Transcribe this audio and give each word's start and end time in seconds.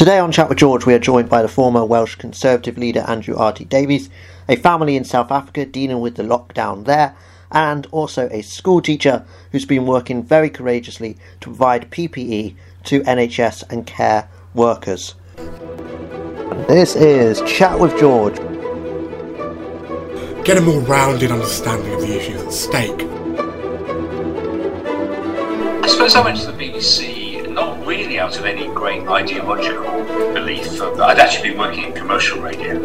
Today 0.00 0.18
on 0.18 0.32
Chat 0.32 0.48
with 0.48 0.56
George, 0.56 0.86
we 0.86 0.94
are 0.94 0.98
joined 0.98 1.28
by 1.28 1.42
the 1.42 1.48
former 1.48 1.84
Welsh 1.84 2.14
Conservative 2.14 2.78
leader 2.78 3.04
Andrew 3.06 3.36
R.T. 3.36 3.66
Davies, 3.66 4.08
a 4.48 4.56
family 4.56 4.96
in 4.96 5.04
South 5.04 5.30
Africa 5.30 5.66
dealing 5.66 6.00
with 6.00 6.14
the 6.14 6.22
lockdown 6.22 6.86
there, 6.86 7.14
and 7.52 7.86
also 7.90 8.26
a 8.30 8.40
school 8.40 8.80
teacher 8.80 9.26
who's 9.52 9.66
been 9.66 9.84
working 9.84 10.22
very 10.22 10.48
courageously 10.48 11.18
to 11.42 11.50
provide 11.50 11.90
PPE 11.90 12.54
to 12.84 13.02
NHS 13.02 13.70
and 13.70 13.86
care 13.86 14.30
workers. 14.54 15.16
This 16.66 16.96
is 16.96 17.42
Chat 17.42 17.78
with 17.78 17.94
George. 18.00 18.36
Get 20.46 20.56
a 20.56 20.62
more 20.62 20.80
rounded 20.80 21.30
understanding 21.30 21.92
of 21.92 22.00
the 22.00 22.16
issues 22.16 22.40
at 22.40 22.52
stake. 22.54 23.02
I 25.84 25.88
suppose 25.88 26.14
I 26.14 26.24
went 26.24 26.38
to 26.38 26.46
the 26.46 26.52
BBC 26.52 27.09
not 27.09 27.09
really 27.90 28.20
out 28.20 28.38
of 28.38 28.44
any 28.44 28.68
great 28.72 29.04
ideological 29.08 30.04
belief. 30.32 30.80
I'd 30.80 31.18
actually 31.18 31.50
been 31.50 31.58
working 31.58 31.84
in 31.86 31.92
commercial 31.92 32.40
radio. 32.40 32.78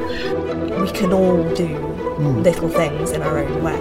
We 0.81 0.89
can 0.89 1.13
all 1.13 1.43
do 1.53 1.67
mm. 1.67 2.43
little 2.43 2.69
things 2.69 3.11
in 3.11 3.21
our 3.21 3.37
own 3.37 3.63
way. 3.63 3.79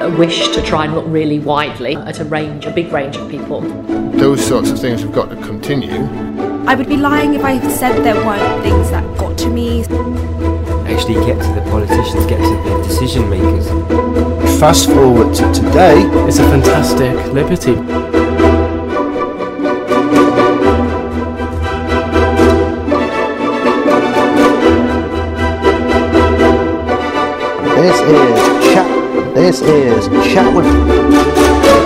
A 0.00 0.08
wish 0.16 0.46
to 0.50 0.62
try 0.62 0.84
and 0.84 0.94
look 0.94 1.06
really 1.08 1.40
widely 1.40 1.96
at 1.96 2.20
a 2.20 2.24
range, 2.24 2.66
a 2.66 2.70
big 2.70 2.92
range 2.92 3.16
of 3.16 3.28
people. 3.28 3.62
Those 4.12 4.46
sorts 4.46 4.70
of 4.70 4.78
things 4.78 5.00
have 5.00 5.12
got 5.12 5.28
to 5.30 5.36
continue. 5.36 6.04
I 6.68 6.76
would 6.76 6.88
be 6.88 6.98
lying 6.98 7.34
if 7.34 7.44
I 7.44 7.58
said 7.68 8.04
there 8.04 8.14
weren't 8.14 8.62
things 8.62 8.92
that 8.92 9.04
got 9.18 9.36
to 9.38 9.48
me. 9.48 9.80
Actually, 10.86 11.14
get 11.26 11.42
to 11.42 11.52
the 11.58 11.66
politicians, 11.68 12.26
get 12.26 12.38
to 12.38 12.70
the 12.70 12.82
decision 12.84 13.28
makers. 13.28 13.66
Fast 14.60 14.86
forward 14.86 15.34
to 15.34 15.52
today. 15.52 16.00
It's 16.28 16.38
a 16.38 16.44
fantastic 16.44 17.12
liberty. 17.32 18.21
This 27.74 28.00
is 28.00 28.72
chat. 28.72 29.34
This 29.34 29.60
is 29.60 30.06
chat 30.32 30.54
with. 30.54 30.66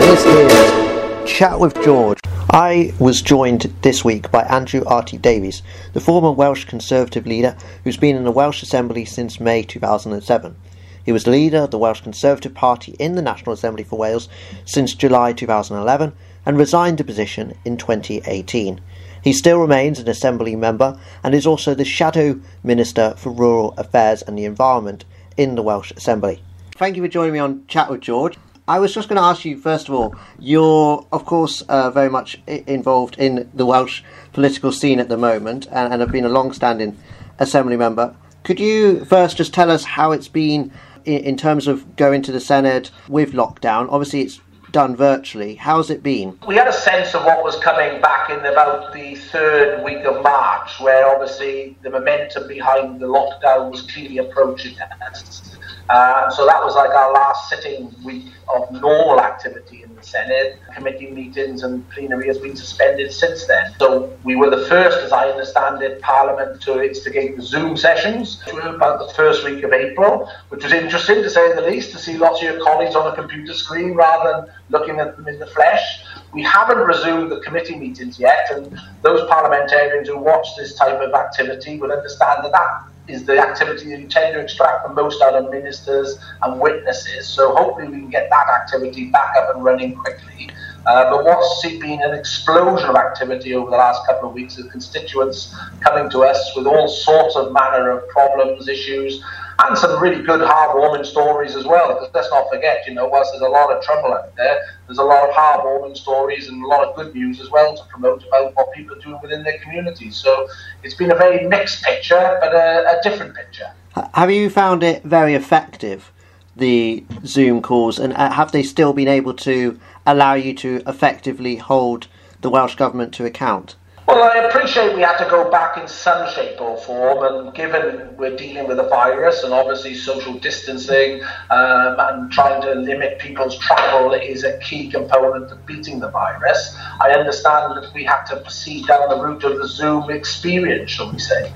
This 0.01 0.25
is 0.25 1.31
chat 1.31 1.59
with 1.61 1.75
George. 1.83 2.19
I 2.51 2.93
was 2.99 3.23
joined 3.23 3.73
this 3.83 4.05
week 4.05 4.31
by 4.31 4.43
Andrew 4.43 4.83
R.T. 4.87 5.19
Davies, 5.19 5.63
the 5.93 6.01
former 6.01 6.33
Welsh 6.33 6.65
Conservative 6.65 7.27
leader 7.27 7.57
who's 7.85 7.97
been 7.97 8.17
in 8.17 8.25
the 8.25 8.31
Welsh 8.31 8.63
Assembly 8.63 9.05
since 9.05 9.41
May 9.41 9.63
2007. 9.63 10.57
He 11.05 11.13
was 11.13 11.27
leader 11.27 11.59
of 11.59 11.71
the 11.71 11.79
Welsh 11.79 12.01
Conservative 12.01 12.55
Party 12.55 12.97
in 12.99 13.15
the 13.15 13.23
National 13.23 13.53
Assembly 13.53 13.85
for 13.85 13.97
Wales 13.99 14.29
since 14.65 14.95
July 14.95 15.33
2011 15.33 16.13
and 16.47 16.57
resigned 16.57 16.99
the 16.99 17.05
position 17.05 17.55
in 17.65 17.77
2018. 17.77 18.81
He 19.23 19.33
still 19.33 19.59
remains 19.59 19.99
an 19.99 20.09
Assembly 20.09 20.55
member 20.55 20.99
and 21.25 21.35
is 21.35 21.47
also 21.47 21.75
the 21.75 21.85
Shadow 21.85 22.41
Minister 22.63 23.15
for 23.17 23.31
Rural 23.31 23.75
Affairs 23.77 24.23
and 24.23 24.39
the 24.39 24.45
Environment 24.45 25.05
in 25.37 25.57
the 25.57 25.63
Welsh 25.63 25.93
Assembly. 25.97 26.41
Thank 26.77 26.97
you 26.97 27.03
for 27.03 27.09
joining 27.09 27.33
me 27.33 27.39
on 27.41 27.67
Chat 27.67 27.91
with 27.91 28.01
George. 28.01 28.39
I 28.69 28.79
was 28.79 28.93
just 28.95 29.09
going 29.09 29.17
to 29.17 29.23
ask 29.23 29.45
you, 29.45 29.59
first 29.59 29.89
of 29.89 29.95
all, 29.95 30.15
you're, 30.39 31.07
of 31.13 31.25
course, 31.25 31.63
uh, 31.63 31.91
very 31.91 32.11
much 32.11 32.41
involved 32.47 33.17
in 33.19 33.49
the 33.55 33.65
Welsh 33.65 34.03
political 34.33 34.73
scene 34.73 34.99
at 34.99 35.09
the 35.09 35.17
moment 35.17 35.67
and, 35.71 35.93
and 35.93 36.01
have 36.01 36.11
been 36.11 36.25
a 36.25 36.29
long 36.29 36.53
standing 36.53 36.99
Assembly 37.39 37.77
member. 37.77 38.15
Could 38.43 38.59
you 38.61 39.05
first 39.05 39.37
just 39.37 39.53
tell 39.53 39.71
us 39.71 39.85
how 39.85 40.13
it's 40.13 40.29
been 40.29 40.73
in, 41.05 41.19
in 41.25 41.37
terms 41.37 41.67
of 41.67 41.97
going 41.97 42.23
to 42.23 42.33
the 42.33 42.39
Senedd 42.39 42.91
with 43.09 43.33
lockdown? 43.33 43.89
Obviously, 43.91 44.23
it's 44.23 44.41
done 44.77 44.95
virtually. 44.95 45.55
How's 45.55 45.89
it 45.89 46.03
been? 46.03 46.39
We 46.47 46.55
had 46.55 46.69
a 46.69 46.73
sense 46.91 47.15
of 47.15 47.25
what 47.25 47.43
was 47.43 47.57
coming 47.61 47.99
back 48.03 48.29
in 48.29 48.41
about 48.41 48.93
the 48.93 49.15
third 49.15 49.83
week 49.83 50.05
of 50.05 50.23
March, 50.23 50.79
where 50.81 51.09
obviously 51.09 51.75
the 51.81 51.89
momentum 51.89 52.47
behind 52.47 53.01
the 53.01 53.07
lockdown 53.07 53.71
was 53.71 53.81
clearly 53.91 54.19
approaching 54.19 54.77
us. 55.01 55.57
Uh, 55.89 56.29
so 56.29 56.45
that 56.45 56.63
was 56.63 56.75
like 56.75 56.91
our 56.91 57.11
last 57.11 57.49
sitting 57.49 57.91
week 58.05 58.27
of 58.55 58.71
normal 58.71 59.19
activity 59.19 59.83
Senedd. 60.07 60.59
Committee 60.75 61.11
meetings 61.11 61.63
and 61.63 61.89
plenary 61.91 62.29
has 62.29 62.39
been 62.39 62.55
suspended 62.55 63.13
since 63.13 63.47
then. 63.47 63.75
So 63.79 64.17
we 64.23 64.37
were 64.37 64.51
the 64.51 64.65
first, 64.67 64.99
as 64.99 65.13
I 65.13 65.29
understand 65.29 65.83
it, 65.83 66.01
Parliament 66.01 66.61
to 66.63 66.83
instigate 66.83 67.37
the 67.37 67.43
Zoom 67.43 67.77
sessions 67.77 68.43
about 68.63 69.07
the 69.07 69.13
first 69.15 69.45
week 69.45 69.65
of 69.65 69.73
April, 69.73 70.31
which 70.51 70.63
was 70.63 70.73
interesting 70.73 71.23
to 71.23 71.31
say 71.31 71.53
the 71.55 71.63
least, 71.63 71.91
to 71.93 71.99
see 71.99 72.17
lots 72.17 72.41
of 72.41 72.49
your 72.51 72.63
colleagues 72.63 72.95
on 72.95 73.11
a 73.13 73.15
computer 73.15 73.55
screen 73.55 73.95
rather 73.95 74.47
than 74.47 74.55
looking 74.69 75.01
at 75.01 75.17
them 75.17 75.27
in 75.27 75.39
the 75.39 75.47
flesh. 75.47 76.05
We 76.33 76.43
haven't 76.43 76.79
resumed 76.79 77.31
the 77.31 77.41
committee 77.41 77.77
meetings 77.77 78.19
yet, 78.19 78.49
and 78.51 78.79
those 79.03 79.27
parliamentarians 79.29 80.09
who 80.09 80.19
watch 80.19 80.47
this 80.57 80.75
type 80.75 81.01
of 81.01 81.13
activity 81.15 81.79
will 81.79 81.93
understand 81.93 82.45
that 82.45 82.53
that 82.53 82.96
is 83.09 83.25
the 83.25 83.39
activity 83.39 83.91
you 83.91 84.07
tend 84.09 84.35
to 84.35 84.41
extract 84.41 84.87
the 84.87 84.95
most 84.95 85.23
out 85.23 85.35
of 85.35 85.51
ministers 85.51 86.19
and 86.43 86.61
witnesses. 86.61 87.29
So 87.29 87.55
hopefully 87.55 87.89
we 87.89 88.01
can 88.01 88.11
get 88.11 88.29
that 88.31 88.49
activity 88.49 89.11
back 89.11 89.37
up 89.37 89.55
and 89.55 89.65
running 89.65 89.95
quickly. 89.95 90.51
Uh, 90.87 91.11
but 91.11 91.25
what's 91.25 91.63
been 91.63 92.01
an 92.03 92.15
explosion 92.15 92.89
of 92.89 92.95
activity 92.95 93.55
over 93.55 93.71
the 93.71 93.77
last 93.77 94.07
couple 94.07 94.29
of 94.29 94.35
weeks 94.35 94.57
is 94.57 94.71
constituents 94.71 95.55
coming 95.81 96.09
to 96.11 96.23
us 96.23 96.53
with 96.55 96.67
all 96.67 96.89
sorts 96.89 97.35
of 97.35 97.53
manner 97.53 97.91
of 97.91 98.09
problems, 98.09 98.69
issues, 98.69 99.21
and 99.59 99.77
some 99.77 100.01
really 100.03 100.23
good 100.23 100.41
heartwarming 100.41 101.05
stories 101.05 101.57
as 101.57 101.65
well. 101.65 101.89
Because 101.95 102.11
let's 102.15 102.31
not 102.31 102.49
forget, 102.53 102.87
you 102.87 102.95
know, 102.95 103.07
whilst 103.07 103.33
there's 103.33 103.43
a 103.43 103.49
lot 103.49 103.73
of 103.73 103.83
trouble 103.83 104.13
out 104.13 104.35
there, 104.37 104.65
there's 104.87 104.99
a 104.99 105.05
lot 105.05 105.29
of 105.29 105.35
heartwarming 105.35 105.97
stories 105.97 106.49
and 106.49 106.63
a 106.63 106.67
lot 106.67 106.87
of 106.87 106.95
good 106.97 107.15
news 107.15 107.41
as 107.41 107.51
well 107.51 107.77
to 107.77 107.85
promote 107.85 108.25
about 108.27 108.55
what 108.55 108.73
people 108.73 108.97
are 108.97 109.01
doing 109.01 109.19
within 109.23 109.43
their 109.43 109.59
communities. 109.59 110.17
So 110.17 110.49
it's 110.83 110.95
been 110.95 111.11
a 111.11 111.17
very 111.17 111.47
mixed 111.47 111.83
picture, 111.83 112.39
but 112.41 112.55
a, 112.55 112.99
a 112.99 113.03
different 113.03 113.35
picture. 113.35 113.73
Have 114.15 114.31
you 114.31 114.51
found 114.51 114.83
it 114.83 115.03
very 115.05 115.35
effective, 115.35 116.13
the 116.55 117.05
Zoom 117.25 117.63
calls, 117.63 117.99
and 117.99 118.13
uh, 118.13 118.31
have 118.31 118.53
they 118.53 118.63
still 118.63 118.93
been 118.93 119.09
able 119.09 119.33
to 119.35 119.81
allow 120.05 120.35
you 120.35 120.53
to 120.55 120.83
effectively 120.87 121.57
hold 121.57 122.09
the 122.43 122.51
Welsh 122.51 122.75
Government 122.75 123.15
to 123.15 123.25
account? 123.25 123.77
Well, 124.07 124.23
I 124.23 124.47
appreciate 124.49 124.95
we 124.95 125.03
had 125.03 125.19
to 125.19 125.31
go 125.31 125.51
back 125.51 125.79
in 125.79 125.89
some 125.89 126.29
shape 126.31 126.61
or 126.61 126.77
form, 126.79 127.25
and 127.25 127.55
given 127.55 128.17
we're 128.19 128.37
dealing 128.37 128.69
with 128.69 128.79
a 128.79 128.89
virus 128.89 129.45
and 129.45 129.55
obviously 129.55 129.95
social 129.95 130.39
distancing 130.39 131.23
um, 131.51 131.97
and 131.99 132.31
trying 132.33 132.63
to 132.63 132.75
limit 132.75 133.19
people's 133.19 133.59
travel 133.59 134.13
is 134.15 134.45
a 134.45 134.59
key 134.61 134.91
component 134.91 135.51
of 135.53 135.67
beating 135.67 136.01
the 136.01 136.11
virus, 136.11 136.77
I 137.01 137.13
understand 137.13 137.77
that 137.77 137.91
we 137.95 138.05
have 138.05 138.27
to 138.31 138.37
proceed 138.43 138.87
down 138.89 139.09
the 139.11 139.19
route 139.19 139.45
of 139.45 139.59
the 139.59 139.69
Zoom 139.69 140.11
experience, 140.11 140.91
shall 140.93 141.13
we 141.13 141.19
say. 141.19 141.53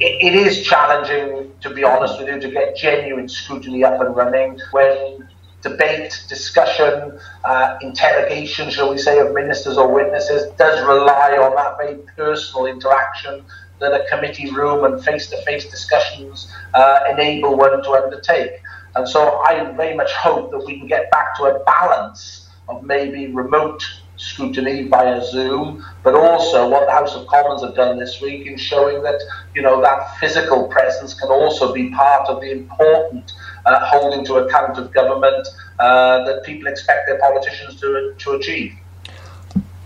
it, 0.00 0.34
it 0.34 0.34
is 0.36 0.62
challenging, 0.64 1.52
to 1.62 1.70
be 1.74 1.84
honest 1.84 2.18
with 2.20 2.28
you, 2.28 2.40
to 2.40 2.50
get 2.50 2.76
genuine 2.76 3.28
scrutiny 3.28 3.84
up 3.84 4.00
and 4.00 4.16
running 4.16 4.58
when 4.72 5.29
debate, 5.62 6.24
discussion, 6.28 7.18
uh, 7.44 7.76
interrogation, 7.82 8.70
shall 8.70 8.90
we 8.90 8.98
say, 8.98 9.18
of 9.18 9.34
ministers 9.34 9.76
or 9.76 9.92
witnesses 9.92 10.50
does 10.56 10.80
rely 10.86 11.36
on 11.38 11.54
that 11.54 11.76
very 11.78 11.98
personal 12.16 12.66
interaction 12.66 13.44
that 13.80 13.92
a 13.92 14.04
committee 14.10 14.50
room 14.50 14.84
and 14.84 15.02
face-to-face 15.02 15.70
discussions 15.70 16.52
uh, 16.74 17.00
enable 17.10 17.56
one 17.56 17.82
to 17.82 17.90
undertake. 17.90 18.52
And 18.94 19.08
so 19.08 19.38
I 19.40 19.72
very 19.76 19.94
much 19.94 20.12
hope 20.12 20.50
that 20.50 20.64
we 20.66 20.78
can 20.78 20.86
get 20.86 21.10
back 21.10 21.36
to 21.36 21.44
a 21.44 21.64
balance 21.64 22.48
of 22.68 22.82
maybe 22.82 23.28
remote 23.28 23.82
scrutiny 24.16 24.86
via 24.88 25.24
Zoom, 25.24 25.84
but 26.02 26.14
also 26.14 26.68
what 26.68 26.86
the 26.86 26.92
House 26.92 27.14
of 27.14 27.26
Commons 27.26 27.62
have 27.62 27.74
done 27.74 27.98
this 27.98 28.20
week 28.20 28.46
in 28.46 28.58
showing 28.58 29.02
that 29.02 29.18
you 29.54 29.62
know 29.62 29.80
that 29.80 30.18
physical 30.18 30.68
presence 30.68 31.14
can 31.14 31.30
also 31.30 31.72
be 31.72 31.90
part 31.90 32.28
of 32.28 32.40
the 32.42 32.50
important 32.50 33.32
uh, 33.66 33.84
holding 33.84 34.24
to 34.26 34.34
account 34.36 34.78
of 34.78 34.92
government 34.92 35.46
uh, 35.78 36.24
that 36.24 36.42
people 36.44 36.68
expect 36.68 37.06
their 37.06 37.18
politicians 37.18 37.80
to 37.80 38.14
to 38.18 38.32
achieve. 38.32 38.74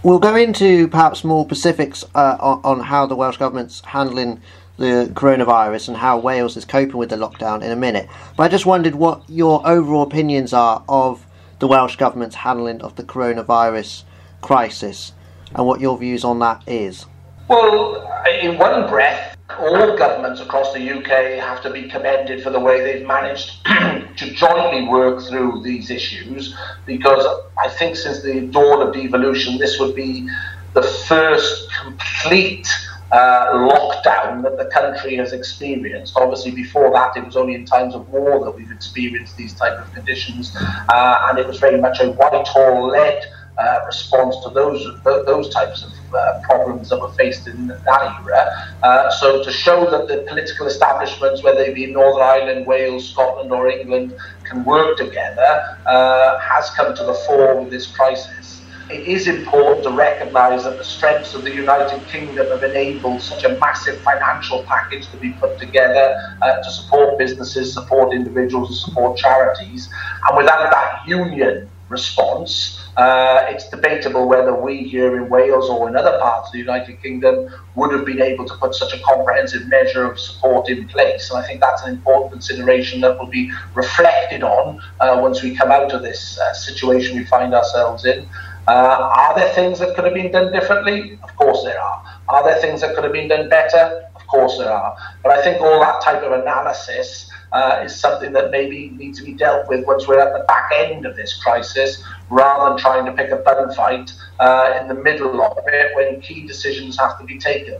We'll 0.03 0.19
go 0.19 0.37
into 0.37 0.89
perhaps 0.89 1.25
more 1.25 1.47
specifics 1.47 2.05
uh, 2.15 2.37
on, 2.39 2.61
on 2.63 2.81
how 2.81 3.07
the 3.07 3.17
Welsh 3.17 3.39
government's 3.39 3.81
handling 3.87 4.43
the 4.77 5.11
coronavirus 5.15 5.89
and 5.89 5.97
how 5.97 6.19
Wales 6.19 6.57
is 6.57 6.65
coping 6.65 6.97
with 6.97 7.09
the 7.09 7.17
lockdown 7.17 7.63
in 7.63 7.71
a 7.71 7.77
minute. 7.77 8.09
But 8.37 8.43
I 8.43 8.49
just 8.49 8.67
wondered 8.67 8.97
what 8.97 9.23
your 9.29 9.67
overall 9.67 10.03
opinions 10.03 10.53
are 10.53 10.85
of 10.89 11.25
the 11.59 11.69
Welsh 11.69 11.97
government's 11.97 12.35
handling 12.35 12.83
of 12.83 12.97
the 12.97 13.03
coronavirus 13.03 14.03
crisis 14.43 15.13
and 15.55 15.67
what 15.67 15.81
your 15.81 15.97
views 15.97 16.25
on 16.25 16.41
that 16.41 16.63
is. 16.67 17.07
Well, 17.49 18.11
in 18.41 18.57
one 18.59 18.89
breath, 18.89 19.37
all 19.59 19.97
governments 19.99 20.41
across 20.41 20.73
the 20.73 20.81
UK 20.81 21.39
have 21.45 21.63
to 21.63 21.71
be 21.71 21.89
commended 21.89 22.43
for 22.43 22.51
the 22.51 22.59
way 22.59 22.81
they've 22.81 23.07
managed 23.07 23.63
to 23.67 24.35
jointly 24.35 24.89
work 24.89 25.23
through 25.23 25.63
these 25.63 25.91
issues 25.91 26.57
because 26.87 27.27
I 27.63 27.69
think 27.69 27.97
since 27.97 28.23
the 28.23 28.47
dawn 28.47 28.87
of 28.87 28.95
devolution, 28.95 29.59
this 29.59 29.79
would 29.79 29.95
be 29.95 30.27
the 30.73 30.83
first 30.83 31.71
complete 31.83 32.67
uh, 33.13 33.53
lockdown 33.53 34.43
that 34.43 34.57
the 34.57 34.69
country 34.73 35.15
has 35.17 35.33
experienced. 35.33 36.15
Obviously, 36.17 36.51
before 36.51 36.91
that, 36.93 37.17
it 37.17 37.25
was 37.25 37.37
only 37.37 37.55
in 37.55 37.67
times 37.67 37.95
of 37.95 38.09
war 38.09 38.43
that 38.45 38.53
we've 38.53 38.73
experienced 38.73 39.37
these 39.37 39.55
type 39.55 39.79
of 39.79 39.93
conditions, 39.93 40.57
uh, 40.57 41.29
and 41.29 41.39
it 41.39 41.47
was 41.47 41.59
very 41.59 41.81
much 41.81 42.01
a 42.01 42.11
Whitehall-led 42.11 43.23
uh, 43.59 43.81
response 43.87 44.37
to 44.45 44.51
those 44.51 44.85
those 45.05 45.49
types 45.51 45.85
of 45.85 45.93
uh, 46.15 46.41
problems 46.43 46.89
that 46.89 47.01
were 47.01 47.13
faced 47.13 47.47
in 47.47 47.69
that 47.69 48.23
era. 48.23 48.51
Uh, 48.83 49.11
so 49.11 49.43
to 49.43 49.53
show 49.53 49.89
that 49.91 50.09
the 50.09 50.25
political 50.29 50.67
establishments, 50.67 51.43
whether 51.43 51.65
they 51.65 51.73
be 51.73 51.87
Northern 51.87 52.23
Ireland, 52.23 52.67
Wales, 52.67 53.09
Scotland, 53.11 53.53
or 53.53 53.69
England, 53.69 54.15
can 54.45 54.65
work 54.65 54.97
together, 54.97 55.79
uh, 55.87 56.39
has 56.41 56.71
come 56.71 56.95
to 56.95 57.05
the 57.05 57.15
fore 57.27 57.61
with 57.61 57.71
this 57.71 57.87
crisis. 57.87 58.61
It 58.91 59.09
is 59.09 59.29
important 59.29 59.83
to 59.85 59.91
recognise 59.91 60.65
that 60.65 60.77
the 60.77 60.85
strengths 60.85 61.33
of 61.33 61.43
the 61.43 61.55
United 61.55 62.07
Kingdom 62.07 62.47
have 62.49 62.63
enabled 62.63 63.23
such 63.23 63.43
a 63.45 63.57
massive 63.59 63.99
financial 64.03 64.63
package 64.65 65.09
to 65.09 65.17
be 65.17 65.31
put 65.33 65.59
together 65.59 66.15
uh, 66.43 66.63
to 66.63 66.71
support 66.71 67.19
businesses, 67.19 67.73
support 67.73 68.13
individuals, 68.13 68.69
and 68.69 68.77
support 68.77 69.17
charities. 69.17 69.89
And 70.29 70.37
without 70.37 70.71
that 70.71 71.09
union 71.09 71.71
response, 71.89 72.81
uh, 72.97 73.47
it's 73.49 73.69
debatable 73.69 74.29
whether 74.29 74.55
we 74.55 74.85
here 74.85 75.17
in 75.17 75.29
Wales 75.29 75.69
or 75.69 75.89
in 75.89 75.97
other 75.97 76.19
parts 76.19 76.49
of 76.49 76.53
the 76.53 76.59
United 76.59 77.03
Kingdom 77.03 77.49
would 77.75 77.93
have 77.93 78.05
been 78.05 78.23
able 78.23 78.45
to 78.45 78.55
put 78.55 78.75
such 78.75 78.93
a 78.95 79.01
comprehensive 79.01 79.67
measure 79.69 80.05
of 80.05 80.19
support 80.19 80.69
in 80.69 80.89
place. 80.89 81.31
And 81.31 81.39
I 81.39 81.47
think 81.47 81.61
that's 81.61 81.83
an 81.83 81.91
important 81.91 82.33
consideration 82.33 83.01
that 83.03 83.19
will 83.19 83.27
be 83.27 83.51
reflected 83.75 84.43
on 84.43 84.81
uh, 85.01 85.19
once 85.21 85.43
we 85.43 85.55
come 85.55 85.71
out 85.71 85.93
of 85.93 86.03
this 86.03 86.39
uh, 86.39 86.53
situation 86.55 87.17
we 87.17 87.25
find 87.25 87.55
ourselves 87.55 88.05
in. 88.05 88.29
Uh, 88.67 89.11
are 89.15 89.35
there 89.35 89.53
things 89.55 89.79
that 89.79 89.95
could 89.95 90.05
have 90.05 90.15
been 90.15 90.33
done 90.33 90.51
differently? 90.53 91.19
Of 91.23 91.37
course 91.37 91.65
there 91.65 91.81
are. 91.81 92.03
Are 92.29 92.43
there 92.45 92.59
things 92.61 92.81
that 92.81 92.95
could 92.95 93.05
have 93.05 93.13
been 93.13 93.29
done 93.29 93.51
better? 93.51 94.09
Of 94.17 94.27
course 94.27 94.57
there 94.57 94.73
are. 94.73 94.97
But 95.23 95.33
I 95.33 95.43
think 95.43 95.61
all 95.61 95.81
that 95.81 96.01
type 96.01 96.23
of 96.23 96.33
analysis 96.33 97.31
uh, 97.55 97.83
is 97.85 97.99
something 97.99 98.33
that 98.33 98.51
maybe 98.51 98.91
needs 98.97 99.19
to 99.19 99.25
be 99.25 99.33
dealt 99.33 99.69
with 99.69 99.87
once 99.87 100.07
we're 100.07 100.19
at 100.19 100.33
the 100.37 100.45
back 100.45 100.71
end 100.75 101.07
of 101.07 101.17
this 101.17 101.41
crisis, 101.43 102.03
rather 102.29 102.71
than 102.71 102.79
trying 102.79 103.07
to 103.07 103.13
pick 103.13 103.31
a 103.31 103.37
bun 103.37 103.73
fight 103.75 104.13
uh, 104.41 104.79
in 104.81 104.89
the 104.89 104.95
middle 104.95 105.41
of 105.41 105.57
it 105.69 105.95
when 105.95 106.21
key 106.21 106.47
decisions 106.47 106.99
have 106.99 107.19
to 107.19 107.25
be 107.25 107.39
taken. 107.39 107.77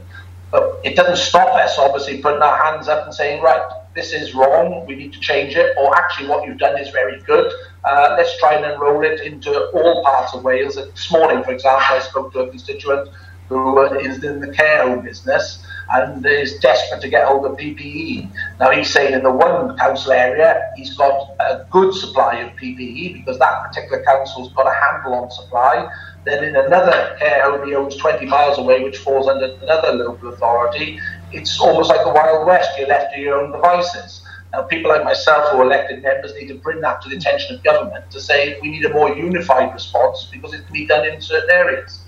But 0.49 0.79
it 0.83 0.95
doesn't 0.95 1.17
stop 1.17 1.53
us, 1.55 1.77
obviously, 1.77 2.21
putting 2.21 2.41
our 2.41 2.57
hands 2.63 2.87
up 2.87 3.05
and 3.05 3.13
saying, 3.13 3.43
right, 3.43 3.61
this 3.93 4.13
is 4.13 4.33
wrong, 4.33 4.85
we 4.87 4.95
need 4.95 5.11
to 5.13 5.19
change 5.19 5.55
it, 5.55 5.75
or 5.77 5.95
actually 5.95 6.29
what 6.29 6.47
you've 6.47 6.57
done 6.57 6.79
is 6.79 6.89
very 6.89 7.19
good. 7.23 7.51
Uh, 7.83 8.15
let's 8.17 8.37
try 8.39 8.55
and 8.55 8.65
enroll 8.65 9.03
it 9.03 9.21
into 9.21 9.51
all 9.71 10.03
parts 10.03 10.33
of 10.33 10.43
Wales. 10.43 10.75
This 10.75 11.11
morning, 11.11 11.43
for 11.43 11.51
example, 11.51 11.85
I 11.89 11.99
spoke 11.99 12.31
to 12.33 12.39
a 12.39 12.49
constituent 12.49 13.09
who 13.49 13.79
is 13.95 14.23
in 14.23 14.39
the 14.39 14.51
care 14.53 14.87
home 14.87 15.03
business 15.03 15.65
and 15.91 16.25
is 16.25 16.59
desperate 16.59 17.01
to 17.01 17.09
get 17.09 17.27
hold 17.27 17.45
of 17.45 17.57
PPE. 17.57 18.31
Now 18.59 18.71
he's 18.71 18.91
saying 18.91 19.13
in 19.13 19.23
the 19.23 19.31
one 19.31 19.77
council 19.77 20.11
area 20.11 20.61
he's 20.75 20.95
got 20.95 21.13
a 21.39 21.59
good 21.71 21.93
supply 21.93 22.35
of 22.39 22.51
PPE 22.61 23.13
because 23.13 23.39
that 23.39 23.63
particular 23.67 24.03
council's 24.03 24.53
got 24.53 24.67
a 24.67 24.73
handle 24.85 25.13
on 25.15 25.29
supply. 25.31 25.87
Then 26.25 26.43
in 26.43 26.55
another 26.55 27.15
care 27.19 27.43
home 27.43 27.67
he 27.67 27.75
owns 27.75 27.97
20 27.97 28.25
miles 28.25 28.57
away, 28.57 28.83
which 28.83 28.97
falls 28.97 29.27
under 29.27 29.49
another 29.61 29.93
local 29.93 30.33
authority, 30.33 30.97
it's 31.31 31.59
almost 31.59 31.89
like 31.89 32.03
the 32.03 32.11
Wild 32.11 32.47
West. 32.47 32.71
You're 32.77 32.87
left 32.87 33.13
to 33.13 33.21
your 33.21 33.41
own 33.41 33.51
devices. 33.51 34.23
Now, 34.53 34.63
people 34.63 34.89
like 34.89 35.03
myself 35.03 35.51
who 35.51 35.57
are 35.57 35.65
elected 35.65 36.01
members 36.01 36.33
need 36.39 36.47
to 36.47 36.59
bring 36.63 36.79
that 36.81 37.01
to 37.01 37.09
the 37.09 37.17
attention 37.17 37.55
of 37.55 37.63
government 37.63 38.05
to 38.11 38.21
say 38.21 38.57
we 38.61 38.69
need 38.71 38.85
a 38.85 38.89
more 38.93 39.13
unified 39.15 39.73
response 39.73 40.29
because 40.31 40.53
it 40.53 40.65
can 40.65 40.73
be 40.73 40.87
done 40.87 41.05
in 41.05 41.19
certain 41.21 41.49
areas. 41.51 42.04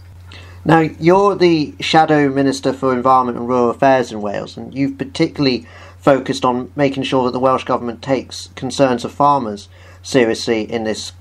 Now, 0.67 0.79
you're 0.81 1.33
the 1.33 1.75
Shadow 1.79 2.27
Minister 2.27 2.73
for 2.73 2.91
Environment 2.91 3.37
and 3.37 3.47
Rural 3.47 3.69
Affairs 3.69 4.11
in 4.11 4.21
Wales, 4.21 4.57
and 4.57 4.75
you've 4.75 4.97
particularly 4.97 5.65
focused 5.97 6.43
on 6.43 6.73
making 6.75 7.03
sure 7.03 7.23
that 7.23 7.31
the 7.31 7.39
Welsh 7.39 7.63
Government 7.63 8.01
takes 8.01 8.49
concerns 8.55 9.05
of 9.05 9.13
farmers 9.13 9.69
seriously 10.03 10.69
in 10.69 10.83
this 10.83 11.13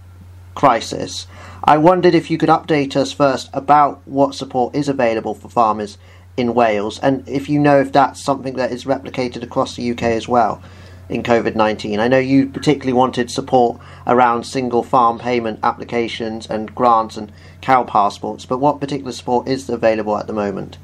crisis. 0.57 1.29
I 1.63 1.79
wondered 1.79 2.13
if 2.13 2.29
you 2.29 2.39
could 2.39 2.49
update 2.49 2.97
us 2.97 3.13
first 3.13 3.49
about 3.53 4.01
what 4.05 4.35
support 4.35 4.75
is 4.75 4.89
available 4.89 5.37
for 5.37 5.49
farmers 5.49 5.97
in 6.37 6.53
Wales, 6.53 6.99
and 6.99 7.23
if 7.29 7.49
you 7.49 7.61
know 7.61 7.79
if 7.79 7.93
that's 7.93 8.25
something 8.25 8.57
that 8.57 8.73
is 8.73 8.85
replicated 8.85 9.45
across 9.45 9.77
the 9.77 9.89
UK 9.93 10.03
as 10.03 10.27
well 10.27 10.61
in 11.09 11.23
COVID 11.23 11.55
19. 11.55 12.01
I 12.01 12.09
know 12.09 12.19
you 12.19 12.47
particularly 12.47 12.93
wanted 12.93 13.31
support 13.31 13.81
around 14.07 14.45
single 14.45 14.83
farm 14.83 15.19
payment 15.19 15.61
applications 15.63 16.47
and 16.47 16.75
grants 16.75 17.17
and 17.17 17.33
cow 17.61 17.85
passports, 17.85 18.45
but 18.47 18.59
what 18.59 18.81
particular 18.81 19.13
support 19.13 19.49
is 19.49 19.69
available 19.69 20.17
at 20.17 20.27
the 20.27 20.33
moment? 20.33 20.79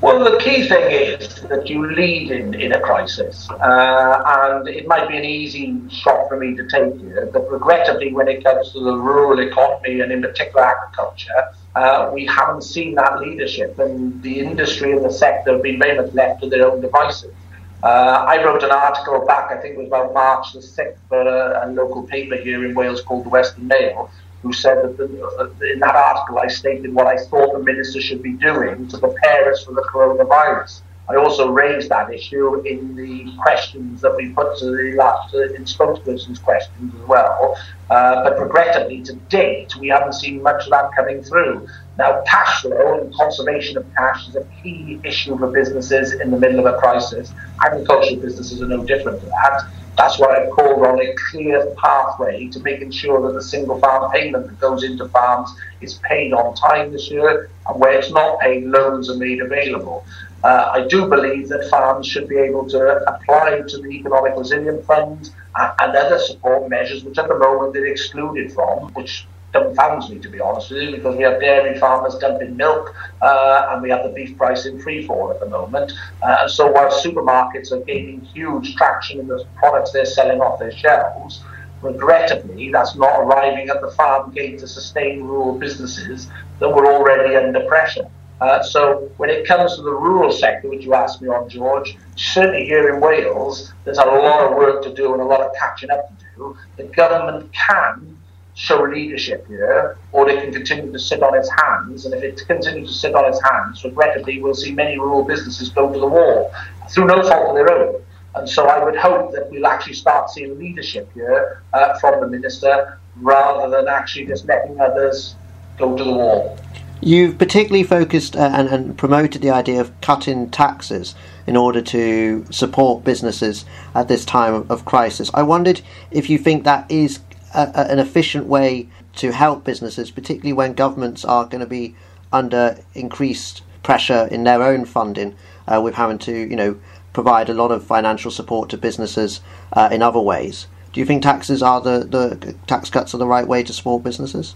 Well, 0.00 0.22
the 0.22 0.38
key 0.38 0.68
thing 0.68 0.92
is 0.92 1.42
that 1.42 1.68
you 1.68 1.84
lead 1.84 2.30
in, 2.30 2.54
in 2.54 2.70
a 2.72 2.80
crisis, 2.80 3.50
uh, 3.50 4.22
and 4.24 4.68
it 4.68 4.86
might 4.86 5.08
be 5.08 5.16
an 5.16 5.24
easy 5.24 5.76
shot 5.90 6.28
for 6.28 6.36
me 6.36 6.54
to 6.54 6.68
take 6.68 7.00
here, 7.00 7.28
but 7.32 7.50
regrettably, 7.50 8.12
when 8.12 8.28
it 8.28 8.44
comes 8.44 8.72
to 8.74 8.80
the 8.80 8.94
rural 8.94 9.40
economy 9.40 10.00
and 10.00 10.12
in 10.12 10.22
particular 10.22 10.64
agriculture, 10.64 11.48
uh, 11.74 12.10
we 12.14 12.24
haven't 12.26 12.62
seen 12.62 12.94
that 12.94 13.18
leadership, 13.18 13.76
and 13.80 14.22
the 14.22 14.38
industry 14.38 14.92
and 14.92 15.04
the 15.04 15.12
sector 15.12 15.54
have 15.54 15.64
been 15.64 15.80
very 15.80 16.00
much 16.00 16.14
left 16.14 16.42
to 16.42 16.48
their 16.48 16.70
own 16.70 16.80
devices. 16.80 17.34
Uh, 17.82 18.24
I 18.28 18.42
wrote 18.44 18.64
an 18.64 18.72
article 18.72 19.24
back, 19.24 19.52
I 19.52 19.60
think 19.60 19.74
it 19.74 19.78
was 19.78 19.86
about 19.86 20.12
March 20.12 20.52
the 20.52 20.58
6th, 20.58 20.96
for 21.08 21.20
a, 21.20 21.66
a 21.66 21.70
local 21.70 22.02
paper 22.02 22.36
here 22.36 22.64
in 22.64 22.74
Wales 22.74 23.02
called 23.02 23.24
the 23.24 23.28
Western 23.28 23.68
Mail, 23.68 24.10
who 24.42 24.52
said 24.52 24.82
that 24.82 24.96
the, 24.96 25.04
uh, 25.04 25.66
in 25.72 25.78
that 25.78 25.94
article 25.94 26.38
I 26.38 26.48
stated 26.48 26.92
what 26.92 27.06
I 27.06 27.16
thought 27.16 27.52
the 27.52 27.62
minister 27.62 28.00
should 28.00 28.22
be 28.22 28.32
doing 28.32 28.88
to 28.88 28.98
prepare 28.98 29.52
us 29.52 29.64
for 29.64 29.72
the 29.74 29.82
coronavirus. 29.82 30.82
I 31.08 31.16
also 31.16 31.48
raised 31.48 31.88
that 31.88 32.12
issue 32.12 32.60
in 32.66 32.94
the 32.94 33.32
questions 33.40 34.02
that 34.02 34.14
we 34.14 34.30
put 34.30 34.58
to 34.58 34.66
the 34.66 34.94
last 34.96 35.34
uh, 35.34 35.54
in 35.54 35.64
spokesperson's 35.64 36.38
questions 36.38 36.94
as 36.94 37.08
well. 37.08 37.56
Uh, 37.88 38.24
but 38.24 38.38
regrettably, 38.38 39.02
to 39.04 39.14
date, 39.30 39.74
we 39.76 39.88
haven't 39.88 40.14
seen 40.14 40.42
much 40.42 40.64
of 40.64 40.70
that 40.70 40.90
coming 40.94 41.22
through. 41.22 41.66
Now, 41.98 42.22
cash 42.22 42.62
flow 42.62 43.00
and 43.00 43.12
conservation 43.12 43.76
of 43.76 43.84
cash 43.96 44.28
is 44.28 44.36
a 44.36 44.44
key 44.62 45.00
issue 45.02 45.36
for 45.36 45.48
businesses 45.48 46.12
in 46.12 46.30
the 46.30 46.38
middle 46.38 46.60
of 46.60 46.66
a 46.72 46.78
crisis. 46.78 47.32
Agricultural 47.64 48.20
businesses 48.20 48.62
are 48.62 48.68
no 48.68 48.84
different 48.84 49.20
to 49.20 49.26
that. 49.26 49.66
That's 49.96 50.16
why 50.16 50.36
I've 50.36 50.50
called 50.50 50.86
on 50.86 51.00
a 51.00 51.12
clear 51.28 51.74
pathway 51.76 52.46
to 52.50 52.60
making 52.60 52.92
sure 52.92 53.20
that 53.26 53.34
the 53.34 53.42
single 53.42 53.80
farm 53.80 54.12
payment 54.12 54.46
that 54.46 54.60
goes 54.60 54.84
into 54.84 55.08
farms 55.08 55.50
is 55.80 55.94
paid 55.94 56.32
on 56.32 56.54
time 56.54 56.92
this 56.92 57.10
year, 57.10 57.50
and 57.66 57.80
where 57.80 57.98
it's 57.98 58.12
not 58.12 58.38
paid, 58.38 58.64
loans 58.64 59.10
are 59.10 59.16
made 59.16 59.40
available. 59.40 60.06
Uh, 60.44 60.70
I 60.72 60.86
do 60.86 61.08
believe 61.08 61.48
that 61.48 61.68
farms 61.68 62.06
should 62.06 62.28
be 62.28 62.36
able 62.36 62.68
to 62.68 62.78
apply 63.12 63.62
to 63.66 63.78
the 63.78 63.88
Economic 63.88 64.34
Resilience 64.36 64.86
Fund 64.86 65.30
and, 65.56 65.72
and 65.80 65.96
other 65.96 66.20
support 66.20 66.70
measures, 66.70 67.02
which 67.02 67.18
at 67.18 67.26
the 67.26 67.36
moment 67.36 67.72
they're 67.72 67.86
excluded 67.86 68.52
from, 68.52 68.92
which 68.94 69.26
dumbfounds 69.52 70.10
me 70.10 70.18
to 70.18 70.28
be 70.28 70.40
honest 70.40 70.70
with 70.70 70.82
you, 70.82 70.90
because 70.90 71.16
we 71.16 71.22
have 71.22 71.40
dairy 71.40 71.78
farmers 71.78 72.16
dumping 72.16 72.56
milk 72.56 72.94
uh, 73.22 73.68
and 73.70 73.82
we 73.82 73.90
have 73.90 74.02
the 74.02 74.10
beef 74.10 74.36
price 74.36 74.66
in 74.66 74.80
free 74.80 75.06
fall 75.06 75.30
at 75.30 75.40
the 75.40 75.48
moment. 75.48 75.92
Uh, 76.22 76.36
and 76.40 76.50
so 76.50 76.70
while 76.70 76.90
supermarkets 76.90 77.72
are 77.72 77.80
gaining 77.80 78.20
huge 78.20 78.74
traction 78.76 79.20
in 79.20 79.26
the 79.26 79.44
products 79.56 79.92
they're 79.92 80.04
selling 80.04 80.40
off 80.40 80.58
their 80.58 80.72
shelves, 80.72 81.42
regrettably, 81.80 82.70
that's 82.72 82.96
not 82.96 83.20
arriving 83.20 83.68
at 83.68 83.80
the 83.80 83.90
farm 83.92 84.32
gate 84.32 84.58
to 84.58 84.66
sustain 84.66 85.22
rural 85.22 85.56
businesses 85.58 86.28
that 86.58 86.68
were 86.68 86.92
already 86.92 87.36
under 87.36 87.60
pressure. 87.66 88.08
Uh, 88.40 88.62
so 88.62 89.10
when 89.16 89.30
it 89.30 89.46
comes 89.46 89.76
to 89.76 89.82
the 89.82 89.90
rural 89.90 90.30
sector, 90.30 90.68
which 90.68 90.84
you 90.84 90.94
asked 90.94 91.22
me 91.22 91.28
on, 91.28 91.48
George, 91.48 91.96
certainly 92.16 92.64
here 92.64 92.94
in 92.94 93.00
Wales, 93.00 93.72
there's 93.84 93.98
a 93.98 94.04
lot 94.04 94.44
of 94.44 94.56
work 94.56 94.82
to 94.82 94.92
do 94.94 95.12
and 95.12 95.22
a 95.22 95.24
lot 95.24 95.40
of 95.40 95.50
catching 95.58 95.90
up 95.90 96.08
to 96.08 96.24
do. 96.36 96.56
The 96.76 96.84
government 96.84 97.52
can 97.52 98.17
show 98.58 98.82
leadership 98.82 99.46
here, 99.46 99.96
or 100.10 100.26
they 100.26 100.34
can 100.34 100.52
continue 100.52 100.90
to 100.90 100.98
sit 100.98 101.22
on 101.22 101.32
its 101.36 101.48
hands. 101.62 102.04
And 102.04 102.12
if 102.12 102.24
it 102.24 102.44
continues 102.48 102.88
to 102.88 102.94
sit 102.94 103.14
on 103.14 103.24
its 103.24 103.40
hands, 103.40 103.84
regrettably, 103.84 104.42
we'll 104.42 104.52
see 104.52 104.72
many 104.72 104.98
rural 104.98 105.22
businesses 105.22 105.68
go 105.68 105.92
to 105.92 105.98
the 105.98 106.06
wall 106.06 106.52
through 106.90 107.06
no 107.06 107.22
fault 107.22 107.50
of 107.50 107.54
their 107.54 107.70
own. 107.72 108.02
And 108.34 108.48
so 108.48 108.66
I 108.66 108.82
would 108.84 108.96
hope 108.96 109.32
that 109.32 109.48
we'll 109.48 109.66
actually 109.66 109.94
start 109.94 110.30
seeing 110.30 110.58
leadership 110.58 111.08
here 111.14 111.62
uh, 111.72 111.96
from 112.00 112.20
the 112.20 112.26
minister 112.26 112.98
rather 113.20 113.70
than 113.70 113.86
actually 113.86 114.26
just 114.26 114.44
letting 114.46 114.80
others 114.80 115.36
go 115.78 115.96
to 115.96 116.02
the 116.02 116.12
wall. 116.12 116.58
You've 117.00 117.38
particularly 117.38 117.84
focused 117.84 118.34
uh, 118.34 118.50
and, 118.52 118.68
and, 118.68 118.98
promoted 118.98 119.40
the 119.40 119.50
idea 119.50 119.80
of 119.80 119.98
cutting 120.00 120.50
taxes 120.50 121.14
in 121.46 121.56
order 121.56 121.80
to 121.80 122.44
support 122.50 123.04
businesses 123.04 123.64
at 123.94 124.08
this 124.08 124.24
time 124.24 124.52
of, 124.52 124.68
of 124.68 124.84
crisis. 124.84 125.30
I 125.32 125.44
wondered 125.44 125.80
if 126.10 126.28
you 126.28 126.38
think 126.38 126.64
that 126.64 126.90
is 126.90 127.20
a, 127.54 127.90
an 127.90 127.98
efficient 127.98 128.46
way 128.46 128.88
to 129.16 129.32
help 129.32 129.64
businesses, 129.64 130.10
particularly 130.10 130.52
when 130.52 130.74
governments 130.74 131.24
are 131.24 131.44
going 131.44 131.60
to 131.60 131.66
be 131.66 131.94
under 132.32 132.78
increased 132.94 133.62
pressure 133.82 134.28
in 134.30 134.44
their 134.44 134.62
own 134.62 134.84
funding, 134.84 135.34
uh, 135.66 135.80
with 135.80 135.94
having 135.94 136.18
to, 136.18 136.32
you 136.32 136.56
know, 136.56 136.78
provide 137.12 137.48
a 137.48 137.54
lot 137.54 137.70
of 137.70 137.84
financial 137.84 138.30
support 138.30 138.68
to 138.70 138.76
businesses 138.76 139.40
uh, 139.72 139.88
in 139.90 140.02
other 140.02 140.20
ways. 140.20 140.66
Do 140.92 141.00
you 141.00 141.06
think 141.06 141.22
taxes 141.22 141.62
are 141.62 141.80
the, 141.80 142.00
the 142.00 142.54
tax 142.66 142.90
cuts 142.90 143.14
are 143.14 143.18
the 143.18 143.26
right 143.26 143.46
way 143.46 143.62
to 143.62 143.72
support 143.72 144.02
businesses? 144.02 144.54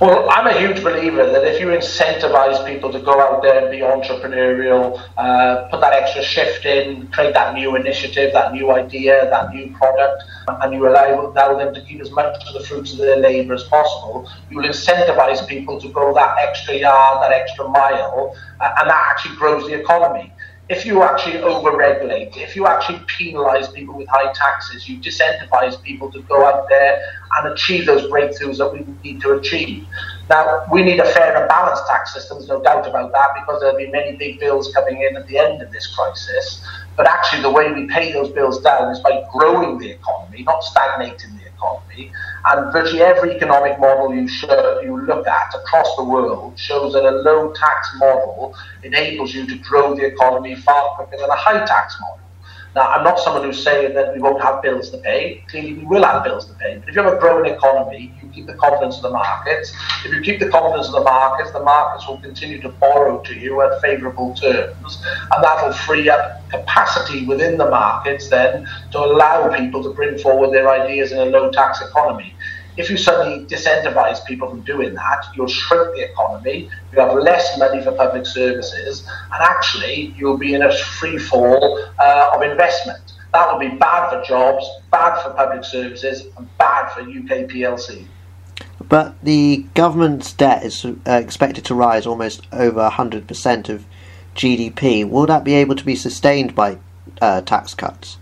Well, 0.00 0.28
I'm 0.30 0.48
a 0.48 0.58
huge 0.58 0.82
believer 0.82 1.30
that 1.30 1.44
if 1.44 1.60
you 1.60 1.68
incentivize 1.68 2.66
people 2.66 2.90
to 2.90 2.98
go 2.98 3.20
out 3.20 3.40
there 3.40 3.62
and 3.62 3.70
be 3.70 3.78
entrepreneurial, 3.78 5.00
uh, 5.16 5.68
put 5.70 5.80
that 5.80 5.92
extra 5.92 6.24
shift 6.24 6.64
in, 6.64 7.06
create 7.08 7.34
that 7.34 7.54
new 7.54 7.76
initiative, 7.76 8.32
that 8.32 8.52
new 8.52 8.72
idea, 8.72 9.30
that 9.30 9.54
new 9.54 9.70
product, 9.76 10.24
and 10.48 10.74
you 10.74 10.88
allow, 10.88 11.26
allow 11.26 11.56
them 11.56 11.72
to 11.72 11.80
keep 11.82 12.00
as 12.00 12.10
much 12.10 12.34
of 12.48 12.54
the 12.54 12.66
fruits 12.66 12.92
of 12.92 12.98
their 12.98 13.18
labour 13.18 13.54
as 13.54 13.62
possible, 13.64 14.28
you 14.50 14.56
will 14.56 14.68
incentivize 14.68 15.46
people 15.46 15.80
to 15.80 15.88
go 15.90 16.12
that 16.12 16.36
extra 16.40 16.74
yard, 16.74 17.22
that 17.22 17.30
extra 17.30 17.68
mile, 17.68 18.34
uh, 18.60 18.74
and 18.80 18.90
that 18.90 19.06
actually 19.10 19.36
grows 19.36 19.68
the 19.68 19.74
economy 19.74 20.32
if 20.68 20.86
you 20.86 21.02
actually 21.02 21.38
over-regulate, 21.38 22.36
if 22.36 22.54
you 22.54 22.66
actually 22.66 22.98
penalise 23.00 23.72
people 23.74 23.96
with 23.96 24.08
high 24.08 24.32
taxes, 24.32 24.88
you 24.88 24.98
disincentivize 24.98 25.80
people 25.82 26.10
to 26.12 26.22
go 26.22 26.44
out 26.46 26.68
there 26.68 26.98
and 27.38 27.52
achieve 27.52 27.84
those 27.84 28.10
breakthroughs 28.10 28.58
that 28.58 28.72
we 28.72 28.86
need 29.02 29.20
to 29.20 29.32
achieve. 29.32 29.86
Now, 30.30 30.64
we 30.72 30.82
need 30.82 31.00
a 31.00 31.12
fair 31.12 31.36
and 31.36 31.48
balanced 31.48 31.86
tax 31.88 32.14
system, 32.14 32.38
there's 32.38 32.48
no 32.48 32.62
doubt 32.62 32.86
about 32.86 33.12
that, 33.12 33.30
because 33.34 33.60
there'll 33.60 33.76
be 33.76 33.90
many 33.90 34.16
big 34.16 34.38
bills 34.38 34.72
coming 34.72 35.02
in 35.02 35.16
at 35.16 35.26
the 35.26 35.36
end 35.36 35.60
of 35.60 35.72
this 35.72 35.94
crisis. 35.94 36.64
But 36.96 37.08
actually, 37.08 37.42
the 37.42 37.50
way 37.50 37.72
we 37.72 37.86
pay 37.88 38.12
those 38.12 38.30
bills 38.30 38.62
down 38.62 38.90
is 38.92 39.00
by 39.00 39.24
growing 39.32 39.78
the 39.78 39.90
economy, 39.90 40.42
not 40.44 40.62
stagnating 40.62 41.36
the 41.38 41.41
economy. 41.62 42.12
And 42.46 42.72
virtually 42.72 43.02
every 43.02 43.36
economic 43.36 43.78
model 43.78 44.14
you 44.14 44.28
show, 44.28 44.80
you 44.80 45.00
look 45.06 45.26
at 45.26 45.54
across 45.54 45.94
the 45.96 46.04
world 46.04 46.58
shows 46.58 46.92
that 46.94 47.04
a 47.04 47.10
low 47.10 47.52
tax 47.52 47.88
model 47.96 48.54
enables 48.82 49.34
you 49.34 49.46
to 49.46 49.58
grow 49.58 49.94
the 49.94 50.06
economy 50.06 50.54
far 50.56 50.90
quicker 50.96 51.16
than 51.20 51.30
a 51.30 51.36
high 51.36 51.64
tax 51.64 51.96
model. 52.00 52.31
Now, 52.74 52.88
I'm 52.88 53.04
not 53.04 53.18
someone 53.18 53.44
who's 53.44 53.62
saying 53.62 53.94
that 53.94 54.14
we 54.14 54.20
won't 54.20 54.40
have 54.40 54.62
bills 54.62 54.90
to 54.90 54.98
pay. 54.98 55.44
Clearly, 55.48 55.74
we 55.74 55.84
will 55.84 56.04
have 56.04 56.24
bills 56.24 56.46
to 56.46 56.54
pay. 56.54 56.78
But 56.78 56.88
if 56.88 56.96
you 56.96 57.02
have 57.02 57.12
a 57.12 57.18
growing 57.18 57.52
economy, 57.52 58.14
you 58.22 58.28
keep 58.30 58.46
the 58.46 58.54
confidence 58.54 58.96
of 58.96 59.02
the 59.02 59.10
markets. 59.10 59.74
If 60.06 60.12
you 60.14 60.22
keep 60.22 60.40
the 60.40 60.48
confidence 60.48 60.86
of 60.86 60.94
the 60.94 61.02
markets, 61.02 61.52
the 61.52 61.62
markets 61.62 62.08
will 62.08 62.18
continue 62.18 62.62
to 62.62 62.70
borrow 62.70 63.20
to 63.20 63.34
you 63.34 63.60
at 63.60 63.78
favourable 63.82 64.34
terms, 64.34 65.02
and 65.32 65.44
that 65.44 65.62
will 65.62 65.72
free 65.72 66.08
up 66.08 66.48
capacity 66.48 67.26
within 67.26 67.58
the 67.58 67.68
markets 67.68 68.28
then 68.28 68.66
to 68.92 68.98
allow 68.98 69.54
people 69.56 69.82
to 69.82 69.90
bring 69.90 70.18
forward 70.18 70.52
their 70.52 70.70
ideas 70.70 71.12
in 71.12 71.18
a 71.18 71.24
low 71.26 71.50
tax 71.50 71.82
economy. 71.82 72.34
If 72.76 72.88
you 72.88 72.96
suddenly 72.96 73.44
disincentivize 73.44 74.24
people 74.24 74.48
from 74.48 74.62
doing 74.62 74.94
that, 74.94 75.26
you'll 75.34 75.46
shrink 75.46 75.94
the 75.94 76.10
economy, 76.10 76.70
you'll 76.92 77.06
have 77.06 77.18
less 77.18 77.58
money 77.58 77.82
for 77.82 77.92
public 77.92 78.24
services, 78.24 79.06
and 79.32 79.42
actually 79.42 80.14
you'll 80.16 80.38
be 80.38 80.54
in 80.54 80.62
a 80.62 80.72
free 80.72 81.18
fall 81.18 81.84
uh, 81.98 82.30
of 82.34 82.42
investment. 82.42 83.12
That 83.34 83.50
will 83.50 83.58
be 83.58 83.76
bad 83.76 84.10
for 84.10 84.22
jobs, 84.26 84.66
bad 84.90 85.22
for 85.22 85.30
public 85.34 85.64
services, 85.64 86.26
and 86.36 86.48
bad 86.58 86.92
for 86.92 87.00
UK 87.00 87.48
PLC. 87.48 88.06
But 88.88 89.14
the 89.22 89.66
government's 89.74 90.32
debt 90.32 90.64
is 90.64 90.84
uh, 90.84 90.94
expected 91.06 91.64
to 91.66 91.74
rise 91.74 92.06
almost 92.06 92.46
over 92.52 92.88
100% 92.88 93.68
of 93.68 93.84
GDP. 94.34 95.08
Will 95.08 95.26
that 95.26 95.44
be 95.44 95.54
able 95.54 95.76
to 95.76 95.84
be 95.84 95.94
sustained 95.94 96.54
by 96.54 96.78
uh, 97.20 97.42
tax 97.42 97.74
cuts? 97.74 98.18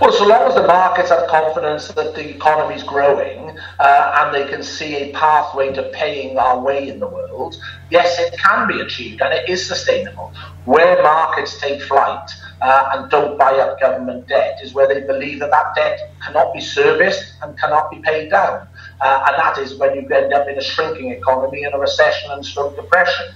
Well, 0.00 0.12
so 0.12 0.26
long 0.26 0.42
as 0.48 0.54
the 0.54 0.66
markets 0.66 1.08
have 1.08 1.26
confidence 1.28 1.88
that 1.88 2.14
the 2.14 2.28
economy 2.28 2.74
is 2.74 2.82
growing 2.82 3.58
uh, 3.78 4.12
and 4.18 4.34
they 4.34 4.46
can 4.50 4.62
see 4.62 4.94
a 4.96 5.12
pathway 5.12 5.72
to 5.72 5.84
paying 5.94 6.36
our 6.36 6.60
way 6.60 6.88
in 6.88 7.00
the 7.00 7.06
world, 7.06 7.56
yes, 7.90 8.18
it 8.18 8.38
can 8.38 8.68
be 8.68 8.80
achieved 8.80 9.22
and 9.22 9.32
it 9.32 9.48
is 9.48 9.66
sustainable. 9.66 10.32
Where 10.66 11.02
markets 11.02 11.58
take 11.60 11.80
flight 11.82 12.30
uh, 12.60 12.90
and 12.92 13.10
don't 13.10 13.38
buy 13.38 13.52
up 13.54 13.80
government 13.80 14.28
debt 14.28 14.58
is 14.62 14.74
where 14.74 14.86
they 14.86 15.06
believe 15.06 15.40
that 15.40 15.50
that 15.50 15.74
debt 15.74 16.12
cannot 16.22 16.52
be 16.52 16.60
serviced 16.60 17.34
and 17.42 17.58
cannot 17.58 17.90
be 17.90 17.98
paid 18.00 18.30
down. 18.30 18.68
Uh, 19.00 19.24
and 19.28 19.36
that 19.38 19.58
is 19.58 19.78
when 19.78 19.94
you 19.94 20.06
end 20.08 20.32
up 20.32 20.46
in 20.48 20.58
a 20.58 20.62
shrinking 20.62 21.10
economy 21.12 21.64
and 21.64 21.74
a 21.74 21.78
recession 21.78 22.30
and 22.30 22.44
stroke 22.44 22.76
depression 22.76 23.26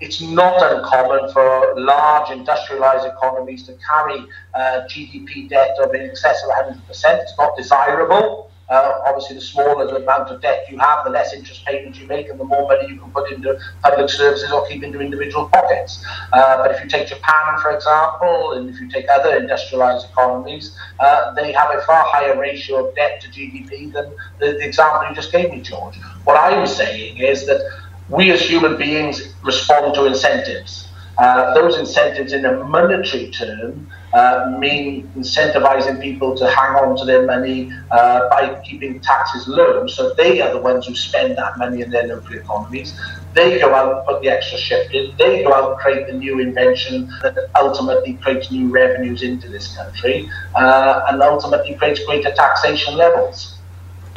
it's 0.00 0.20
not 0.20 0.60
uncommon 0.62 1.32
for 1.32 1.74
large 1.76 2.30
industrialized 2.30 3.06
economies 3.06 3.64
to 3.64 3.76
carry 3.88 4.24
uh, 4.54 4.82
GDP 4.88 5.48
debt 5.48 5.76
of 5.82 5.94
in 5.94 6.02
excess 6.02 6.42
of 6.44 6.50
100%. 6.66 6.78
It's 6.88 7.36
not 7.38 7.56
desirable. 7.56 8.50
Uh, 8.68 9.00
obviously, 9.06 9.34
the 9.34 9.40
smaller 9.40 9.86
the 9.86 9.96
amount 9.96 10.30
of 10.30 10.42
debt 10.42 10.66
you 10.70 10.76
have, 10.78 11.02
the 11.02 11.10
less 11.10 11.32
interest 11.32 11.64
payments 11.64 11.98
you 11.98 12.06
make, 12.06 12.28
and 12.28 12.38
the 12.38 12.44
more 12.44 12.68
money 12.68 12.86
you 12.86 13.00
can 13.00 13.10
put 13.12 13.32
into 13.32 13.58
public 13.82 14.10
services 14.10 14.50
or 14.52 14.66
keep 14.68 14.82
into 14.82 15.00
individual 15.00 15.48
pockets. 15.48 16.04
Uh, 16.34 16.58
but 16.58 16.70
if 16.70 16.82
you 16.84 16.88
take 16.88 17.08
Japan, 17.08 17.58
for 17.62 17.70
example, 17.70 18.52
and 18.52 18.68
if 18.68 18.78
you 18.78 18.88
take 18.90 19.06
other 19.10 19.36
industrialized 19.36 20.10
economies, 20.10 20.76
uh, 21.00 21.32
they 21.32 21.50
have 21.52 21.70
a 21.74 21.80
far 21.82 22.04
higher 22.08 22.38
ratio 22.38 22.86
of 22.86 22.94
debt 22.94 23.22
to 23.22 23.28
GDP 23.28 23.90
than 23.90 24.12
the, 24.38 24.52
the 24.52 24.66
example 24.66 25.08
you 25.08 25.14
just 25.14 25.32
gave 25.32 25.50
me, 25.50 25.62
George. 25.62 25.96
What 26.24 26.36
I'm 26.36 26.66
saying 26.66 27.16
is 27.16 27.46
that 27.46 27.62
we 28.08 28.30
as 28.30 28.40
human 28.42 28.76
beings 28.76 29.34
respond 29.42 29.94
to 29.94 30.06
incentives. 30.06 30.92
Uh, 31.18 31.52
those 31.52 31.76
incentives 31.76 32.32
in 32.32 32.44
a 32.44 32.62
monetary 32.64 33.28
term 33.32 33.88
uh, 34.12 34.54
mean 34.58 35.12
incentivizing 35.16 36.00
people 36.00 36.36
to 36.36 36.46
hang 36.46 36.76
on 36.76 36.96
to 36.96 37.04
their 37.04 37.26
money 37.26 37.68
uh, 37.90 38.28
by 38.30 38.56
keeping 38.64 39.00
taxes 39.00 39.48
low. 39.48 39.86
So 39.88 40.14
they 40.16 40.40
are 40.40 40.52
the 40.52 40.60
ones 40.60 40.86
who 40.86 40.94
spend 40.94 41.36
that 41.36 41.58
money 41.58 41.82
in 41.82 41.90
their 41.90 42.06
local 42.06 42.36
economies. 42.36 42.96
They 43.34 43.58
go 43.58 43.74
out 43.74 43.96
and 43.96 44.06
put 44.06 44.22
the 44.22 44.28
extra 44.28 44.58
shift 44.58 44.94
in. 44.94 45.12
They 45.18 45.42
go 45.42 45.52
out 45.52 45.70
and 45.72 45.78
create 45.80 46.06
the 46.06 46.14
new 46.14 46.38
invention 46.38 47.08
that 47.22 47.36
ultimately 47.60 48.16
creates 48.22 48.50
new 48.52 48.70
revenues 48.70 49.22
into 49.22 49.48
this 49.48 49.74
country 49.76 50.28
uh, 50.54 51.00
and 51.08 51.20
ultimately 51.20 51.74
creates 51.74 52.00
greater 52.06 52.32
taxation 52.32 52.94
levels. 52.96 53.57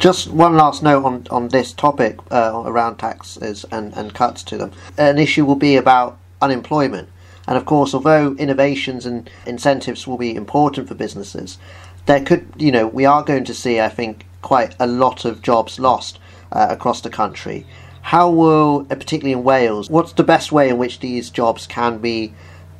Just 0.02 0.32
one 0.32 0.56
last 0.56 0.82
note 0.82 1.04
on, 1.04 1.26
on 1.30 1.46
this 1.46 1.72
topic 1.72 2.18
uh, 2.32 2.64
around 2.66 2.96
taxes 2.96 3.64
and, 3.70 3.96
and 3.96 4.12
cuts 4.12 4.42
to 4.42 4.58
them. 4.58 4.72
An 4.98 5.16
issue 5.16 5.44
will 5.44 5.54
be 5.54 5.76
about 5.76 6.18
unemployment. 6.40 7.08
And 7.46 7.56
of 7.56 7.66
course, 7.66 7.94
although 7.94 8.34
innovations 8.34 9.06
and 9.06 9.30
incentives 9.46 10.04
will 10.04 10.18
be 10.18 10.34
important 10.34 10.88
for 10.88 10.96
businesses, 10.96 11.56
there 12.06 12.20
could, 12.20 12.48
you 12.56 12.72
know, 12.72 12.88
we 12.88 13.04
are 13.04 13.22
going 13.22 13.44
to 13.44 13.54
see, 13.54 13.80
I 13.80 13.88
think, 13.88 14.26
quite 14.42 14.74
a 14.80 14.88
lot 14.88 15.24
of 15.24 15.40
jobs 15.40 15.78
lost 15.78 16.18
uh, 16.50 16.66
across 16.68 17.00
the 17.00 17.08
country. 17.08 17.64
How 18.00 18.28
will, 18.28 18.80
uh, 18.90 18.96
particularly 18.96 19.34
in 19.34 19.44
Wales, 19.44 19.88
what's 19.88 20.14
the 20.14 20.24
best 20.24 20.50
way 20.50 20.68
in 20.68 20.78
which 20.78 20.98
these 20.98 21.30
jobs 21.30 21.68
can 21.68 21.98
be 21.98 22.34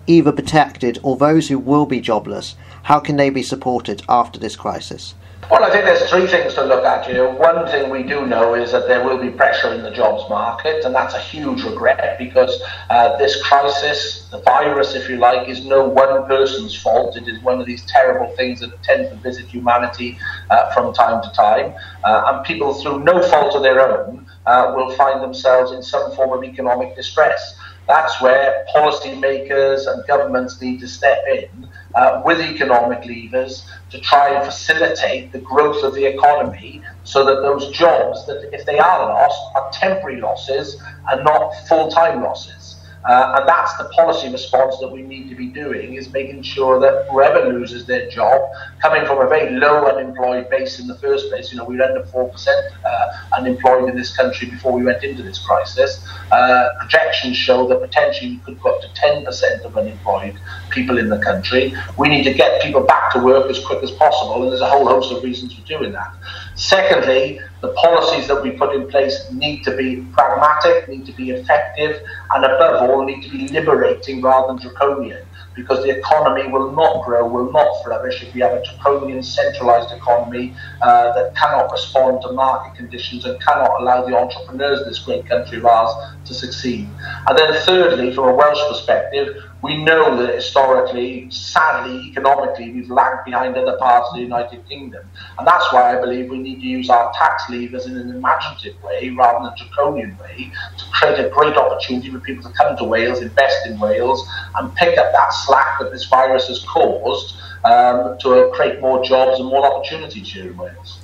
either 0.08 0.32
protected 0.32 0.98
or 1.04 1.16
those 1.16 1.46
who 1.46 1.60
will 1.60 1.86
be 1.86 2.00
jobless, 2.00 2.56
how 2.82 2.98
can 2.98 3.14
they 3.14 3.30
be 3.30 3.44
supported 3.44 4.02
after 4.08 4.40
this 4.40 4.56
crisis? 4.56 5.14
Well, 5.52 5.64
I 5.64 5.70
think 5.70 5.84
there's 5.84 6.08
three 6.08 6.26
things 6.26 6.54
to 6.54 6.64
look 6.64 6.82
at 6.86 7.04
here. 7.04 7.28
One 7.28 7.66
thing 7.66 7.90
we 7.90 8.02
do 8.02 8.24
know 8.26 8.54
is 8.54 8.72
that 8.72 8.88
there 8.88 9.04
will 9.04 9.18
be 9.18 9.28
pressure 9.28 9.74
in 9.74 9.82
the 9.82 9.90
jobs 9.90 10.26
market, 10.30 10.82
and 10.86 10.94
that's 10.94 11.12
a 11.12 11.20
huge 11.20 11.62
regret 11.62 12.16
because 12.18 12.58
uh, 12.88 13.18
this 13.18 13.42
crisis, 13.42 14.28
the 14.30 14.38
virus, 14.38 14.94
if 14.94 15.10
you 15.10 15.16
like, 15.16 15.50
is 15.50 15.66
no 15.66 15.86
one 15.86 16.26
person's 16.26 16.74
fault. 16.74 17.18
It 17.18 17.28
is 17.28 17.38
one 17.42 17.60
of 17.60 17.66
these 17.66 17.84
terrible 17.84 18.34
things 18.34 18.60
that 18.60 18.82
tend 18.82 19.10
to 19.10 19.16
visit 19.16 19.44
humanity 19.44 20.16
uh, 20.48 20.72
from 20.72 20.94
time 20.94 21.22
to 21.22 21.30
time, 21.32 21.74
uh, 22.02 22.32
and 22.32 22.46
people, 22.46 22.72
through 22.72 23.04
no 23.04 23.20
fault 23.28 23.54
of 23.54 23.62
their 23.62 23.78
own, 23.78 24.26
uh, 24.46 24.72
will 24.74 24.96
find 24.96 25.22
themselves 25.22 25.72
in 25.72 25.82
some 25.82 26.12
form 26.16 26.32
of 26.32 26.44
economic 26.44 26.96
distress. 26.96 27.58
That's 27.88 28.20
where 28.22 28.64
policymakers 28.74 29.86
and 29.86 30.06
governments 30.06 30.60
need 30.60 30.80
to 30.80 30.88
step 30.88 31.18
in 31.30 31.68
uh, 31.94 32.22
with 32.24 32.40
economic 32.40 33.04
levers 33.04 33.68
to 33.90 34.00
try 34.00 34.34
and 34.34 34.44
facilitate 34.44 35.32
the 35.32 35.40
growth 35.40 35.82
of 35.82 35.94
the 35.94 36.04
economy 36.04 36.80
so 37.04 37.24
that 37.24 37.42
those 37.42 37.70
jobs 37.76 38.24
that 38.26 38.48
if 38.52 38.64
they 38.66 38.78
are 38.78 39.08
lost 39.08 39.40
are 39.56 39.70
temporary 39.72 40.20
losses 40.20 40.80
and 41.10 41.24
not 41.24 41.52
full-time 41.68 42.22
losses. 42.22 42.61
Uh, 43.04 43.36
and 43.38 43.48
that's 43.48 43.76
the 43.78 43.84
policy 43.96 44.30
response 44.30 44.78
that 44.78 44.88
we 44.88 45.02
need 45.02 45.28
to 45.28 45.34
be 45.34 45.46
doing 45.46 45.94
is 45.94 46.12
making 46.12 46.42
sure 46.42 46.78
that 46.80 47.06
whoever 47.10 47.52
loses 47.52 47.84
their 47.86 48.08
job, 48.08 48.40
coming 48.80 49.04
from 49.06 49.20
a 49.20 49.28
very 49.28 49.50
low 49.58 49.86
unemployed 49.86 50.48
base 50.50 50.78
in 50.78 50.86
the 50.86 50.94
first 50.98 51.28
place, 51.28 51.50
you 51.50 51.58
know, 51.58 51.64
we 51.64 51.76
were 51.76 51.82
under 51.82 52.02
4% 52.02 52.46
uh, 52.84 53.12
unemployed 53.36 53.88
in 53.88 53.96
this 53.96 54.16
country 54.16 54.48
before 54.48 54.72
we 54.72 54.84
went 54.84 55.02
into 55.02 55.22
this 55.22 55.44
crisis. 55.44 56.06
Uh, 56.30 56.68
projections 56.78 57.36
show 57.36 57.66
that 57.68 57.80
potentially 57.80 58.32
we 58.32 58.38
could 58.38 58.60
go 58.60 58.74
up 58.74 58.80
to 58.80 58.88
10% 59.00 59.64
of 59.64 59.76
unemployed 59.76 60.38
people 60.70 60.98
in 60.98 61.08
the 61.08 61.18
country. 61.18 61.74
We 61.98 62.08
need 62.08 62.22
to 62.24 62.32
get 62.32 62.62
people 62.62 62.82
back 62.82 63.12
to 63.14 63.18
work 63.18 63.50
as 63.50 63.64
quick 63.64 63.82
as 63.82 63.90
possible, 63.90 64.42
and 64.42 64.52
there's 64.52 64.60
a 64.60 64.70
whole 64.70 64.86
host 64.86 65.12
of 65.12 65.22
reasons 65.24 65.54
for 65.54 65.66
doing 65.66 65.92
that. 65.92 66.14
Secondly, 66.54 67.40
the 67.62 67.72
policies 67.74 68.26
that 68.26 68.42
we 68.42 68.50
put 68.50 68.74
in 68.74 68.90
place 68.90 69.30
need 69.30 69.62
to 69.62 69.76
be 69.76 70.04
pragmatic, 70.12 70.88
need 70.88 71.06
to 71.06 71.12
be 71.12 71.30
effective, 71.30 72.02
and 72.34 72.44
above 72.44 72.90
all, 72.90 73.04
need 73.04 73.22
to 73.22 73.30
be 73.30 73.46
liberating 73.48 74.20
rather 74.20 74.48
than 74.48 74.60
draconian. 74.60 75.24
Because 75.54 75.84
the 75.84 75.96
economy 75.96 76.50
will 76.50 76.72
not 76.72 77.04
grow, 77.04 77.28
will 77.28 77.52
not 77.52 77.84
flourish 77.84 78.22
if 78.22 78.34
we 78.34 78.40
have 78.40 78.52
a 78.52 78.64
draconian, 78.64 79.22
centralised 79.22 79.92
economy 79.92 80.54
uh, 80.80 81.12
that 81.12 81.36
cannot 81.36 81.70
respond 81.70 82.20
to 82.22 82.32
market 82.32 82.76
conditions 82.76 83.24
and 83.26 83.40
cannot 83.40 83.80
allow 83.80 84.04
the 84.04 84.16
entrepreneurs 84.16 84.80
of 84.80 84.86
this 84.86 84.98
great 84.98 85.24
country 85.26 85.58
of 85.58 85.66
ours 85.66 86.16
to 86.24 86.34
succeed. 86.34 86.88
And 87.28 87.38
then, 87.38 87.54
thirdly, 87.64 88.12
from 88.12 88.28
a 88.30 88.34
Welsh 88.34 88.58
perspective, 88.70 89.36
we 89.62 89.76
know 89.76 90.16
that 90.16 90.34
historically, 90.34 91.30
sadly, 91.30 92.08
economically, 92.08 92.72
we've 92.72 92.90
lagged 92.90 93.24
behind 93.24 93.56
other 93.56 93.76
parts 93.78 94.08
of 94.10 94.16
the 94.16 94.22
United 94.22 94.68
Kingdom. 94.68 95.08
And 95.38 95.46
that's 95.46 95.72
why 95.72 95.96
I 95.96 96.00
believe 96.00 96.30
we 96.30 96.38
need 96.38 96.60
to 96.60 96.66
use 96.66 96.90
our 96.90 97.12
tax 97.12 97.44
levers 97.48 97.86
in 97.86 97.96
an 97.96 98.10
imaginative 98.10 98.82
way 98.82 99.10
rather 99.10 99.44
than 99.44 99.52
a 99.52 99.56
draconian 99.56 100.18
way 100.18 100.50
to 100.78 100.84
create 100.92 101.24
a 101.24 101.28
great 101.30 101.56
opportunity 101.56 102.10
for 102.10 102.18
people 102.18 102.42
to 102.42 102.56
come 102.56 102.76
to 102.76 102.84
Wales, 102.84 103.22
invest 103.22 103.66
in 103.66 103.78
Wales, 103.78 104.28
and 104.56 104.74
pick 104.74 104.98
up 104.98 105.12
that 105.12 105.32
slack 105.32 105.78
that 105.78 105.92
this 105.92 106.06
virus 106.06 106.48
has 106.48 106.64
caused 106.64 107.36
um, 107.64 108.18
to 108.18 108.50
create 108.54 108.80
more 108.80 109.04
jobs 109.04 109.38
and 109.38 109.48
more 109.48 109.64
opportunities 109.64 110.32
here 110.32 110.50
in 110.50 110.56
Wales. 110.56 111.01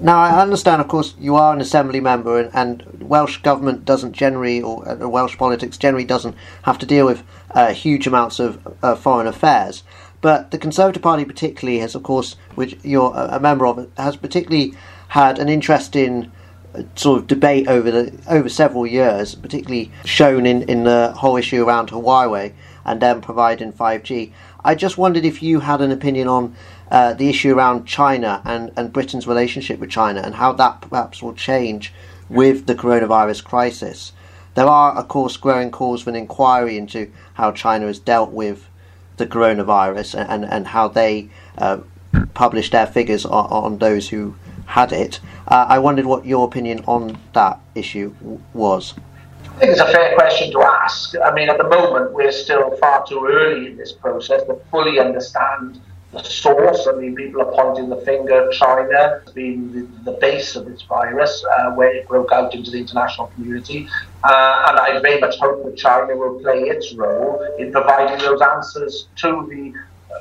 Now, 0.00 0.18
I 0.18 0.42
understand, 0.42 0.80
of 0.80 0.88
course, 0.88 1.14
you 1.20 1.36
are 1.36 1.54
an 1.54 1.60
assembly 1.60 2.00
member, 2.00 2.40
and, 2.40 2.50
and 2.52 3.08
Welsh 3.08 3.38
government 3.42 3.84
doesn't 3.84 4.12
generally, 4.12 4.60
or 4.60 4.86
uh, 4.88 5.08
Welsh 5.08 5.38
politics 5.38 5.78
generally 5.78 6.04
doesn't 6.04 6.34
have 6.62 6.78
to 6.78 6.86
deal 6.86 7.06
with 7.06 7.22
uh, 7.52 7.72
huge 7.72 8.06
amounts 8.06 8.40
of 8.40 8.76
uh, 8.82 8.96
foreign 8.96 9.28
affairs. 9.28 9.84
But 10.20 10.50
the 10.50 10.58
Conservative 10.58 11.02
Party, 11.02 11.24
particularly, 11.24 11.78
has, 11.78 11.94
of 11.94 12.02
course, 12.02 12.34
which 12.56 12.76
you're 12.82 13.14
a 13.14 13.38
member 13.38 13.66
of, 13.66 13.88
has 13.96 14.16
particularly 14.16 14.74
had 15.08 15.38
an 15.38 15.48
interest 15.48 15.94
in 15.94 16.32
uh, 16.74 16.82
sort 16.96 17.20
of 17.20 17.26
debate 17.28 17.68
over 17.68 17.90
the 17.90 18.18
over 18.28 18.48
several 18.48 18.86
years, 18.86 19.36
particularly 19.36 19.92
shown 20.04 20.44
in, 20.44 20.62
in 20.62 20.84
the 20.84 21.12
whole 21.16 21.36
issue 21.36 21.64
around 21.64 21.90
Huawei 21.90 22.52
and 22.84 23.00
then 23.00 23.20
providing 23.20 23.72
5G. 23.72 24.32
I 24.64 24.74
just 24.74 24.98
wondered 24.98 25.24
if 25.24 25.42
you 25.42 25.60
had 25.60 25.80
an 25.80 25.90
opinion 25.90 26.26
on 26.26 26.56
uh, 26.94 27.12
the 27.12 27.28
issue 27.28 27.52
around 27.52 27.86
China 27.86 28.40
and, 28.44 28.70
and 28.76 28.92
Britain's 28.92 29.26
relationship 29.26 29.80
with 29.80 29.90
China 29.90 30.20
and 30.20 30.36
how 30.36 30.52
that 30.52 30.80
perhaps 30.80 31.20
will 31.20 31.34
change 31.34 31.92
with 32.28 32.66
the 32.66 32.74
coronavirus 32.76 33.42
crisis. 33.42 34.12
There 34.54 34.66
are, 34.66 34.92
of 34.92 35.08
course, 35.08 35.36
growing 35.36 35.72
calls 35.72 36.02
for 36.02 36.10
an 36.10 36.16
inquiry 36.16 36.78
into 36.78 37.10
how 37.32 37.50
China 37.50 37.88
has 37.88 37.98
dealt 37.98 38.30
with 38.30 38.68
the 39.16 39.26
coronavirus 39.26 40.14
and, 40.20 40.30
and, 40.30 40.44
and 40.44 40.68
how 40.68 40.86
they 40.86 41.30
uh, 41.58 41.78
published 42.32 42.70
their 42.70 42.86
figures 42.86 43.26
on, 43.26 43.46
on, 43.46 43.78
those 43.78 44.10
who 44.10 44.36
had 44.66 44.92
it. 44.92 45.18
Uh, 45.48 45.66
I 45.68 45.80
wondered 45.80 46.06
what 46.06 46.24
your 46.24 46.46
opinion 46.46 46.84
on 46.86 47.18
that 47.32 47.58
issue 47.74 48.14
w- 48.20 48.40
was. 48.52 48.94
I 49.56 49.58
think 49.58 49.72
it's 49.72 49.80
a 49.80 49.90
fair 49.90 50.14
question 50.14 50.52
to 50.52 50.62
ask. 50.62 51.16
I 51.18 51.34
mean, 51.34 51.48
at 51.48 51.58
the 51.58 51.68
moment, 51.68 52.12
we're 52.12 52.30
still 52.30 52.76
far 52.76 53.04
too 53.04 53.26
early 53.28 53.66
in 53.66 53.76
this 53.76 53.90
process 53.90 54.44
to 54.44 54.60
fully 54.70 55.00
understand 55.00 55.80
the 56.14 56.24
source. 56.24 56.86
I 56.86 56.96
mean, 56.96 57.14
people 57.14 57.42
are 57.42 57.52
pointing 57.52 57.88
the 57.88 58.00
finger 58.04 58.46
at 58.46 58.52
China 58.52 59.20
as 59.26 59.32
being 59.32 59.72
the, 59.72 60.10
the 60.10 60.18
base 60.20 60.56
of 60.56 60.66
this 60.66 60.82
virus, 60.88 61.44
uh, 61.58 61.72
where 61.72 61.94
it 61.94 62.08
broke 62.08 62.32
out 62.32 62.54
into 62.54 62.70
the 62.70 62.78
international 62.78 63.28
community. 63.28 63.88
Uh, 64.22 64.66
and 64.68 64.78
I 64.78 65.00
very 65.00 65.20
much 65.20 65.36
hope 65.38 65.64
that 65.64 65.76
China 65.76 66.16
will 66.16 66.40
play 66.40 66.60
its 66.62 66.94
role 66.96 67.40
in 67.58 67.72
providing 67.72 68.18
those 68.18 68.40
answers 68.40 69.08
to 69.16 69.46
the 69.50 69.72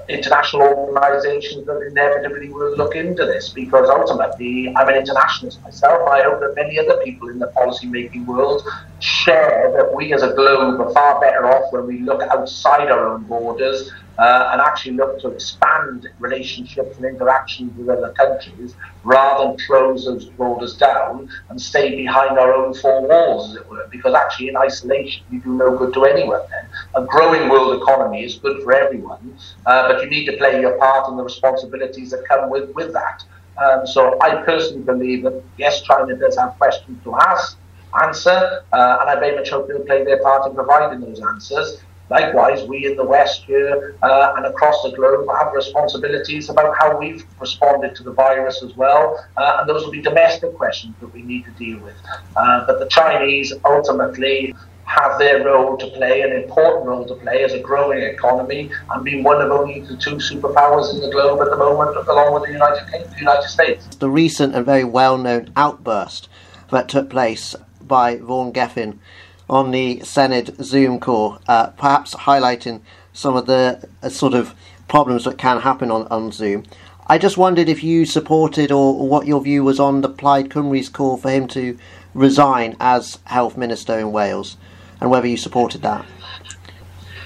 international 0.10 0.62
organisations 0.62 1.66
that 1.66 1.80
inevitably 1.90 2.50
will 2.50 2.76
look 2.76 2.96
into 2.96 3.26
this 3.26 3.52
because 3.54 3.90
ultimately 3.90 4.74
I'm 4.76 4.90
an 4.90 4.96
internationalist 4.96 5.62
myself. 5.64 6.08
I 6.10 6.24
hope 6.24 6.40
that 6.42 6.54
many 6.56 6.78
other 6.80 7.00
people 7.04 7.30
in 7.30 7.40
the 7.40 7.48
policy 7.48 7.88
making 7.88 8.26
world 8.26 8.62
share 9.04 9.74
that 9.76 9.94
we 9.94 10.14
as 10.14 10.24
a 10.24 10.34
globe 10.34 10.80
are 10.80 10.94
far 10.94 11.20
better 11.20 11.46
off 11.46 11.74
when 11.74 11.86
we 11.86 12.00
look 12.00 12.22
outside 12.32 12.90
our 12.90 13.10
own 13.10 13.24
borders 13.24 13.92
uh, 14.18 14.50
and 14.54 14.62
actually 14.62 14.94
look 14.94 15.20
to 15.20 15.28
expand 15.28 16.08
relationships 16.20 16.96
and 16.96 17.06
interactions 17.06 17.76
with 17.76 17.90
other 17.90 18.14
countries 18.14 18.76
rather 19.04 19.50
than 19.50 19.58
close 19.68 20.06
those 20.06 20.26
borders 20.26 20.78
down 20.78 21.28
and 21.50 21.60
stay 21.60 21.98
behind 21.98 22.40
our 22.40 22.54
own 22.54 22.74
four 22.76 23.06
walls, 23.06 23.50
as 23.50 23.58
it 23.58 23.70
were, 23.70 23.86
because 23.92 24.14
actually 24.14 24.48
in 24.48 24.56
isolation 24.56 25.22
you 25.30 25.42
do 25.42 25.54
no 25.54 25.78
good 25.78 25.94
to 25.94 26.06
anyone 26.06 26.42
then. 26.50 26.70
A 26.96 27.06
growing 27.06 27.50
world 27.50 27.82
economy 27.82 28.24
is 28.24 28.36
good 28.36 28.64
for 28.64 28.74
everyone, 28.74 29.38
uh, 29.66 29.92
but 29.92 30.02
you 30.02 30.10
need 30.10 30.26
to 30.28 30.38
play 30.38 30.62
your 30.62 30.78
part 30.78 31.10
in 31.10 31.18
the 31.18 31.24
responsibilities 31.24 32.12
that 32.12 32.24
come 32.26 32.50
with, 32.50 32.70
with 32.74 32.94
that. 32.94 33.22
Um, 33.62 33.86
so 33.86 34.18
I 34.22 34.38
personally 34.44 34.84
believe 34.84 35.24
that, 35.24 35.44
yes, 35.58 35.82
China 35.82 36.16
does 36.16 36.38
have 36.38 36.58
questions 36.58 37.04
to 37.04 37.16
ask, 37.16 37.58
answer, 38.02 38.64
uh, 38.72 38.98
and 39.02 39.10
I 39.10 39.20
very 39.20 39.36
much 39.36 39.50
hope 39.50 39.68
they'll 39.68 39.86
play 39.86 40.04
their 40.04 40.22
part 40.22 40.48
in 40.48 40.56
providing 40.56 41.02
those 41.02 41.22
answers. 41.22 41.82
Likewise, 42.10 42.68
we 42.68 42.86
in 42.86 42.96
the 42.96 43.04
West 43.04 43.44
here 43.44 43.96
uh, 44.04 44.34
and 44.36 44.46
across 44.46 44.84
the 44.84 44.92
globe 44.92 45.28
have 45.40 45.54
responsibilities 45.54 46.50
about 46.50 46.76
how 46.78 46.98
we've 46.98 47.26
responded 47.40 47.96
to 47.96 48.04
the 48.04 48.12
virus 48.12 48.62
as 48.62 48.76
well, 48.76 49.26
uh, 49.38 49.58
and 49.60 49.70
those 49.70 49.84
will 49.84 49.92
be 49.92 50.02
domestic 50.02 50.54
questions 50.56 50.94
that 51.00 51.14
we 51.14 51.22
need 51.22 51.46
to 51.46 51.52
deal 51.52 51.80
with. 51.80 51.96
Uh, 52.36 52.66
but 52.68 52.80
the 52.80 52.88
Chinese 52.88 53.54
ultimately 53.66 54.54
have 54.86 55.18
their 55.18 55.44
role 55.44 55.78
to 55.78 55.88
play, 55.88 56.22
an 56.22 56.34
important 56.34 56.86
role 56.86 57.06
to 57.06 57.16
play 57.16 57.44
as 57.44 57.54
a 57.54 57.60
growing 57.60 58.02
economy, 58.04 58.70
and 58.92 59.04
being 59.04 59.24
one 59.24 59.42
of 59.42 59.50
only 59.50 59.80
the 59.80 59.96
two 59.98 60.18
superpowers 60.18 60.94
in 60.94 61.00
the 61.00 61.10
globe 61.10 61.42
at 61.42 61.50
the 61.50 61.58
moment, 61.58 61.96
along 62.08 62.34
with 62.34 62.44
the 62.44 62.52
United, 62.52 62.86
Kingdom, 62.92 63.14
United 63.18 63.48
States. 63.48 63.88
The 63.96 64.10
recent 64.10 64.54
and 64.54 64.66
very 64.66 64.84
well-known 64.84 65.52
outburst 65.56 66.28
that 66.70 66.90
took 66.90 67.10
place 67.10 67.56
by 67.94 68.18
Vaughan 68.18 68.52
Gething 68.52 69.00
on 69.48 69.70
the 69.70 70.00
Senedd 70.00 70.60
Zoom 70.64 71.00
call, 71.00 71.38
uh, 71.48 71.68
perhaps 71.68 72.16
highlighting 72.16 72.82
some 73.14 73.36
of 73.36 73.46
the 73.46 73.88
uh, 74.02 74.10
sort 74.10 74.34
of 74.34 74.56
problems 74.88 75.26
that 75.26 75.38
can 75.38 75.62
happen 75.62 75.92
on, 75.92 76.08
on 76.08 76.32
Zoom. 76.32 76.64
I 77.06 77.20
just 77.20 77.38
wondered 77.38 77.70
if 77.70 77.84
you 77.84 78.08
supported 78.08 78.72
or, 78.72 79.08
what 79.08 79.28
your 79.28 79.44
view 79.44 79.64
was 79.64 79.80
on 79.80 80.02
the 80.02 80.10
Plaid 80.10 80.50
Cymru's 80.50 80.90
call 80.90 81.18
for 81.18 81.30
him 81.30 81.48
to 81.50 81.78
resign 82.16 82.76
as 82.80 83.20
Health 83.26 83.58
Minister 83.58 84.00
in 84.00 84.12
Wales, 84.12 84.58
and 85.00 85.12
whether 85.12 85.28
you 85.28 85.38
supported 85.38 85.84
that. 85.84 86.04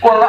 Well, 0.04 0.20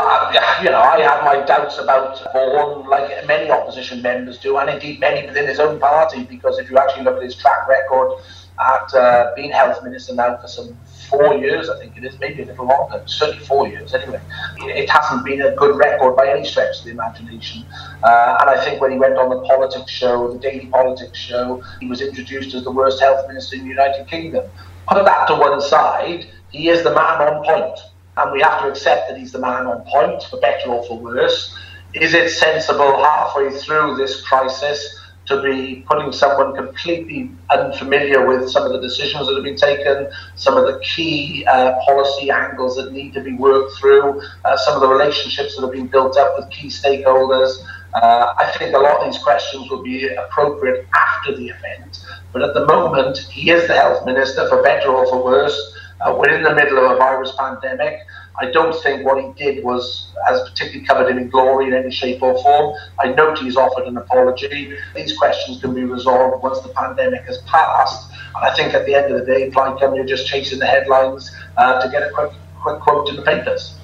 you 0.63 0.71
know, 0.71 0.79
I 0.79 1.01
have 1.01 1.25
my 1.25 1.45
doubts 1.45 1.79
about 1.79 2.17
Vaughan, 2.33 2.89
like 2.89 3.27
many 3.27 3.51
opposition 3.51 4.03
members 4.03 4.39
do, 4.39 4.57
and 4.59 4.71
indeed 4.71 5.01
many 5.01 5.27
within 5.27 5.49
his 5.49 5.59
own 5.59 5.81
party, 5.81 6.23
because 6.23 6.61
if 6.61 6.71
you 6.71 6.79
actually 6.79 7.03
look 7.03 7.17
at 7.17 7.25
his 7.25 7.35
track 7.35 7.67
record 7.67 8.21
at 8.61 8.95
uh, 8.95 9.33
being 9.37 9.51
health 9.51 9.83
minister 9.83 10.15
now 10.15 10.37
for 10.37 10.49
some 10.49 10.77
four 11.09 11.35
years, 11.37 11.71
I 11.71 11.79
think 11.79 11.97
it 11.97 12.05
is, 12.05 12.19
maybe 12.19 12.43
a 12.43 12.47
little 12.47 12.67
longer, 12.67 13.03
certainly 13.07 13.45
four 13.45 13.69
years 13.69 13.95
anyway. 13.95 14.21
It 14.59 14.91
hasn't 14.91 15.25
been 15.25 15.41
a 15.43 15.55
good 15.55 15.77
record 15.77 16.17
by 16.17 16.29
any 16.29 16.45
stretch 16.45 16.81
of 16.81 16.85
the 16.85 16.91
imagination. 16.91 17.65
Uh, 18.03 18.39
and 18.41 18.51
I 18.51 18.63
think 18.65 18.81
when 18.81 18.93
he 18.93 18.99
went 18.99 19.17
on 19.17 19.31
the 19.31 19.41
politics 19.47 19.91
show, 19.91 20.31
the 20.33 20.39
daily 20.39 20.67
politics 20.67 21.19
show, 21.19 21.63
he 21.81 21.87
was 21.87 22.01
introduced 22.01 22.55
as 22.55 22.65
the 22.65 22.71
worst 22.71 23.01
health 23.01 23.27
minister 23.29 23.57
in 23.57 23.63
the 23.63 23.69
United 23.69 24.07
Kingdom. 24.07 24.51
Put 24.89 25.05
that 25.05 25.29
to 25.29 25.35
one 25.35 25.61
side, 25.61 26.27
he 26.51 26.69
is 26.69 26.83
the 26.83 26.91
man 26.95 27.21
on 27.23 27.45
point. 27.45 27.79
and 28.17 28.33
we 28.33 28.41
have 28.41 28.61
to 28.63 28.69
accept 28.69 29.09
that 29.09 29.17
he's 29.19 29.33
the 29.33 29.39
man 29.39 29.67
on 29.67 29.83
point, 29.83 30.23
for 30.25 30.41
better 30.41 30.71
or 30.71 30.85
for 30.87 30.99
worse. 30.99 31.57
Is 31.95 32.15
it 32.15 32.31
sensible 32.31 33.03
halfway 33.03 33.51
through 33.51 33.97
this 33.97 34.21
crisis 34.23 34.98
to 35.29 35.43
be 35.43 35.85
putting 35.87 36.11
someone 36.11 36.55
completely 36.55 37.31
unfamiliar 37.51 38.27
with 38.27 38.51
some 38.51 38.65
of 38.65 38.73
the 38.73 38.81
decisions 38.81 39.27
that 39.27 39.35
have 39.35 39.45
been 39.45 39.57
taken, 39.57 40.09
some 40.37 40.57
of 40.57 40.65
the 40.67 40.81
key 40.81 41.45
uh, 41.47 41.79
policy 41.85 42.31
angles 42.31 42.77
that 42.77 42.93
need 42.93 43.13
to 43.13 43.21
be 43.21 43.35
worked 43.35 43.77
through, 43.79 44.21
uh, 44.45 44.57
some 44.57 44.75
of 44.75 44.81
the 44.81 44.89
relationships 44.89 45.55
that 45.55 45.63
have 45.63 45.73
been 45.73 45.87
built 45.87 46.17
up 46.17 46.35
with 46.39 46.49
key 46.51 46.69
stakeholders. 46.69 47.51
Uh, 47.95 48.35
I 48.39 48.53
think 48.59 48.75
a 48.75 48.79
lot 48.79 49.01
of 49.01 49.13
these 49.13 49.23
questions 49.23 49.71
will 49.71 49.83
be 49.83 50.09
appropriate 50.09 50.87
after 50.95 51.37
the 51.37 51.49
event, 51.49 52.05
but 52.33 52.43
at 52.43 52.55
the 52.55 52.67
moment, 52.67 53.19
he 53.19 53.51
is 53.51 53.67
the 53.69 53.75
health 53.75 54.05
minister, 54.07 54.49
for 54.49 54.63
better 54.63 54.89
or 54.89 55.07
for 55.07 55.23
worse. 55.25 55.75
Uh, 56.01 56.15
we're 56.17 56.31
in 56.31 56.43
the 56.43 56.55
middle 56.55 56.79
of 56.79 56.93
a 56.93 56.97
virus 56.97 57.33
pandemic. 57.39 57.99
I 58.41 58.51
don't 58.51 58.75
think 58.83 59.05
what 59.05 59.23
he 59.23 59.33
did 59.33 59.65
was 59.65 60.13
has 60.27 60.49
particularly 60.49 60.87
covered 60.87 61.11
him 61.11 61.19
in 61.19 61.29
glory 61.29 61.67
in 61.67 61.75
any 61.75 61.91
shape 61.91 62.23
or 62.23 62.41
form. 62.43 62.77
I 63.01 63.09
note 63.09 63.39
he's 63.39 63.57
offered 63.57 63.87
an 63.87 63.97
apology. 63.97 64.77
These 64.95 65.17
questions 65.17 65.61
can 65.61 65.75
be 65.75 65.85
resolved 65.85 66.43
once 66.43 66.61
the 66.61 66.69
pandemic 66.69 67.23
has 67.23 67.39
passed. 67.43 68.11
And 68.37 68.45
I 68.45 68.55
think 68.55 68.75
at 68.75 68.87
the 68.87 68.95
end 68.95 69.13
of 69.13 69.19
the 69.19 69.27
day, 69.27 69.51
Plaid 69.51 69.79
Cymru 69.79 70.05
are 70.05 70.07
just 70.07 70.27
chasing 70.27 70.61
the 70.61 70.67
headlines 70.67 71.35
uh, 71.57 71.81
to 71.83 71.91
get 71.91 72.03
a 72.03 72.11
quick, 72.11 72.31
quick 72.61 72.81
quote 72.81 73.09
in 73.09 73.17
the 73.17 73.23
papers. 73.23 73.75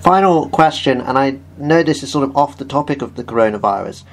Final 0.00 0.48
question, 0.50 1.00
and 1.00 1.18
I 1.18 1.38
know 1.56 1.82
this 1.82 2.02
is 2.02 2.12
sort 2.12 2.28
of 2.28 2.36
off 2.36 2.58
the 2.58 2.64
topic 2.64 3.02
of 3.02 3.16
the 3.16 3.24
coronavirus. 3.24 4.04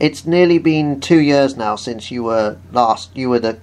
It's 0.00 0.26
nearly 0.26 0.58
been 0.58 1.00
two 1.00 1.20
years 1.20 1.56
now 1.56 1.76
since 1.76 2.10
you 2.10 2.24
were 2.24 2.58
last 2.72 3.16
you 3.16 3.30
were 3.30 3.38
the 3.38 3.58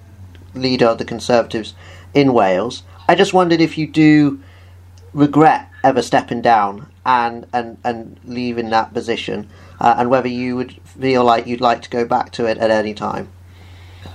leader 0.54 0.86
of 0.86 0.98
the 0.98 1.04
Conservatives 1.04 1.74
in 2.14 2.32
Wales. 2.32 2.82
I 3.08 3.14
just 3.14 3.34
wondered 3.34 3.60
if 3.60 3.76
you 3.76 3.86
do 3.86 4.42
regret 5.16 5.70
ever 5.82 6.02
stepping 6.02 6.42
down 6.42 6.86
and 7.04 7.46
and 7.52 7.78
and 7.82 8.20
leaving 8.24 8.70
that 8.70 8.92
position, 8.92 9.48
uh, 9.80 9.96
and 9.98 10.10
whether 10.10 10.28
you 10.28 10.54
would 10.54 10.72
feel 10.84 11.24
like 11.24 11.46
you'd 11.46 11.60
like 11.60 11.82
to 11.82 11.90
go 11.90 12.04
back 12.04 12.30
to 12.32 12.46
it 12.46 12.58
at 12.58 12.70
any 12.70 12.94
time. 12.94 13.28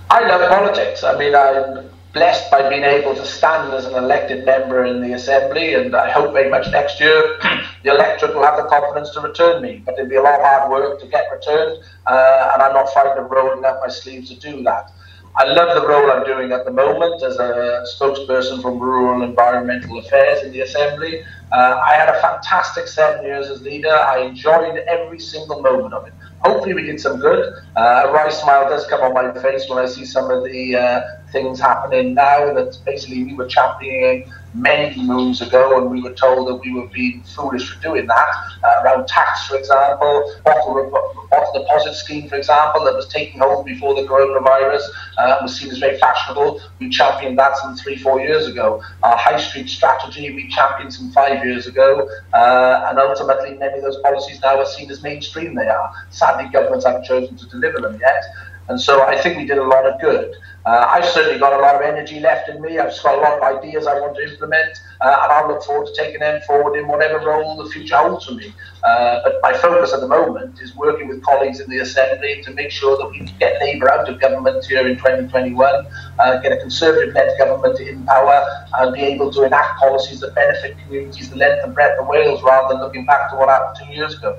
I 0.09 0.25
love 0.27 0.47
politics. 0.49 1.03
I 1.03 1.17
mean, 1.17 1.33
I'm 1.35 1.89
blessed 2.13 2.51
by 2.51 2.67
being 2.69 2.83
able 2.83 3.15
to 3.15 3.25
stand 3.25 3.73
as 3.73 3.85
an 3.85 3.95
elected 3.95 4.45
member 4.45 4.83
in 4.85 5.01
the 5.01 5.13
assembly, 5.13 5.73
and 5.73 5.95
I 5.95 6.11
hope 6.11 6.33
very 6.33 6.49
much 6.49 6.67
next 6.71 6.99
year 6.99 7.39
the 7.83 7.91
electorate 7.91 8.35
will 8.35 8.43
have 8.43 8.57
the 8.57 8.69
confidence 8.69 9.09
to 9.11 9.21
return 9.21 9.61
me. 9.61 9.81
But 9.85 9.95
it'll 9.97 10.09
be 10.09 10.17
a 10.17 10.21
lot 10.21 10.39
of 10.39 10.45
hard 10.45 10.69
work 10.69 10.99
to 10.99 11.07
get 11.07 11.25
returned, 11.31 11.83
uh, 12.05 12.51
and 12.53 12.61
I'm 12.61 12.73
not 12.73 12.91
frightened 12.93 13.25
of 13.25 13.31
rolling 13.31 13.65
up 13.65 13.79
my 13.81 13.89
sleeves 13.89 14.29
to 14.29 14.39
do 14.39 14.61
that. 14.63 14.91
I 15.37 15.45
love 15.45 15.81
the 15.81 15.87
role 15.87 16.11
I'm 16.11 16.25
doing 16.25 16.51
at 16.51 16.65
the 16.65 16.71
moment 16.71 17.23
as 17.23 17.37
a 17.37 17.85
spokesperson 17.95 18.61
from 18.61 18.79
Rural 18.79 19.23
Environmental 19.23 19.99
Affairs 19.99 20.43
in 20.43 20.51
the 20.51 20.59
Assembly. 20.61 21.23
Uh, 21.53 21.79
I 21.85 21.93
had 21.93 22.09
a 22.09 22.19
fantastic 22.19 22.87
seven 22.87 23.23
years 23.23 23.49
as 23.49 23.61
leader. 23.61 23.93
I 23.93 24.19
enjoyed 24.19 24.77
every 24.89 25.19
single 25.19 25.61
moment 25.61 25.93
of 25.93 26.05
it. 26.07 26.13
Hopefully, 26.41 26.73
we 26.73 26.83
did 26.83 26.99
some 26.99 27.19
good. 27.19 27.53
Uh, 27.77 28.03
a 28.07 28.11
wry 28.11 28.29
smile 28.29 28.69
does 28.69 28.85
come 28.87 29.01
on 29.01 29.13
my 29.13 29.41
face 29.41 29.69
when 29.69 29.79
I 29.79 29.85
see 29.85 30.03
some 30.03 30.29
of 30.29 30.43
the 30.43 30.75
uh, 30.75 31.01
things 31.31 31.61
happening 31.61 32.13
now 32.13 32.53
that 32.53 32.77
basically 32.85 33.23
we 33.23 33.33
were 33.33 33.47
championing 33.47 34.29
many 34.53 35.01
moons 35.01 35.41
ago, 35.41 35.77
and 35.81 35.89
we 35.89 36.01
were 36.01 36.13
told 36.13 36.47
that 36.47 36.55
we 36.55 36.73
were 36.73 36.87
being 36.87 37.23
foolish 37.23 37.69
for 37.69 37.81
doing 37.81 38.07
that. 38.07 38.27
Uh, 38.63 38.83
around 38.83 39.07
tax, 39.07 39.47
for 39.47 39.57
example, 39.57 40.33
bottle, 40.43 40.91
bottle 41.29 41.61
deposit 41.61 41.93
scheme, 41.95 42.27
for 42.27 42.35
example, 42.35 42.83
that 42.83 42.93
was 42.93 43.07
taken 43.07 43.39
home 43.39 43.65
before 43.65 43.95
the 43.95 44.01
coronavirus 44.01 44.81
uh, 45.17 45.37
was 45.41 45.57
seen 45.57 45.71
as 45.71 45.77
very 45.77 45.97
fashionable. 45.99 46.61
We 46.79 46.89
championed 46.89 47.37
that 47.39 47.57
some 47.57 47.75
three, 47.75 47.97
four 47.97 48.19
years 48.21 48.47
ago. 48.47 48.81
Our 49.03 49.17
high 49.17 49.39
street 49.39 49.69
strategy, 49.69 50.33
we 50.33 50.47
championed 50.49 50.93
some 50.93 51.11
five 51.11 51.43
years 51.45 51.67
ago, 51.67 52.07
uh, 52.33 52.85
and 52.89 52.99
ultimately 52.99 53.57
many 53.57 53.77
of 53.77 53.83
those 53.83 53.99
policies 54.01 54.41
now 54.41 54.57
are 54.57 54.65
seen 54.65 54.89
as 54.91 55.01
mainstream. 55.01 55.55
They 55.55 55.67
are. 55.67 55.91
Sadly, 56.09 56.49
governments 56.51 56.85
haven't 56.85 57.05
chosen 57.05 57.37
to 57.37 57.45
deliver 57.47 57.79
them 57.79 57.99
yet. 57.99 58.23
And 58.69 58.79
so 58.79 59.03
I 59.03 59.19
think 59.19 59.37
we 59.37 59.45
did 59.45 59.57
a 59.57 59.63
lot 59.63 59.85
of 59.85 59.99
good. 59.99 60.33
Uh, 60.65 60.85
I've 60.89 61.05
certainly 61.05 61.39
got 61.39 61.59
a 61.59 61.61
lot 61.61 61.75
of 61.75 61.81
energy 61.81 62.19
left 62.19 62.47
in 62.47 62.61
me. 62.61 62.77
I've 62.77 62.93
got 63.01 63.17
a 63.17 63.21
lot 63.21 63.37
of 63.37 63.57
ideas 63.57 63.87
I 63.87 63.99
want 63.99 64.15
to 64.17 64.21
implement, 64.21 64.79
uh, 65.01 65.17
and 65.23 65.31
I'll 65.31 65.47
look 65.47 65.63
forward 65.63 65.87
to 65.87 65.93
taking 65.95 66.19
them 66.19 66.39
forward 66.43 66.77
in 66.77 66.87
whatever 66.87 67.17
role 67.25 67.57
the 67.57 67.67
future 67.69 67.97
holds 67.97 68.25
for 68.25 68.33
me. 68.33 68.53
Uh, 68.83 69.21
but 69.23 69.39
my 69.41 69.53
focus 69.53 69.91
at 69.91 70.01
the 70.01 70.07
moment 70.07 70.61
is 70.61 70.75
working 70.75 71.07
with 71.07 71.23
colleagues 71.23 71.59
in 71.59 71.69
the 71.69 71.79
Assembly 71.79 72.41
to 72.43 72.51
make 72.51 72.69
sure 72.69 72.95
that 72.97 73.09
we 73.09 73.25
get 73.39 73.59
Labour 73.59 73.91
out 73.91 74.07
of 74.07 74.19
government 74.19 74.63
here 74.65 74.87
in 74.87 74.95
2021, 74.97 75.87
uh, 76.19 76.37
get 76.41 76.51
a 76.51 76.57
Conservative-led 76.57 77.37
government 77.39 77.79
in 77.79 78.05
power, 78.05 78.45
and 78.79 78.93
be 78.93 79.01
able 79.01 79.31
to 79.33 79.43
enact 79.43 79.79
policies 79.79 80.19
that 80.19 80.35
benefit 80.35 80.77
communities 80.83 81.31
the 81.31 81.37
length 81.37 81.63
and 81.63 81.73
breadth 81.73 81.99
of 81.99 82.07
Wales 82.07 82.43
rather 82.43 82.73
than 82.73 82.83
looking 82.83 83.05
back 83.05 83.31
to 83.31 83.35
what 83.35 83.49
happened 83.49 83.77
two 83.83 83.93
years 83.93 84.15
ago. 84.15 84.37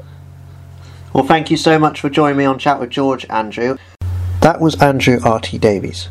Well, 1.12 1.24
thank 1.24 1.50
you 1.50 1.56
so 1.56 1.78
much 1.78 2.00
for 2.00 2.08
joining 2.08 2.38
me 2.38 2.44
on 2.44 2.58
Chat 2.58 2.78
with 2.78 2.90
George, 2.90 3.26
Andrew. 3.28 3.76
That 4.42 4.60
was 4.60 4.74
Andrew 4.82 5.20
R.T. 5.22 5.56
Davies. 5.58 6.08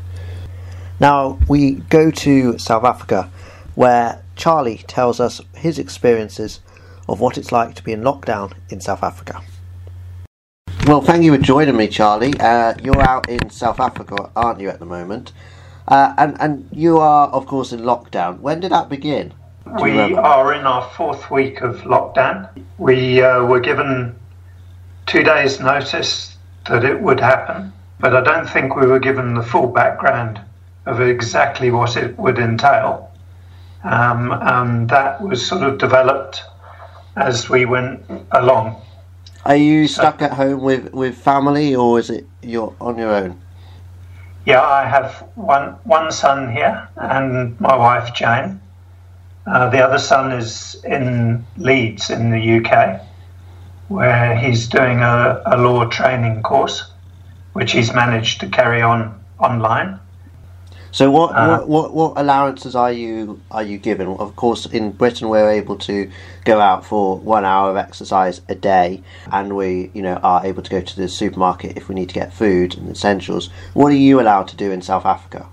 Now 1.02 1.38
we 1.50 1.72
go 1.90 2.10
to 2.12 2.58
South 2.58 2.86
Africa, 2.86 3.30
where 3.76 4.24
Charlie 4.38 4.78
tells 4.88 5.20
us 5.20 5.42
his 5.54 5.78
experiences 5.78 6.62
of 7.10 7.20
what 7.20 7.38
it's 7.38 7.52
like 7.52 7.76
to 7.76 7.84
be 7.84 7.92
in 7.92 8.04
lockdown 8.04 8.54
in 8.70 8.80
South 8.80 9.04
Africa. 9.04 9.42
Well, 10.88 11.02
thank 11.02 11.26
you 11.26 11.36
for 11.36 11.42
joining 11.42 11.76
me, 11.76 11.90
Charlie. 11.90 12.34
Uh, 12.40 12.74
you're 12.82 13.02
out 13.02 13.28
in 13.28 13.50
South 13.50 13.82
Africa, 13.82 14.32
aren't 14.34 14.62
you, 14.62 14.70
at 14.70 14.80
the 14.80 14.86
moment? 14.86 15.34
Uh, 15.90 16.14
and 16.18 16.40
and 16.40 16.70
you 16.72 17.00
are, 17.00 17.28
of 17.28 17.46
course, 17.46 17.74
in 17.74 17.82
lockdown. 17.82 18.40
When 18.40 18.62
did 18.62 18.72
that 18.72 18.88
begin? 18.88 19.34
We 19.82 20.00
are 20.16 20.54
in 20.54 20.66
our 20.66 20.90
fourth 20.92 21.30
week 21.30 21.60
of 21.60 21.82
lockdown. 21.82 22.48
We 22.78 23.22
uh, 23.22 23.44
were 23.44 23.60
given 23.60 24.16
two 25.06 25.22
days' 25.22 25.60
notice 25.60 26.38
that 26.70 26.86
it 26.86 27.02
would 27.02 27.20
happen 27.20 27.74
but 28.02 28.16
I 28.16 28.22
don't 28.22 28.50
think 28.50 28.76
we 28.76 28.88
were 28.88 29.00
given 29.00 29.36
the 29.36 29.44
full 29.44 29.68
background 29.68 30.42
of 30.88 31.00
exactly 31.00 31.70
what 31.70 31.96
it 31.96 32.18
would 32.18 32.40
entail. 32.40 33.12
Um, 33.84 34.32
and 34.32 34.90
that 34.90 35.22
was 35.22 35.46
sort 35.46 35.62
of 35.64 35.78
developed 35.78 36.44
as 37.16 37.50
we 37.50 37.66
went 37.66 38.04
along. 38.32 38.82
Are 39.46 39.56
you 39.56 39.88
stuck 39.88 40.22
at 40.22 40.34
home 40.34 40.62
with, 40.62 40.94
with 40.94 41.18
family 41.18 41.76
or 41.76 42.00
is 42.00 42.10
it 42.10 42.28
you're 42.42 42.76
on 42.82 42.98
your 42.98 43.14
own? 43.14 43.40
Yeah, 44.46 44.62
I 44.62 44.86
have 44.86 45.28
one 45.36 45.76
one 45.84 46.12
son 46.12 46.52
here 46.52 46.90
and 46.96 47.60
my 47.60 47.76
wife 47.76 48.14
Jane. 48.14 48.60
Uh, 49.46 49.70
the 49.70 49.80
other 49.80 50.00
son 50.00 50.32
is 50.32 50.82
in 50.84 51.46
Leeds 51.58 52.10
in 52.10 52.32
the 52.32 52.58
UK, 52.58 53.02
where 53.88 54.36
he's 54.36 54.68
doing 54.68 55.00
a, 55.02 55.42
a 55.46 55.58
law 55.58 55.86
training 55.86 56.42
course 56.42 56.91
which 57.54 57.72
he's 57.72 57.94
managed 57.94 58.40
to 58.42 58.48
carry 58.48 58.82
on 58.82 59.20
online. 59.40 60.00
So 60.94 61.10
what, 61.10 61.34
uh, 61.34 61.62
what, 61.62 61.70
what 61.70 61.94
what 61.94 62.14
allowances 62.18 62.76
are 62.76 62.92
you 62.92 63.42
are 63.50 63.64
you 63.64 63.78
given? 63.78 64.08
Of 64.08 64.36
course, 64.36 64.66
in 64.66 64.92
Britain 64.92 65.30
we're 65.30 65.50
able 65.50 65.78
to 65.80 66.12
go 66.44 66.60
out 66.60 66.86
for 66.86 67.18
one 67.18 67.46
hour 67.46 67.70
of 67.70 67.78
exercise 67.78 68.42
a 68.50 68.56
day, 68.56 69.02
and 69.32 69.56
we 69.56 69.90
you 69.94 70.02
know 70.02 70.16
are 70.16 70.46
able 70.46 70.62
to 70.62 70.70
go 70.70 70.82
to 70.82 70.96
the 70.98 71.08
supermarket 71.08 71.78
if 71.78 71.88
we 71.88 71.96
need 71.96 72.10
to 72.10 72.16
get 72.16 72.34
food 72.34 72.78
and 72.78 72.90
essentials. 72.90 73.50
What 73.74 73.94
are 73.94 73.96
you 73.96 74.20
allowed 74.20 74.50
to 74.50 74.58
do 74.58 74.70
in 74.72 74.82
South 74.82 75.06
Africa? 75.06 75.48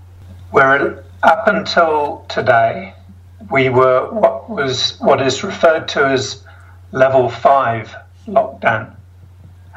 Where 0.51 1.05
up 1.23 1.47
until 1.47 2.25
today, 2.27 2.93
we 3.49 3.69
were 3.69 4.11
what 4.11 4.49
was 4.49 4.99
what 4.99 5.21
is 5.21 5.41
referred 5.41 5.87
to 5.89 6.05
as 6.05 6.43
level 6.91 7.29
five 7.29 7.95
lockdown 8.27 8.93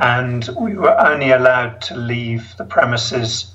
and 0.02 0.50
we 0.58 0.74
were 0.74 0.98
only 0.98 1.30
allowed 1.30 1.80
to 1.80 1.94
leave 1.94 2.56
the 2.58 2.64
premises 2.64 3.52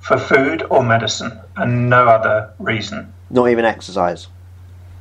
for 0.00 0.16
food 0.16 0.62
or 0.70 0.82
medicine 0.82 1.38
and 1.56 1.90
no 1.90 2.08
other 2.08 2.50
reason. 2.58 3.12
Not 3.28 3.50
even 3.50 3.66
exercise? 3.66 4.26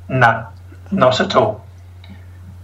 No, 0.10 0.46
not 0.92 1.22
at 1.22 1.38
all. 1.38 1.66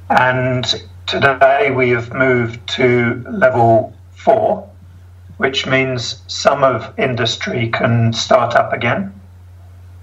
And 0.10 0.66
today 1.08 1.72
we 1.72 1.92
have 1.92 2.14
moved 2.14 2.68
to 2.76 3.24
level 3.30 3.94
four, 4.12 4.70
which 5.38 5.66
means 5.66 6.22
some 6.28 6.62
of 6.62 6.94
industry 7.00 7.70
can 7.70 8.12
start 8.12 8.54
up 8.54 8.74
again 8.74 9.18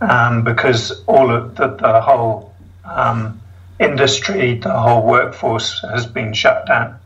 um, 0.00 0.42
because 0.42 1.02
all 1.06 1.30
of 1.30 1.54
the, 1.56 1.68
the 1.68 2.00
whole 2.00 2.54
um, 2.86 3.42
industry, 3.78 4.58
the 4.58 4.72
whole 4.72 5.02
workforce 5.02 5.82
has 5.82 6.06
been 6.06 6.32
shut 6.32 6.66
down 6.66 6.98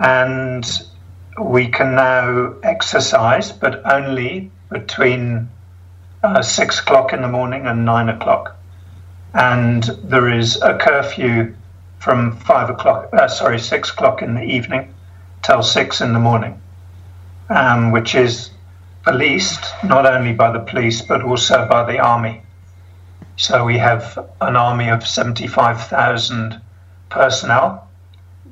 and 0.00 0.66
we 1.38 1.68
can 1.68 1.94
now 1.94 2.54
exercise, 2.62 3.52
but 3.52 3.82
only 3.84 4.50
between 4.70 5.48
uh, 6.22 6.42
six 6.42 6.80
o'clock 6.80 7.12
in 7.12 7.22
the 7.22 7.28
morning 7.28 7.66
and 7.66 7.84
nine 7.84 8.08
o'clock. 8.08 8.56
And 9.34 9.84
there 10.04 10.28
is 10.28 10.60
a 10.60 10.76
curfew 10.76 11.54
from 11.98 12.36
five 12.38 12.70
o'clock, 12.70 13.10
uh, 13.12 13.28
sorry, 13.28 13.58
six 13.58 13.90
o'clock 13.90 14.22
in 14.22 14.34
the 14.34 14.42
evening 14.42 14.92
till 15.42 15.62
six 15.62 16.00
in 16.00 16.14
the 16.14 16.18
morning, 16.18 16.60
um, 17.50 17.92
which 17.92 18.14
is 18.14 18.50
policed 19.02 19.64
not 19.84 20.06
only 20.06 20.32
by 20.32 20.50
the 20.50 20.60
police 20.60 21.02
but 21.02 21.22
also 21.22 21.66
by 21.68 21.84
the 21.90 21.98
army. 21.98 22.42
So 23.36 23.64
we 23.64 23.78
have 23.78 24.18
an 24.40 24.56
army 24.56 24.88
of 24.88 25.06
75,000 25.06 26.60
personnel 27.08 27.89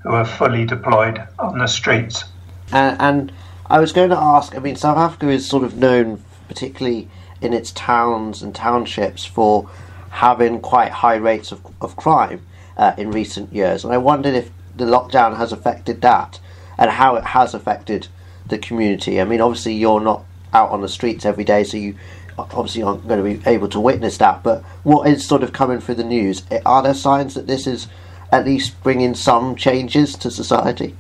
who 0.02 0.10
are 0.10 0.24
fully 0.24 0.64
deployed 0.64 1.22
on 1.38 1.58
the 1.58 1.66
streets. 1.66 2.24
And, 2.72 3.00
and 3.00 3.32
I 3.66 3.80
was 3.80 3.92
going 3.92 4.10
to 4.10 4.18
ask 4.18 4.54
I 4.54 4.58
mean, 4.58 4.76
South 4.76 4.98
Africa 4.98 5.28
is 5.28 5.46
sort 5.46 5.64
of 5.64 5.76
known, 5.76 6.22
particularly 6.48 7.08
in 7.40 7.52
its 7.52 7.72
towns 7.72 8.42
and 8.42 8.54
townships, 8.54 9.24
for 9.24 9.70
having 10.10 10.60
quite 10.60 10.90
high 10.90 11.16
rates 11.16 11.52
of, 11.52 11.64
of 11.80 11.96
crime 11.96 12.44
uh, 12.76 12.94
in 12.96 13.10
recent 13.10 13.52
years. 13.52 13.84
And 13.84 13.92
I 13.92 13.98
wondered 13.98 14.34
if 14.34 14.50
the 14.76 14.84
lockdown 14.84 15.36
has 15.36 15.52
affected 15.52 16.00
that 16.02 16.40
and 16.78 16.90
how 16.90 17.16
it 17.16 17.24
has 17.24 17.54
affected 17.54 18.08
the 18.46 18.58
community. 18.58 19.20
I 19.20 19.24
mean, 19.24 19.40
obviously, 19.40 19.74
you're 19.74 20.00
not 20.00 20.24
out 20.52 20.70
on 20.70 20.80
the 20.80 20.88
streets 20.88 21.26
every 21.26 21.44
day, 21.44 21.64
so 21.64 21.76
you 21.76 21.96
obviously 22.38 22.82
aren't 22.82 23.06
going 23.06 23.22
to 23.22 23.40
be 23.40 23.50
able 23.50 23.68
to 23.68 23.80
witness 23.80 24.18
that. 24.18 24.42
But 24.42 24.62
what 24.84 25.08
is 25.08 25.26
sort 25.26 25.42
of 25.42 25.52
coming 25.52 25.80
through 25.80 25.96
the 25.96 26.04
news? 26.04 26.44
Are 26.64 26.82
there 26.82 26.94
signs 26.94 27.34
that 27.34 27.46
this 27.46 27.66
is 27.66 27.88
at 28.30 28.44
least 28.44 28.80
bring 28.82 29.00
in 29.00 29.14
some 29.14 29.56
changes 29.56 30.14
to 30.16 30.30
society? 30.30 30.94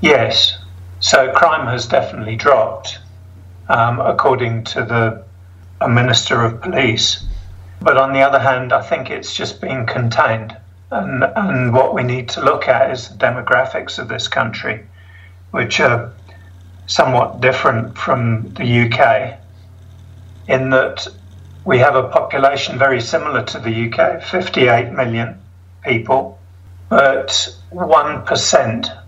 Yes. 0.00 0.58
So 1.00 1.32
crime 1.32 1.66
has 1.66 1.86
definitely 1.86 2.36
dropped, 2.36 2.98
um, 3.68 4.00
according 4.00 4.64
to 4.64 4.82
the 4.82 5.24
Minister 5.86 6.42
of 6.42 6.60
Police. 6.60 7.24
But 7.80 7.96
on 7.96 8.12
the 8.12 8.20
other 8.20 8.38
hand, 8.38 8.72
I 8.72 8.82
think 8.82 9.10
it's 9.10 9.34
just 9.34 9.60
being 9.60 9.86
contained. 9.86 10.56
And, 10.90 11.24
and 11.24 11.74
what 11.74 11.94
we 11.94 12.02
need 12.02 12.28
to 12.30 12.44
look 12.44 12.68
at 12.68 12.90
is 12.90 13.08
the 13.08 13.16
demographics 13.16 13.98
of 13.98 14.08
this 14.08 14.28
country, 14.28 14.86
which 15.50 15.80
are 15.80 16.12
somewhat 16.86 17.40
different 17.40 17.98
from 17.98 18.54
the 18.54 18.82
UK, 18.82 19.38
in 20.48 20.70
that 20.70 21.08
we 21.64 21.78
have 21.78 21.96
a 21.96 22.08
population 22.08 22.78
very 22.78 23.00
similar 23.00 23.42
to 23.42 23.58
the 23.58 23.90
UK 23.90 24.22
58 24.22 24.92
million 24.92 25.36
people, 25.86 26.38
but 26.88 27.56
1% 27.72 29.02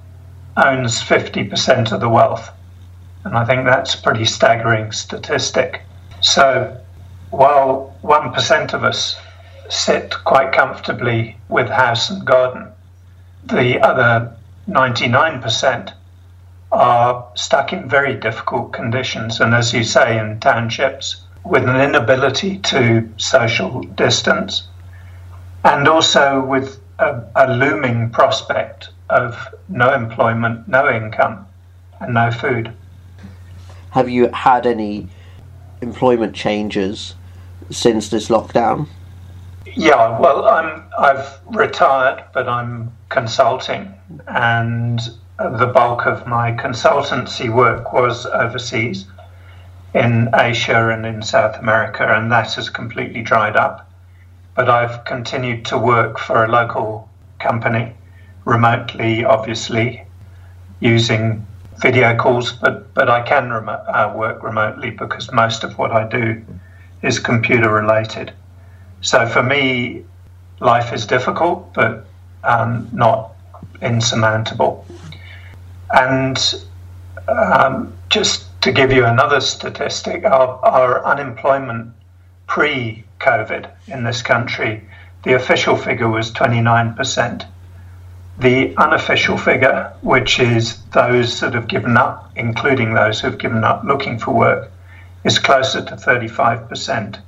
owns 0.56 1.02
50% 1.02 1.92
of 1.92 2.00
the 2.00 2.08
wealth. 2.08 2.50
And 3.24 3.36
I 3.36 3.44
think 3.44 3.64
that's 3.64 3.94
a 3.94 4.02
pretty 4.02 4.24
staggering 4.24 4.92
statistic. 4.92 5.82
So 6.20 6.76
while 7.30 7.94
1% 8.02 8.74
of 8.74 8.84
us 8.84 9.16
sit 9.68 10.14
quite 10.24 10.52
comfortably 10.52 11.36
with 11.48 11.68
house 11.68 12.10
and 12.10 12.24
garden, 12.24 12.68
the 13.44 13.80
other 13.80 14.34
99% 14.68 15.92
are 16.70 17.26
stuck 17.34 17.72
in 17.72 17.88
very 17.88 18.14
difficult 18.14 18.72
conditions, 18.72 19.40
and 19.40 19.54
as 19.54 19.72
you 19.72 19.82
say, 19.82 20.18
in 20.18 20.38
townships 20.40 21.22
with 21.44 21.64
an 21.66 21.80
inability 21.80 22.58
to 22.58 23.08
social 23.16 23.80
distance, 23.82 24.68
and 25.64 25.88
also 25.88 26.44
with 26.44 26.80
a, 26.98 27.22
a 27.36 27.54
looming 27.54 28.10
prospect 28.10 28.90
of 29.10 29.54
no 29.68 29.92
employment, 29.92 30.68
no 30.68 30.90
income, 30.90 31.46
and 32.00 32.14
no 32.14 32.30
food. 32.30 32.72
Have 33.90 34.08
you 34.08 34.28
had 34.28 34.66
any 34.66 35.08
employment 35.80 36.34
changes 36.34 37.14
since 37.70 38.08
this 38.08 38.28
lockdown? 38.28 38.88
Yeah, 39.74 40.18
well, 40.18 40.46
I'm 40.46 40.82
I've 40.98 41.40
retired, 41.46 42.24
but 42.32 42.48
I'm 42.48 42.92
consulting, 43.10 43.92
and 44.26 45.00
the 45.38 45.66
bulk 45.66 46.06
of 46.06 46.26
my 46.26 46.52
consultancy 46.52 47.54
work 47.54 47.92
was 47.92 48.26
overseas 48.26 49.06
in 49.94 50.28
Asia 50.34 50.88
and 50.88 51.06
in 51.06 51.22
South 51.22 51.58
America, 51.58 52.06
and 52.06 52.30
that 52.32 52.54
has 52.54 52.70
completely 52.70 53.22
dried 53.22 53.56
up. 53.56 53.87
But 54.58 54.68
I've 54.68 55.04
continued 55.04 55.64
to 55.66 55.78
work 55.78 56.18
for 56.18 56.44
a 56.44 56.48
local 56.48 57.08
company 57.38 57.94
remotely, 58.44 59.24
obviously, 59.24 60.02
using 60.80 61.46
video 61.76 62.16
calls, 62.16 62.50
but, 62.54 62.92
but 62.92 63.08
I 63.08 63.22
can 63.22 63.52
uh, 63.52 64.12
work 64.16 64.42
remotely 64.42 64.90
because 64.90 65.30
most 65.30 65.62
of 65.62 65.78
what 65.78 65.92
I 65.92 66.08
do 66.08 66.44
is 67.02 67.20
computer 67.20 67.72
related. 67.72 68.32
So 69.00 69.28
for 69.28 69.44
me, 69.44 70.04
life 70.58 70.92
is 70.92 71.06
difficult, 71.06 71.72
but 71.72 72.04
um, 72.42 72.88
not 72.92 73.30
insurmountable. 73.80 74.84
And 75.90 76.36
um, 77.28 77.92
just 78.08 78.60
to 78.62 78.72
give 78.72 78.90
you 78.90 79.04
another 79.04 79.40
statistic, 79.40 80.24
our, 80.24 80.58
our 80.64 81.06
unemployment 81.06 81.94
pre 82.48 83.04
COVID 83.20 83.70
in 83.88 84.04
this 84.04 84.22
country, 84.22 84.82
the 85.24 85.34
official 85.34 85.76
figure 85.76 86.08
was 86.08 86.30
29%. 86.30 87.46
The 88.38 88.76
unofficial 88.76 89.36
figure, 89.36 89.92
which 90.02 90.38
is 90.38 90.78
those 90.92 91.40
that 91.40 91.54
have 91.54 91.68
given 91.68 91.96
up, 91.96 92.30
including 92.36 92.94
those 92.94 93.20
who 93.20 93.28
have 93.28 93.38
given 93.38 93.64
up 93.64 93.82
looking 93.84 94.18
for 94.18 94.32
work, 94.32 94.70
is 95.24 95.38
closer 95.38 95.84
to 95.84 95.96
35%. 95.96 97.18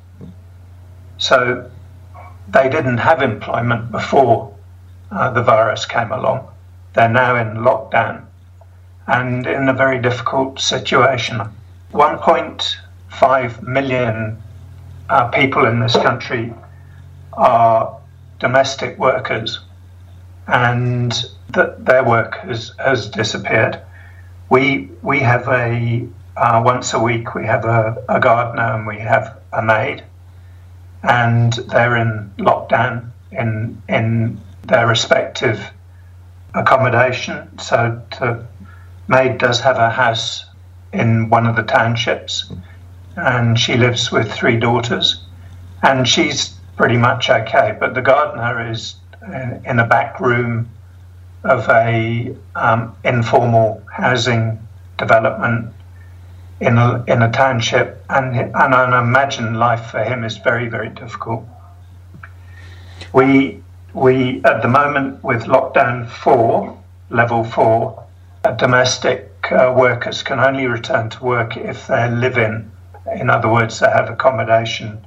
So 1.19 1.71
they 2.49 2.69
didn't 2.69 2.99
have 2.99 3.23
employment 3.23 3.91
before 3.91 4.55
uh, 5.11 5.31
the 5.31 5.43
virus 5.43 5.85
came 5.85 6.13
along. 6.13 6.49
They're 6.95 7.09
now 7.09 7.37
in 7.37 7.59
lockdown 7.59 8.25
and 9.07 9.47
in 9.47 9.69
a 9.69 9.73
very 9.73 10.01
difficult 10.01 10.61
situation. 10.61 11.43
1.5 11.93 13.63
million 13.63 14.43
uh, 15.11 15.29
people 15.29 15.67
in 15.67 15.81
this 15.81 15.97
country 15.97 16.53
are 17.33 18.01
domestic 18.39 18.97
workers 18.99 19.59
and 20.47 21.25
that 21.51 21.85
their 21.85 22.05
work 22.05 22.37
has, 22.39 22.73
has 22.79 23.11
disappeared. 23.11 23.81
We 24.49 24.91
we 25.03 25.21
have 25.21 25.47
a 25.49 26.07
uh, 26.37 26.63
once 26.65 26.93
a 26.93 26.99
week 26.99 27.35
we 27.35 27.45
have 27.47 27.65
a, 27.65 28.03
a 28.09 28.21
gardener 28.21 28.75
and 28.75 28.87
we 28.87 28.99
have 28.99 29.39
a 29.53 29.63
maid, 29.63 30.05
and 31.03 31.53
they're 31.53 31.97
in 31.97 32.33
lockdown 32.39 33.11
in 33.33 33.83
in 33.89 34.41
their 34.67 34.87
respective 34.87 35.61
accommodation. 36.55 37.59
So 37.59 38.01
the 38.19 38.45
maid 39.09 39.39
does 39.39 39.61
have 39.61 39.77
a 39.77 39.91
house 39.91 40.45
in 40.93 41.31
one 41.31 41.47
of 41.47 41.55
the 41.55 41.63
townships, 41.63 42.51
and 43.21 43.59
she 43.59 43.77
lives 43.77 44.11
with 44.11 44.33
three 44.33 44.57
daughters, 44.57 45.25
and 45.83 46.09
she's 46.09 46.55
pretty 46.77 46.97
much 46.97 47.31
okay. 47.31 47.77
But 47.79 47.95
the 47.95 48.03
gardener 48.03 48.71
is 48.71 48.97
in 49.65 49.79
a 49.79 49.87
back 49.87 50.21
room 50.21 50.69
of 51.45 51.69
a 51.69 52.35
um, 52.55 52.97
informal 53.05 53.83
housing 53.93 54.59
development 54.99 55.73
in 56.61 56.77
a, 56.77 57.03
in 57.07 57.23
a 57.23 57.31
township, 57.31 58.05
and, 58.11 58.37
and 58.37 58.55
I 58.75 59.01
imagine 59.01 59.55
life 59.55 59.91
for 59.91 60.05
him 60.05 60.25
is 60.25 60.37
very, 60.37 60.69
very 60.69 60.91
difficult. 60.91 61.45
We, 63.13 63.63
we 63.95 64.43
at 64.45 64.61
the 64.63 64.69
moment, 64.69 65.25
with 65.25 65.45
lockdown 65.45 66.09
four, 66.09 66.79
level 67.09 67.45
four, 67.45 68.05
domestic 68.57 69.31
uh, 69.51 69.73
workers 69.77 70.23
can 70.23 70.39
only 70.39 70.67
return 70.67 71.09
to 71.11 71.25
work 71.25 71.57
if 71.57 71.87
they 71.87 72.11
live 72.11 72.37
in. 73.15 73.31
Other 73.31 73.49
words, 73.49 73.81
they 73.81 73.91
have 73.91 74.09
accommodation 74.09 75.05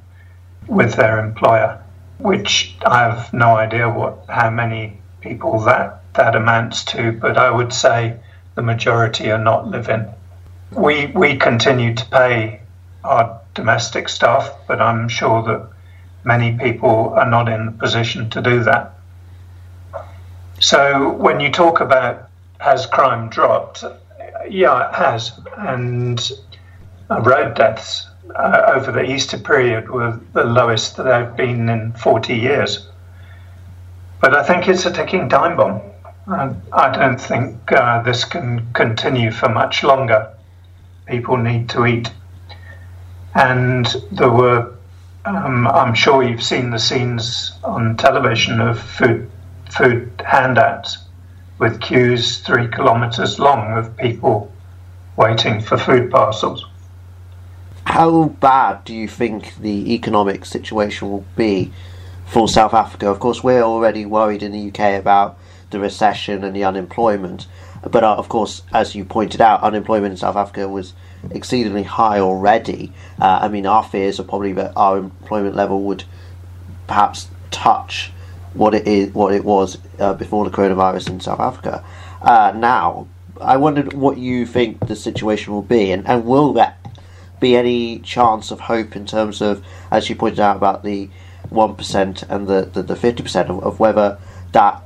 with 0.68 0.96
their 0.96 1.20
employer 1.20 1.84
which 2.24 2.76
I 2.86 3.00
have 3.00 3.34
no 3.34 3.58
idea 3.58 3.90
what 3.90 4.26
how 4.30 4.50
many 4.50 4.98
people 5.22 5.60
that 5.62 6.02
that 6.14 6.36
amounts 6.36 6.84
to, 6.86 7.12
but 7.12 7.38
I 7.38 7.50
would 7.50 7.74
say 7.74 8.18
the 8.56 8.62
majority 8.62 9.32
are 9.32 9.44
not 9.44 9.68
living. 9.68 10.06
We 10.72 11.08
we 11.08 11.38
continue 11.38 11.94
to 11.94 12.06
pay 12.06 12.62
our 13.04 13.42
domestic 13.54 14.10
staff, 14.10 14.50
but 14.68 14.82
I'm 14.82 15.10
sure 15.10 15.44
that 15.44 15.70
many 16.24 16.58
people 16.58 17.14
are 17.16 17.30
not 17.30 17.50
in 17.50 17.66
the 17.66 17.72
position 17.74 18.30
to 18.32 18.42
do 18.42 18.64
that. 18.64 18.94
So 20.60 21.12
when 21.12 21.42
you 21.42 21.52
talk 21.52 21.82
about 21.82 22.30
has 22.60 22.86
crime 22.86 23.28
dropped, 23.30 23.84
yeah, 24.50 24.88
it 24.88 24.96
has, 24.96 25.34
and 25.58 26.32
road 27.10 27.56
deaths 27.56 28.08
uh, 28.36 28.72
over 28.74 28.92
the 28.92 29.04
Easter 29.04 29.38
period 29.38 29.89
were 29.89 30.20
the 30.34 30.44
lowest 30.44 30.98
that 30.98 31.04
they've 31.04 31.36
been 31.36 31.70
in 31.70 31.92
40 31.94 32.36
years. 32.36 32.88
But 34.22 34.36
I 34.36 34.44
think 34.44 34.68
it's 34.68 34.86
a 34.86 34.92
ticking 34.92 35.30
time 35.30 35.58
bomb. 35.58 35.82
I, 36.28 36.54
I 36.72 36.96
don't 36.96 37.20
think 37.20 37.72
uh, 37.72 38.02
this 38.04 38.24
can 38.24 38.72
continue 38.74 39.32
for 39.32 39.50
much 39.50 39.84
longer. 39.84 40.34
People 41.06 41.38
need 41.38 41.70
to 41.70 41.86
eat. 41.86 42.10
And 43.36 43.86
there 44.12 44.32
were, 44.32 44.74
um, 45.26 45.68
I'm 45.68 45.94
sure 45.94 46.24
you've 46.24 46.44
seen 46.44 46.70
the 46.70 46.80
scenes 46.80 47.52
on 47.63 47.98
television 47.98 48.62
of 48.62 48.80
food, 48.80 49.30
food 49.70 50.10
handouts 50.26 51.00
with 51.60 51.82
queues 51.82 52.39
three 52.39 52.68
kilometres 52.68 53.39
long 53.39 53.78
of 53.78 53.96
people 53.98 54.52
waiting 55.18 55.62
for 55.62 55.78
food 55.78 56.10
parcels 56.10 56.66
how 57.86 58.26
bad 58.26 58.86
do 58.86 58.93
you 58.93 59.08
think 59.08 59.56
the 59.58 59.93
economic 59.93 60.46
situation 60.46 61.10
will 61.10 61.26
be 61.36 61.72
for 62.26 62.48
South 62.48 62.74
Africa? 62.74 63.10
Of 63.10 63.19
course, 63.19 63.43
we're 63.43 63.62
already 63.62 64.06
worried 64.06 64.41
in 64.41 64.52
the 64.52 64.69
UK 64.69 65.00
about 65.00 65.38
the 65.69 65.80
recession 65.80 66.43
and 66.43 66.56
the 66.56 66.63
unemployment, 66.63 67.48
but 67.89 68.04
uh, 68.04 68.15
of 68.15 68.30
course, 68.30 68.62
as 68.74 68.96
you 68.96 69.04
pointed 69.04 69.41
out, 69.41 69.62
unemployment 69.63 70.12
in 70.12 70.17
South 70.17 70.36
Africa 70.36 70.67
was 70.67 70.93
exceedingly 71.32 71.84
high 71.84 72.19
already. 72.19 72.91
Uh, 73.19 73.39
I 73.41 73.48
mean, 73.48 73.65
our 73.65 73.84
fears 73.84 74.19
are 74.19 74.24
probably 74.24 74.54
that 74.54 74.74
our 74.76 74.98
employment 74.98 75.56
level 75.56 75.82
would 75.84 76.04
perhaps 76.88 77.28
touch 77.52 78.12
what 78.54 78.74
it 78.74 78.88
is, 78.88 79.13
what 79.13 79.34
it 79.34 79.43
was 79.43 79.78
uh, 80.00 80.13
before 80.13 80.46
the 80.46 80.56
coronavirus 80.56 81.10
in 81.10 81.19
South 81.19 81.39
Africa. 81.39 81.84
Uh, 82.22 82.54
now, 82.56 83.08
I 83.41 83.58
wondered 83.58 83.93
what 83.93 84.17
you 84.17 84.46
think 84.46 84.88
the 84.88 84.96
situation 84.96 85.54
will 85.54 85.63
be, 85.63 85.91
and, 85.91 86.08
and 86.08 86.26
will 86.26 86.54
that 86.54 86.83
be 87.44 87.56
any 87.56 88.00
chance 88.00 88.50
of 88.50 88.60
hope 88.62 88.96
in 88.96 89.06
terms 89.06 89.42
of, 89.42 89.64
as 89.92 90.10
you 90.10 90.16
pointed 90.16 90.40
out 90.40 90.56
about 90.56 90.84
the 90.84 91.10
one 91.50 91.76
percent 91.76 92.24
and 92.24 92.48
the 92.48 92.62
the 92.74 92.96
fifty 92.96 93.22
percent 93.22 93.50
of, 93.50 93.64
of, 93.64 93.80
whether 93.80 94.18
that 94.54 94.82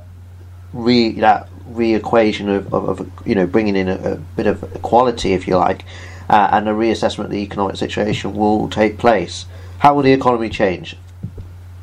re 0.72 1.12
that 1.12 1.48
re-equation 1.66 2.48
of, 2.48 2.74
of, 2.74 3.00
of 3.00 3.12
you 3.24 3.34
know 3.34 3.46
bringing 3.46 3.76
in 3.76 3.88
a, 3.88 3.94
a, 3.94 4.16
bit 4.16 4.46
of 4.46 4.62
equality, 4.74 5.32
if 5.32 5.46
you 5.46 5.56
like, 5.56 5.84
uh, 6.28 6.48
and 6.52 6.68
a 6.68 6.72
reassessment 6.72 7.26
of 7.26 7.30
the 7.30 7.42
economic 7.42 7.76
situation 7.76 8.34
will 8.34 8.68
take 8.68 8.98
place. 8.98 9.46
How 9.78 9.94
will 9.94 10.02
the 10.02 10.12
economy 10.12 10.48
change? 10.48 10.96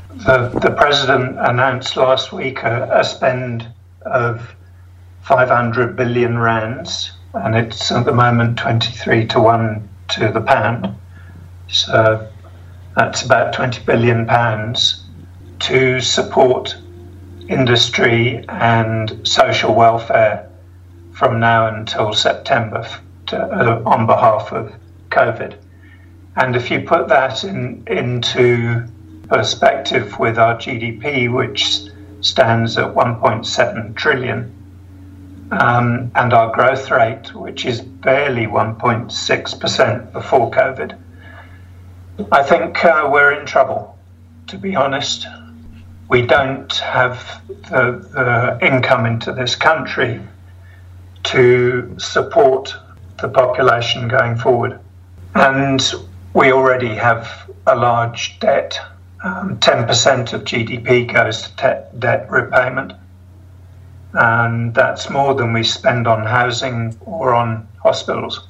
The, 0.09 0.49
the 0.61 0.71
president 0.71 1.37
announced 1.39 1.95
last 1.95 2.33
week 2.33 2.63
a, 2.63 2.89
a 2.91 3.03
spend 3.03 3.67
of 4.01 4.55
500 5.21 5.95
billion 5.95 6.37
rands, 6.37 7.13
and 7.33 7.55
it's 7.55 7.91
at 7.91 8.05
the 8.05 8.13
moment 8.13 8.59
23 8.59 9.27
to 9.27 9.39
1 9.39 9.89
to 10.09 10.31
the 10.31 10.41
pound. 10.41 10.95
So 11.67 12.29
that's 12.95 13.23
about 13.23 13.53
20 13.53 13.83
billion 13.85 14.25
pounds 14.25 15.03
to 15.59 15.99
support 15.99 16.75
industry 17.47 18.43
and 18.49 19.27
social 19.27 19.73
welfare 19.73 20.49
from 21.11 21.39
now 21.39 21.67
until 21.73 22.13
September 22.13 22.87
to, 23.27 23.37
uh, 23.37 23.81
on 23.85 24.05
behalf 24.05 24.51
of 24.51 24.73
COVID. 25.09 25.55
And 26.35 26.55
if 26.55 26.69
you 26.69 26.81
put 26.81 27.07
that 27.07 27.43
in, 27.43 27.83
into 27.87 28.85
perspective 29.27 30.19
with 30.19 30.37
our 30.37 30.55
GDP, 30.55 31.33
which 31.33 31.81
stands 32.21 32.77
at 32.77 32.93
1.7 32.93 33.95
trillion, 33.95 34.51
um, 35.51 36.11
and 36.15 36.33
our 36.33 36.51
growth 36.53 36.89
rate, 36.91 37.33
which 37.35 37.65
is 37.65 37.81
barely 37.81 38.45
1.6% 38.47 40.11
before 40.11 40.51
COVID, 40.51 40.97
I 42.31 42.43
think 42.43 42.83
uh, 42.83 43.09
we're 43.11 43.33
in 43.39 43.45
trouble, 43.45 43.97
to 44.47 44.57
be 44.57 44.75
honest. 44.75 45.27
We 46.07 46.21
don't 46.21 46.71
have 46.77 47.41
the, 47.47 48.07
the 48.13 48.65
income 48.65 49.05
into 49.05 49.33
this 49.33 49.55
country 49.55 50.21
to 51.23 51.95
support 51.99 52.73
the 53.19 53.27
population 53.27 54.07
going 54.07 54.37
forward. 54.37 54.79
And 55.33 55.81
we 56.33 56.51
already 56.51 56.95
have 56.95 57.49
a 57.67 57.75
large 57.75 58.39
debt. 58.39 58.79
Um, 59.23 59.57
10% 59.59 60.33
of 60.33 60.43
GDP 60.43 61.11
goes 61.11 61.41
to 61.41 61.55
te- 61.55 61.99
debt 61.99 62.29
repayment. 62.29 62.93
And 64.15 64.73
that's 64.73 65.09
more 65.09 65.33
than 65.35 65.53
we 65.53 65.63
spend 65.63 66.07
on 66.07 66.25
housing 66.25 66.97
or 67.05 67.33
on 67.33 67.67
hospitals. 67.83 68.47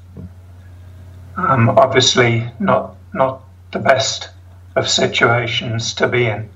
Um, 1.37 1.69
obviously, 1.69 2.49
not, 2.59 2.95
not 3.13 3.41
the 3.71 3.79
best 3.79 4.29
of 4.75 4.87
situations 4.87 5.93
to 5.95 6.07
be 6.07 6.27
in. 6.27 6.49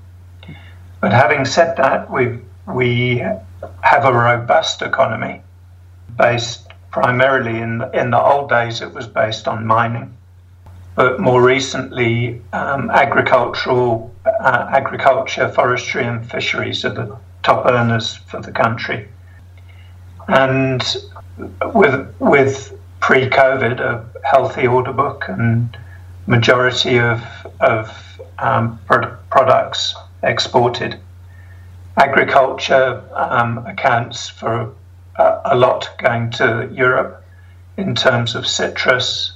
But 1.00 1.12
having 1.12 1.44
said 1.44 1.76
that, 1.76 2.10
we, 2.10 2.38
we 2.66 3.18
have 3.80 4.04
a 4.04 4.12
robust 4.12 4.82
economy 4.82 5.42
based 6.16 6.68
primarily 6.90 7.60
in, 7.60 7.82
in 7.94 8.10
the 8.10 8.20
old 8.20 8.48
days, 8.48 8.80
it 8.80 8.92
was 8.92 9.06
based 9.06 9.48
on 9.48 9.66
mining 9.66 10.16
but 11.00 11.20
more 11.20 11.42
recently, 11.42 12.42
um, 12.52 12.90
agricultural, 12.90 14.14
uh, 14.26 14.66
agriculture, 14.70 15.48
forestry, 15.48 16.04
and 16.04 16.30
fisheries 16.30 16.84
are 16.84 16.90
the 16.90 17.16
top 17.42 17.66
earners 17.66 18.14
for 18.14 18.40
the 18.40 18.52
country. 18.52 19.08
And 20.28 20.82
with 21.74 22.14
with 22.18 22.78
pre-COVID, 23.00 23.80
a 23.80 24.04
healthy 24.24 24.66
order 24.66 24.92
book 24.92 25.24
and 25.28 25.76
majority 26.26 26.98
of 26.98 27.22
of 27.60 28.20
um, 28.38 28.78
products 28.86 29.94
exported. 30.22 30.98
Agriculture 31.96 33.02
um, 33.14 33.58
accounts 33.66 34.28
for 34.28 34.72
a, 35.16 35.40
a 35.46 35.56
lot 35.56 35.90
going 35.98 36.30
to 36.30 36.70
Europe 36.72 37.24
in 37.76 37.94
terms 37.94 38.34
of 38.34 38.46
citrus, 38.46 39.32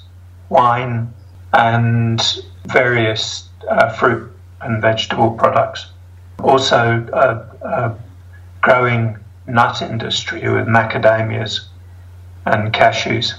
wine, 0.49 1.13
and 1.53 2.43
various 2.67 3.49
uh, 3.69 3.89
fruit 3.91 4.31
and 4.61 4.81
vegetable 4.81 5.31
products. 5.31 5.87
Also, 6.45 7.07
a, 7.13 7.67
a 7.67 7.99
growing 8.61 9.17
nut 9.47 9.81
industry 9.81 10.43
with 10.49 10.67
macadamias 10.67 11.67
and 12.45 12.73
cashews 12.73 13.33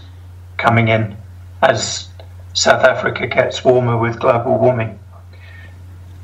coming 0.57 0.87
in 0.87 1.15
as 1.61 2.07
South 2.53 2.83
Africa 2.83 3.27
gets 3.27 3.63
warmer 3.63 3.95
with 3.95 4.19
global 4.19 4.57
warming. 4.57 4.99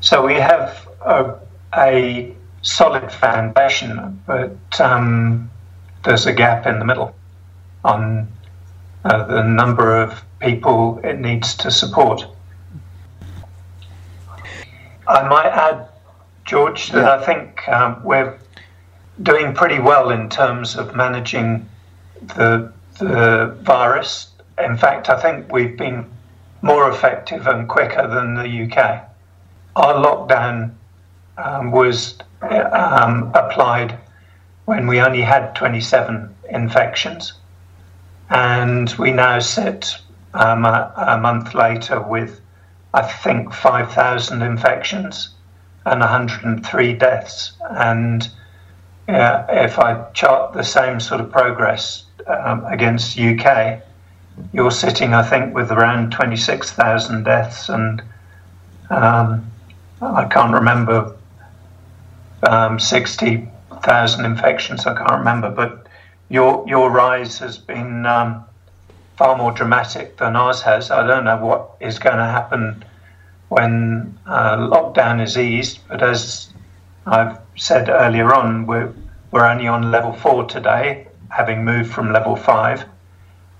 So 0.00 0.26
we 0.26 0.34
have 0.34 0.88
a, 1.02 1.38
a 1.76 2.34
solid 2.62 3.12
foundation, 3.12 4.20
but 4.26 4.80
um, 4.80 5.48
there's 6.04 6.26
a 6.26 6.32
gap 6.32 6.66
in 6.66 6.80
the 6.80 6.84
middle 6.84 7.14
on 7.84 8.26
uh, 9.04 9.24
the 9.26 9.44
number 9.44 10.02
of 10.02 10.20
people 10.40 11.00
it 11.04 11.20
needs 11.20 11.54
to 11.58 11.70
support. 11.70 12.26
I 15.06 15.28
might 15.28 15.46
add, 15.46 15.88
George, 16.44 16.90
that 16.90 17.04
yeah. 17.04 17.14
I 17.14 17.24
think 17.24 17.68
um, 17.68 18.02
we're 18.04 18.38
doing 19.22 19.54
pretty 19.54 19.78
well 19.78 20.10
in 20.10 20.28
terms 20.28 20.76
of 20.76 20.94
managing 20.96 21.68
the, 22.20 22.72
the 22.98 23.56
virus. 23.62 24.28
In 24.58 24.76
fact, 24.76 25.08
I 25.08 25.20
think 25.20 25.52
we've 25.52 25.76
been 25.76 26.10
more 26.62 26.90
effective 26.90 27.46
and 27.46 27.68
quicker 27.68 28.06
than 28.06 28.34
the 28.34 28.64
UK. 28.64 29.08
Our 29.76 29.94
lockdown 29.94 30.74
um, 31.38 31.70
was 31.70 32.18
um, 32.42 33.30
applied 33.34 33.98
when 34.64 34.86
we 34.86 35.00
only 35.00 35.22
had 35.22 35.54
27 35.54 36.34
infections. 36.50 37.32
And 38.30 38.90
we 38.98 39.12
now 39.12 39.38
sit 39.40 39.96
um, 40.34 40.64
a, 40.64 40.92
a, 40.96 41.18
month 41.18 41.54
later 41.54 42.00
with, 42.00 42.40
I 42.94 43.02
think, 43.02 43.52
5,000 43.52 44.42
infections 44.42 45.30
and 45.84 46.00
103 46.00 46.92
deaths. 46.94 47.52
And 47.70 48.28
uh, 49.08 49.44
if 49.48 49.78
I 49.78 50.10
chart 50.12 50.52
the 50.52 50.62
same 50.62 51.00
sort 51.00 51.20
of 51.20 51.30
progress 51.30 52.04
um, 52.26 52.64
against 52.66 53.18
UK, 53.18 53.82
you're 54.52 54.70
sitting, 54.70 55.14
I 55.14 55.22
think, 55.22 55.54
with 55.54 55.70
around 55.70 56.12
26,000 56.12 57.24
deaths 57.24 57.68
and 57.68 58.02
um, 58.90 59.50
I 60.00 60.24
can't 60.24 60.52
remember 60.52 61.16
um, 62.42 62.78
60,000 62.78 64.24
infections. 64.24 64.86
I 64.86 64.94
can't 64.94 65.12
remember, 65.12 65.50
but 65.50 65.86
your 66.28 66.64
your 66.66 66.90
rise 66.90 67.38
has 67.38 67.58
been 67.58 68.06
um, 68.06 68.44
far 69.16 69.36
more 69.36 69.52
dramatic 69.52 70.16
than 70.16 70.34
ours 70.34 70.62
has. 70.62 70.90
I 70.90 71.06
don't 71.06 71.24
know 71.24 71.36
what 71.36 71.76
is 71.80 71.98
going 71.98 72.16
to 72.16 72.24
happen 72.24 72.84
when 73.52 74.18
uh, 74.26 74.56
lockdown 74.56 75.22
is 75.22 75.36
eased, 75.36 75.80
but 75.86 76.02
as 76.02 76.48
I've 77.06 77.38
said 77.56 77.90
earlier 77.90 78.32
on, 78.34 78.66
we're, 78.66 78.94
we're 79.30 79.44
only 79.44 79.66
on 79.66 79.90
level 79.90 80.14
four 80.14 80.44
today, 80.44 81.06
having 81.28 81.62
moved 81.62 81.92
from 81.92 82.12
level 82.12 82.34
five, 82.34 82.86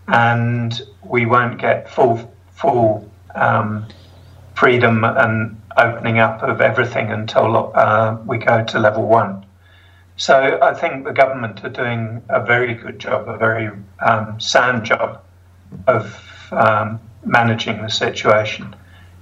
and 0.08 0.80
we 1.04 1.26
won't 1.26 1.58
get 1.60 1.90
full 1.90 2.16
full 2.52 3.10
um, 3.34 3.86
freedom 4.54 5.04
and 5.04 5.60
opening 5.76 6.18
up 6.18 6.42
of 6.42 6.60
everything 6.60 7.10
until 7.10 7.72
uh, 7.74 8.16
we 8.24 8.38
go 8.38 8.64
to 8.64 8.78
level 8.78 9.06
one. 9.06 9.44
So 10.16 10.58
I 10.62 10.72
think 10.72 11.04
the 11.04 11.12
government 11.12 11.64
are 11.64 11.74
doing 11.82 12.22
a 12.28 12.40
very 12.44 12.74
good 12.74 12.98
job, 12.98 13.28
a 13.28 13.36
very 13.36 13.70
um, 14.00 14.40
sound 14.40 14.84
job 14.84 15.22
of 15.86 16.04
um, 16.52 17.00
managing 17.24 17.82
the 17.82 17.90
situation. 17.90 18.74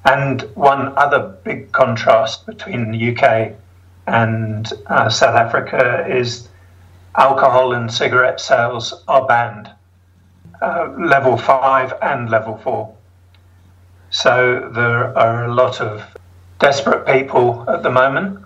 And 0.05 0.43
one 0.55 0.97
other 0.97 1.21
big 1.45 1.73
contrast 1.73 2.47
between 2.47 2.91
the 2.91 3.15
UK 3.15 3.53
and 4.07 4.73
uh, 4.87 5.09
South 5.09 5.37
Africa 5.37 6.07
is 6.09 6.49
alcohol 7.17 7.73
and 7.75 7.93
cigarette 7.93 8.41
sales 8.41 9.05
are 9.09 9.27
banned, 9.27 9.71
uh, 10.63 10.95
level 10.99 11.37
five 11.37 11.93
and 12.03 12.31
level 12.31 12.57
four. 12.59 12.95
So 14.11 14.71
there 14.75 15.17
are 15.17 15.45
a 15.45 15.55
lot 15.55 15.81
of 15.81 16.03
desperate 16.59 17.07
people 17.07 17.65
at 17.69 17.83
the 17.83 17.91
moment 17.91 18.45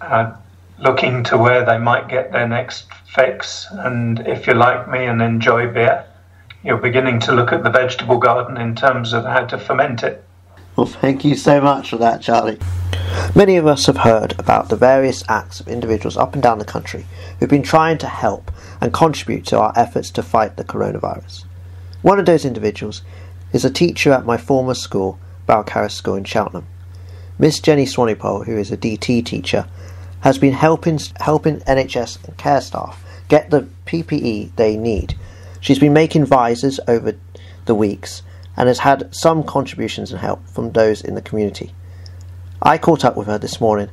uh, 0.00 0.32
looking 0.78 1.22
to 1.24 1.38
where 1.38 1.64
they 1.64 1.78
might 1.78 2.08
get 2.08 2.32
their 2.32 2.48
next 2.48 2.86
fix. 3.06 3.66
And 3.70 4.20
if 4.26 4.46
you're 4.46 4.56
like 4.56 4.88
me 4.88 5.04
and 5.04 5.20
enjoy 5.22 5.70
beer, 5.70 6.04
you're 6.62 6.78
beginning 6.78 7.20
to 7.20 7.32
look 7.32 7.52
at 7.52 7.62
the 7.62 7.70
vegetable 7.70 8.18
garden 8.18 8.56
in 8.56 8.74
terms 8.74 9.12
of 9.12 9.24
how 9.24 9.44
to 9.46 9.58
ferment 9.58 10.02
it. 10.02 10.24
Well, 10.76 10.86
thank 10.86 11.24
you 11.24 11.36
so 11.36 11.60
much 11.60 11.90
for 11.90 11.96
that, 11.98 12.20
Charlie. 12.20 12.58
Many 13.34 13.56
of 13.56 13.66
us 13.66 13.86
have 13.86 13.98
heard 13.98 14.38
about 14.38 14.68
the 14.68 14.76
various 14.76 15.22
acts 15.28 15.60
of 15.60 15.68
individuals 15.68 16.16
up 16.16 16.34
and 16.34 16.42
down 16.42 16.58
the 16.58 16.64
country 16.64 17.06
who've 17.38 17.48
been 17.48 17.62
trying 17.62 17.98
to 17.98 18.08
help 18.08 18.50
and 18.80 18.92
contribute 18.92 19.46
to 19.46 19.58
our 19.58 19.72
efforts 19.76 20.10
to 20.12 20.22
fight 20.22 20.56
the 20.56 20.64
coronavirus. 20.64 21.44
One 22.02 22.18
of 22.18 22.26
those 22.26 22.44
individuals 22.44 23.02
is 23.52 23.64
a 23.64 23.70
teacher 23.70 24.12
at 24.12 24.26
my 24.26 24.36
former 24.36 24.74
school, 24.74 25.18
Balcarras 25.48 25.92
School 25.92 26.16
in 26.16 26.24
Cheltenham. 26.24 26.66
Miss 27.38 27.60
Jenny 27.60 27.86
Swanepoel, 27.86 28.46
who 28.46 28.56
is 28.56 28.72
a 28.72 28.76
DT 28.76 29.24
teacher, 29.24 29.66
has 30.20 30.38
been 30.38 30.54
helping 30.54 30.98
helping 31.20 31.60
NHS 31.60 32.24
and 32.24 32.36
care 32.36 32.60
staff 32.60 33.04
get 33.28 33.50
the 33.50 33.68
PPE 33.86 34.56
they 34.56 34.76
need 34.76 35.14
She's 35.64 35.78
been 35.78 35.94
making 35.94 36.26
visors 36.26 36.78
over 36.86 37.14
the 37.64 37.74
weeks 37.74 38.20
and 38.56 38.68
has 38.68 38.80
had 38.80 39.14
some 39.14 39.42
contributions 39.42 40.10
and 40.10 40.20
help 40.20 40.46
from 40.48 40.72
those 40.72 41.02
in 41.02 41.14
the 41.14 41.22
community. 41.22 41.74
I 42.62 42.78
caught 42.78 43.04
up 43.04 43.16
with 43.16 43.26
her 43.26 43.38
this 43.38 43.60
morning. 43.60 43.90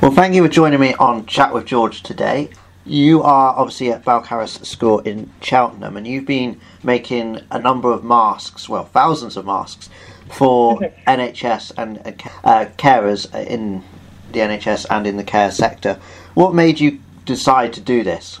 Well, 0.00 0.10
thank 0.10 0.34
you 0.34 0.42
for 0.42 0.48
joining 0.48 0.80
me 0.80 0.94
on 0.94 1.26
Chat 1.26 1.54
with 1.54 1.66
George 1.66 2.02
today. 2.02 2.50
You 2.84 3.22
are 3.22 3.54
obviously 3.56 3.92
at 3.92 4.04
Balcarras 4.04 4.64
School 4.66 4.98
in 5.00 5.30
Cheltenham 5.40 5.96
and 5.96 6.06
you've 6.06 6.26
been 6.26 6.60
making 6.82 7.40
a 7.50 7.60
number 7.60 7.92
of 7.92 8.02
masks, 8.02 8.68
well, 8.68 8.84
thousands 8.84 9.36
of 9.36 9.46
masks, 9.46 9.88
for 10.32 10.78
NHS 11.06 11.72
and 11.76 11.98
uh, 12.42 12.66
carers 12.76 13.32
in 13.46 13.84
the 14.32 14.40
NHS 14.40 14.86
and 14.90 15.06
in 15.06 15.16
the 15.16 15.24
care 15.24 15.52
sector. 15.52 16.00
What 16.34 16.54
made 16.54 16.80
you 16.80 17.00
decide 17.24 17.72
to 17.74 17.80
do 17.80 18.02
this? 18.02 18.40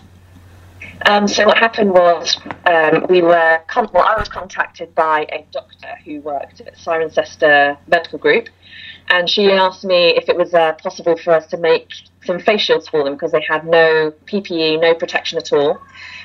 Um, 1.06 1.26
so 1.26 1.46
what 1.46 1.58
happened 1.58 1.90
was 1.90 2.36
um, 2.66 3.06
we 3.08 3.22
were 3.22 3.60
con- 3.66 3.90
well, 3.92 4.04
I 4.04 4.18
was 4.18 4.28
contacted 4.28 4.94
by 4.94 5.26
a 5.32 5.44
doctor 5.50 5.96
who 6.04 6.20
worked 6.20 6.60
at 6.60 6.76
Cirencester 6.76 7.76
Medical 7.88 8.18
Group, 8.18 8.48
and 9.08 9.28
she 9.28 9.50
asked 9.50 9.84
me 9.84 10.10
if 10.10 10.28
it 10.28 10.36
was 10.36 10.54
uh, 10.54 10.72
possible 10.74 11.16
for 11.16 11.32
us 11.32 11.46
to 11.48 11.56
make 11.56 11.90
some 12.24 12.38
face 12.38 12.60
shields 12.60 12.88
for 12.88 13.02
them 13.02 13.14
because 13.14 13.32
they 13.32 13.44
had 13.46 13.66
no 13.66 14.12
PPE, 14.26 14.80
no 14.80 14.94
protection 14.94 15.38
at 15.38 15.52
all. 15.52 15.80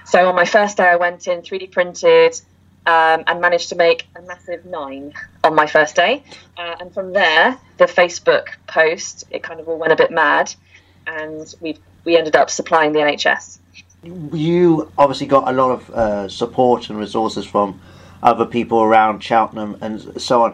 So 0.06 0.30
on 0.30 0.36
my 0.36 0.46
first 0.46 0.78
day, 0.78 0.88
I 0.88 0.96
went 0.96 1.28
in 1.28 1.42
3D 1.42 1.72
printed 1.72 2.40
um, 2.86 3.24
and 3.28 3.42
managed 3.42 3.70
to 3.70 3.76
make 3.76 4.08
a 4.16 4.22
massive 4.22 4.64
nine 4.66 5.14
on 5.44 5.56
my 5.56 5.66
first 5.66 5.96
day. 5.96 6.24
Uh, 6.56 6.76
and 6.80 6.94
from 6.94 7.14
there, 7.14 7.58
the 7.78 7.86
Facebook 7.86 8.48
post 8.68 9.26
it 9.32 9.44
kind 9.44 9.60
of 9.60 9.68
all 9.68 9.78
went 9.78 9.92
a 9.92 9.96
bit 9.96 10.12
mad, 10.12 10.54
and 11.08 11.54
we 11.62 11.78
we 12.06 12.16
ended 12.16 12.36
up 12.36 12.50
supplying 12.50 12.94
the 12.94 13.00
NHS. 13.00 13.60
You 14.34 14.92
obviously 14.98 15.28
got 15.28 15.48
a 15.48 15.52
lot 15.52 15.72
of 15.72 15.90
uh, 15.90 16.30
support 16.30 16.90
and 16.90 16.98
resources 16.98 17.46
from 17.46 17.80
other 18.24 18.46
people 18.46 18.82
around 18.82 19.24
Cheltenham 19.24 19.78
and 19.82 20.22
so 20.22 20.44
on. 20.44 20.52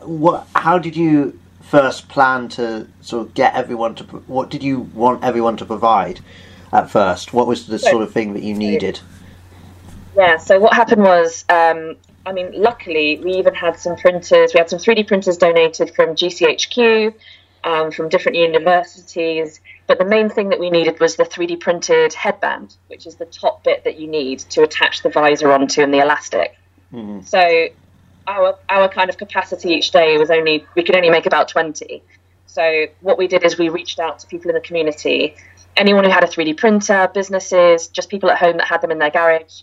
What? 0.00 0.46
How 0.54 0.78
did 0.78 0.96
you 0.96 1.38
first 1.62 2.08
plan 2.08 2.48
to 2.48 2.86
sort 3.00 3.26
of 3.26 3.34
get 3.34 3.54
everyone 3.54 3.94
to? 3.96 4.04
What 4.04 4.50
did 4.50 4.62
you 4.62 4.80
want 4.80 5.24
everyone 5.24 5.56
to 5.58 5.64
provide 5.64 6.20
at 6.72 6.90
first? 6.90 7.32
What 7.32 7.46
was 7.46 7.66
the 7.66 7.78
sort 7.78 8.02
of 8.02 8.12
thing 8.12 8.34
that 8.34 8.42
you 8.42 8.54
needed? 8.54 9.00
Yeah. 10.16 10.36
So 10.38 10.58
what 10.58 10.74
happened 10.74 11.02
was, 11.02 11.44
um, 11.48 11.96
I 12.24 12.32
mean, 12.32 12.52
luckily 12.54 13.20
we 13.22 13.34
even 13.34 13.54
had 13.54 13.78
some 13.78 13.96
printers. 13.96 14.54
We 14.54 14.58
had 14.58 14.70
some 14.70 14.78
3D 14.78 15.06
printers 15.06 15.36
donated 15.36 15.94
from 15.94 16.16
GCHQ, 16.16 17.14
um, 17.64 17.90
from 17.90 18.08
different 18.08 18.38
universities. 18.38 19.60
But 19.86 19.98
the 19.98 20.04
main 20.04 20.28
thing 20.28 20.48
that 20.48 20.58
we 20.58 20.70
needed 20.70 20.98
was 20.98 21.16
the 21.16 21.24
3D 21.24 21.60
printed 21.60 22.12
headband, 22.12 22.76
which 22.88 23.06
is 23.06 23.16
the 23.16 23.26
top 23.26 23.62
bit 23.62 23.84
that 23.84 23.98
you 23.98 24.08
need 24.08 24.40
to 24.40 24.62
attach 24.62 25.02
the 25.02 25.10
visor 25.10 25.52
onto 25.52 25.82
and 25.82 25.94
the 25.94 26.00
elastic. 26.00 26.56
Mm-hmm. 26.92 27.22
So 27.22 27.68
our 28.26 28.58
our 28.68 28.88
kind 28.88 29.10
of 29.10 29.16
capacity 29.16 29.70
each 29.70 29.90
day 29.90 30.18
was 30.18 30.30
only 30.30 30.66
we 30.74 30.82
could 30.82 30.96
only 30.96 31.10
make 31.10 31.26
about 31.26 31.48
20. 31.48 32.02
So 32.46 32.86
what 33.00 33.18
we 33.18 33.28
did 33.28 33.44
is 33.44 33.58
we 33.58 33.68
reached 33.68 33.98
out 33.98 34.18
to 34.20 34.26
people 34.26 34.50
in 34.50 34.54
the 34.54 34.60
community, 34.60 35.36
anyone 35.76 36.04
who 36.04 36.10
had 36.10 36.24
a 36.24 36.26
3D 36.26 36.56
printer, 36.56 37.08
businesses, 37.12 37.88
just 37.88 38.08
people 38.08 38.30
at 38.30 38.38
home 38.38 38.56
that 38.56 38.66
had 38.66 38.80
them 38.80 38.90
in 38.90 38.98
their 38.98 39.10
garage. 39.10 39.62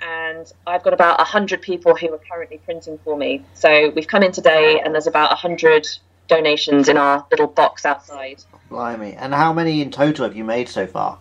And 0.00 0.52
I've 0.66 0.82
got 0.82 0.92
about 0.92 1.18
100 1.18 1.62
people 1.62 1.94
who 1.94 2.12
are 2.12 2.18
currently 2.18 2.58
printing 2.58 2.98
for 3.04 3.16
me. 3.16 3.44
So 3.54 3.90
we've 3.90 4.08
come 4.08 4.24
in 4.24 4.32
today 4.32 4.80
and 4.84 4.92
there's 4.92 5.06
about 5.06 5.30
100 5.30 5.86
donations 6.28 6.88
in 6.88 6.96
our 6.96 7.26
little 7.30 7.46
box 7.46 7.84
outside. 7.84 8.42
Blimey. 8.68 9.14
And 9.14 9.34
how 9.34 9.52
many 9.52 9.82
in 9.82 9.90
total 9.90 10.24
have 10.24 10.36
you 10.36 10.44
made 10.44 10.68
so 10.68 10.86
far? 10.86 11.18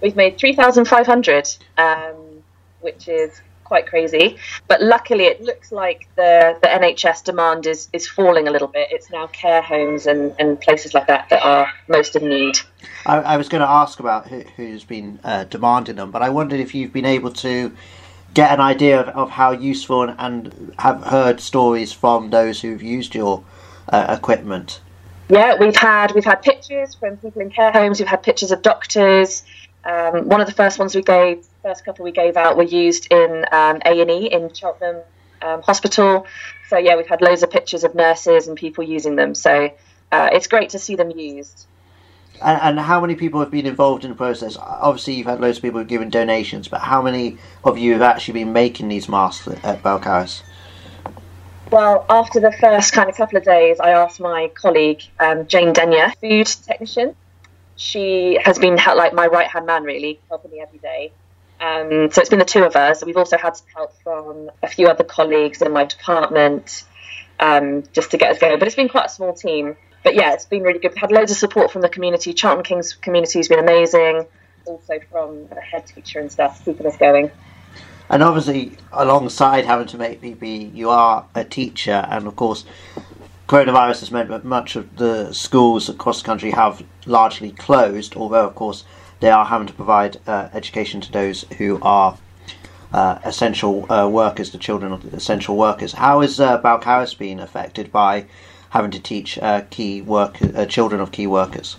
We've 0.00 0.16
made 0.16 0.38
3,500, 0.38 1.56
um, 1.76 2.14
which 2.80 3.08
is 3.08 3.40
quite 3.68 3.86
crazy. 3.86 4.38
But 4.66 4.82
luckily, 4.82 5.24
it 5.24 5.42
looks 5.42 5.70
like 5.70 6.08
the, 6.16 6.58
the 6.62 6.68
NHS 6.68 7.24
demand 7.24 7.66
is, 7.66 7.88
is 7.92 8.08
falling 8.08 8.48
a 8.48 8.50
little 8.50 8.68
bit. 8.68 8.88
It's 8.90 9.10
now 9.10 9.26
care 9.28 9.60
homes 9.60 10.06
and, 10.06 10.34
and 10.38 10.60
places 10.60 10.94
like 10.94 11.06
that 11.08 11.28
that 11.28 11.42
are 11.44 11.68
most 11.86 12.16
in 12.16 12.28
need. 12.28 12.58
I, 13.06 13.18
I 13.18 13.36
was 13.36 13.48
going 13.48 13.60
to 13.60 13.68
ask 13.68 14.00
about 14.00 14.26
who, 14.26 14.40
who's 14.56 14.84
been 14.84 15.20
uh, 15.22 15.44
demanding 15.44 15.96
them, 15.96 16.10
but 16.10 16.22
I 16.22 16.30
wondered 16.30 16.60
if 16.60 16.74
you've 16.74 16.92
been 16.92 17.04
able 17.04 17.32
to 17.32 17.76
get 18.34 18.52
an 18.52 18.60
idea 18.60 19.00
of, 19.00 19.08
of 19.08 19.30
how 19.30 19.52
useful 19.52 20.02
and, 20.02 20.14
and 20.18 20.74
have 20.78 21.02
heard 21.02 21.40
stories 21.40 21.92
from 21.92 22.30
those 22.30 22.60
who've 22.60 22.82
used 22.82 23.14
your 23.14 23.44
uh, 23.88 24.14
equipment. 24.16 24.80
Yeah, 25.28 25.56
we've 25.58 25.76
had 25.76 26.12
we've 26.14 26.24
had 26.24 26.42
pictures 26.42 26.94
from 26.94 27.18
people 27.18 27.42
in 27.42 27.50
care 27.50 27.70
homes. 27.70 27.98
We've 27.98 28.08
had 28.08 28.22
pictures 28.22 28.50
of 28.50 28.62
doctors. 28.62 29.42
Um, 29.84 30.28
one 30.28 30.40
of 30.40 30.46
the 30.46 30.54
first 30.54 30.78
ones 30.78 30.94
we 30.94 31.02
gave, 31.02 31.46
first 31.62 31.84
couple 31.84 32.04
we 32.04 32.12
gave 32.12 32.36
out, 32.36 32.56
were 32.56 32.62
used 32.62 33.12
in 33.12 33.44
um, 33.52 33.80
A 33.84 34.00
and 34.00 34.10
E 34.10 34.26
in 34.26 34.52
Cheltenham 34.52 35.02
um, 35.42 35.62
Hospital. 35.62 36.26
So 36.68 36.78
yeah, 36.78 36.96
we've 36.96 37.06
had 37.06 37.22
loads 37.22 37.42
of 37.42 37.50
pictures 37.50 37.84
of 37.84 37.94
nurses 37.94 38.48
and 38.48 38.56
people 38.56 38.84
using 38.84 39.16
them. 39.16 39.34
So 39.34 39.70
uh, 40.10 40.30
it's 40.32 40.46
great 40.46 40.70
to 40.70 40.78
see 40.78 40.96
them 40.96 41.10
used. 41.10 41.66
And, 42.42 42.60
and, 42.62 42.80
how 42.80 43.00
many 43.00 43.14
people 43.14 43.40
have 43.40 43.50
been 43.50 43.66
involved 43.66 44.04
in 44.04 44.10
the 44.10 44.16
process? 44.16 44.56
Obviously, 44.56 45.14
you've 45.14 45.26
had 45.26 45.40
loads 45.40 45.58
of 45.58 45.62
people 45.62 45.82
giving 45.84 46.10
donations, 46.10 46.68
but 46.68 46.80
how 46.80 47.02
many 47.02 47.38
of 47.64 47.78
you 47.78 47.92
have 47.92 48.02
actually 48.02 48.44
been 48.44 48.52
making 48.52 48.88
these 48.88 49.08
masks 49.08 49.48
at 49.48 49.82
Balcarras? 49.82 50.42
Well, 51.70 52.06
after 52.08 52.40
the 52.40 52.52
first 52.52 52.92
kind 52.92 53.10
of 53.10 53.16
couple 53.16 53.38
of 53.38 53.44
days, 53.44 53.78
I 53.80 53.90
asked 53.90 54.20
my 54.20 54.50
colleague 54.54 55.02
um, 55.20 55.46
Jane 55.46 55.72
Denyer, 55.72 56.12
food 56.20 56.46
technician. 56.46 57.14
She 57.76 58.38
has 58.42 58.58
been 58.58 58.76
like 58.76 59.12
my 59.12 59.26
right 59.26 59.46
hand 59.46 59.66
man, 59.66 59.84
really, 59.84 60.18
helping 60.28 60.50
me 60.50 60.60
every 60.60 60.78
day. 60.78 61.12
Um, 61.60 62.10
so 62.10 62.20
it's 62.20 62.30
been 62.30 62.38
the 62.38 62.44
two 62.44 62.64
of 62.64 62.76
us. 62.76 63.04
We've 63.04 63.16
also 63.16 63.36
had 63.36 63.60
help 63.74 63.92
from 64.02 64.50
a 64.62 64.68
few 64.68 64.86
other 64.86 65.04
colleagues 65.04 65.60
in 65.60 65.72
my 65.72 65.84
department 65.84 66.84
um, 67.40 67.84
just 67.92 68.12
to 68.12 68.16
get 68.16 68.30
us 68.30 68.38
going. 68.38 68.58
But 68.58 68.68
it's 68.68 68.76
been 68.76 68.88
quite 68.88 69.06
a 69.06 69.10
small 69.10 69.34
team. 69.34 69.76
But 70.08 70.14
yeah, 70.14 70.32
it's 70.32 70.46
been 70.46 70.62
really 70.62 70.78
good. 70.78 70.92
We've 70.92 71.02
had 71.02 71.12
loads 71.12 71.30
of 71.32 71.36
support 71.36 71.70
from 71.70 71.82
the 71.82 71.88
community. 71.90 72.32
Charlton 72.32 72.64
Kings 72.64 72.94
community 72.94 73.40
has 73.40 73.46
been 73.46 73.58
amazing. 73.58 74.24
Also 74.64 75.00
from 75.12 75.46
the 75.48 75.60
head 75.60 75.86
teacher 75.86 76.18
and 76.18 76.32
stuff, 76.32 76.64
keeping 76.64 76.86
us 76.86 76.96
going. 76.96 77.30
And 78.08 78.22
obviously, 78.22 78.78
alongside 78.90 79.66
having 79.66 79.86
to 79.88 79.98
make 79.98 80.22
PPE, 80.22 80.74
you 80.74 80.88
are 80.88 81.26
a 81.34 81.44
teacher, 81.44 82.06
and 82.08 82.26
of 82.26 82.36
course, 82.36 82.64
coronavirus 83.50 84.00
has 84.00 84.10
meant 84.10 84.30
that 84.30 84.46
much 84.46 84.76
of 84.76 84.96
the 84.96 85.30
schools 85.34 85.90
across 85.90 86.22
the 86.22 86.26
country 86.26 86.52
have 86.52 86.82
largely 87.04 87.50
closed. 87.50 88.16
Although, 88.16 88.46
of 88.46 88.54
course, 88.54 88.84
they 89.20 89.28
are 89.28 89.44
having 89.44 89.66
to 89.66 89.74
provide 89.74 90.16
uh, 90.26 90.48
education 90.54 91.02
to 91.02 91.12
those 91.12 91.42
who 91.58 91.78
are 91.82 92.16
uh, 92.94 93.18
essential 93.24 93.84
uh, 93.92 94.08
workers, 94.08 94.52
the 94.52 94.58
children 94.58 94.90
of 94.90 95.02
the 95.02 95.14
essential 95.14 95.54
workers. 95.54 95.92
How 95.92 96.22
has 96.22 96.40
uh, 96.40 96.62
Balcarras 96.62 97.18
been 97.18 97.40
affected 97.40 97.92
by 97.92 98.24
having 98.70 98.90
to 98.90 99.00
teach 99.00 99.38
uh, 99.38 99.62
key 99.70 100.02
work 100.02 100.38
uh, 100.42 100.66
children 100.66 101.00
of 101.00 101.12
key 101.12 101.26
workers? 101.26 101.76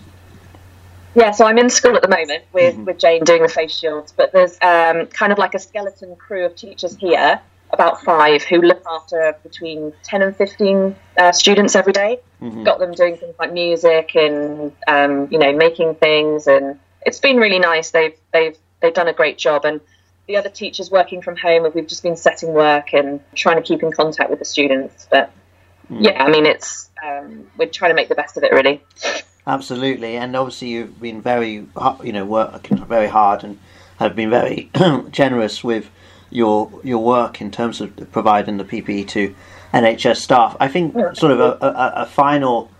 Yeah, 1.14 1.32
so 1.32 1.44
I'm 1.44 1.58
in 1.58 1.70
school 1.70 1.96
at 1.96 2.02
the 2.02 2.08
moment 2.08 2.44
with, 2.52 2.74
mm-hmm. 2.74 2.84
with 2.84 2.98
Jane 2.98 3.24
doing 3.24 3.42
the 3.42 3.48
face 3.48 3.76
shields, 3.76 4.12
but 4.12 4.32
there's 4.32 4.52
um, 4.62 5.06
kind 5.06 5.32
of 5.32 5.38
like 5.38 5.54
a 5.54 5.58
skeleton 5.58 6.14
crew 6.16 6.44
of 6.44 6.54
teachers 6.54 6.96
here, 6.96 7.40
about 7.72 8.02
five, 8.02 8.44
who 8.44 8.60
look 8.60 8.82
after 8.88 9.36
between 9.42 9.92
10 10.04 10.22
and 10.22 10.36
15 10.36 10.94
uh, 11.18 11.32
students 11.32 11.74
every 11.74 11.92
day. 11.92 12.20
Mm-hmm. 12.40 12.62
Got 12.62 12.78
them 12.78 12.92
doing 12.92 13.16
things 13.16 13.34
like 13.38 13.52
music 13.52 14.14
and, 14.14 14.72
um, 14.86 15.28
you 15.32 15.38
know, 15.38 15.52
making 15.52 15.96
things, 15.96 16.46
and 16.46 16.78
it's 17.04 17.18
been 17.18 17.38
really 17.38 17.58
nice. 17.58 17.90
They've, 17.90 18.14
they've, 18.32 18.56
they've 18.80 18.94
done 18.94 19.08
a 19.08 19.12
great 19.12 19.36
job, 19.36 19.64
and 19.64 19.80
the 20.28 20.36
other 20.36 20.48
teachers 20.48 20.92
working 20.92 21.22
from 21.22 21.36
home, 21.36 21.66
we've 21.74 21.88
just 21.88 22.04
been 22.04 22.16
setting 22.16 22.52
work 22.52 22.94
and 22.94 23.18
trying 23.34 23.56
to 23.56 23.62
keep 23.62 23.82
in 23.82 23.90
contact 23.90 24.30
with 24.30 24.38
the 24.38 24.44
students. 24.44 25.08
But. 25.10 25.32
Yeah, 25.90 26.22
I 26.22 26.30
mean, 26.30 26.46
it's 26.46 26.90
um, 27.04 27.46
we're 27.56 27.68
trying 27.68 27.90
to 27.90 27.94
make 27.94 28.08
the 28.08 28.14
best 28.14 28.36
of 28.36 28.42
it, 28.42 28.52
really. 28.52 28.82
Absolutely, 29.46 30.16
and 30.16 30.36
obviously 30.36 30.68
you've 30.68 31.00
been 31.00 31.20
very, 31.20 31.66
you 32.04 32.12
know, 32.12 32.24
working 32.24 32.84
very 32.84 33.08
hard 33.08 33.42
and 33.42 33.58
have 33.98 34.14
been 34.14 34.30
very 34.30 34.70
generous 35.10 35.64
with 35.64 35.90
your 36.30 36.70
your 36.84 37.02
work 37.02 37.40
in 37.40 37.50
terms 37.50 37.80
of 37.80 38.12
providing 38.12 38.56
the 38.58 38.64
PPE 38.64 39.08
to 39.08 39.34
NHS 39.72 40.16
staff. 40.16 40.56
I 40.60 40.68
think 40.68 40.94
sort 41.16 41.32
of 41.32 41.40
a, 41.40 41.58
a, 41.64 41.92
a 42.02 42.06
final 42.06 42.70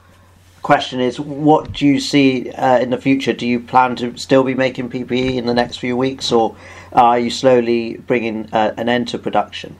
question 0.63 1.01
is, 1.01 1.19
what 1.19 1.73
do 1.73 1.87
you 1.87 1.99
see 2.01 2.51
uh, 2.51 2.79
in 2.79 2.91
the 2.91 2.99
future? 2.99 3.33
Do 3.33 3.47
you 3.47 3.61
plan 3.61 3.97
to 3.97 4.17
still 4.17 4.45
be 4.45 4.55
making 4.55 4.91
PPE 4.91 5.37
in 5.37 5.47
the 5.47 5.55
next 5.55 5.79
few 5.79 5.97
weeks, 5.97 6.31
or 6.31 6.57
are 6.93 7.19
you 7.19 7.31
slowly 7.31 7.97
bringing 7.97 8.49
uh, 8.53 8.75
an 8.77 8.89
end 8.89 9.09
to 9.09 9.19
production? 9.19 9.77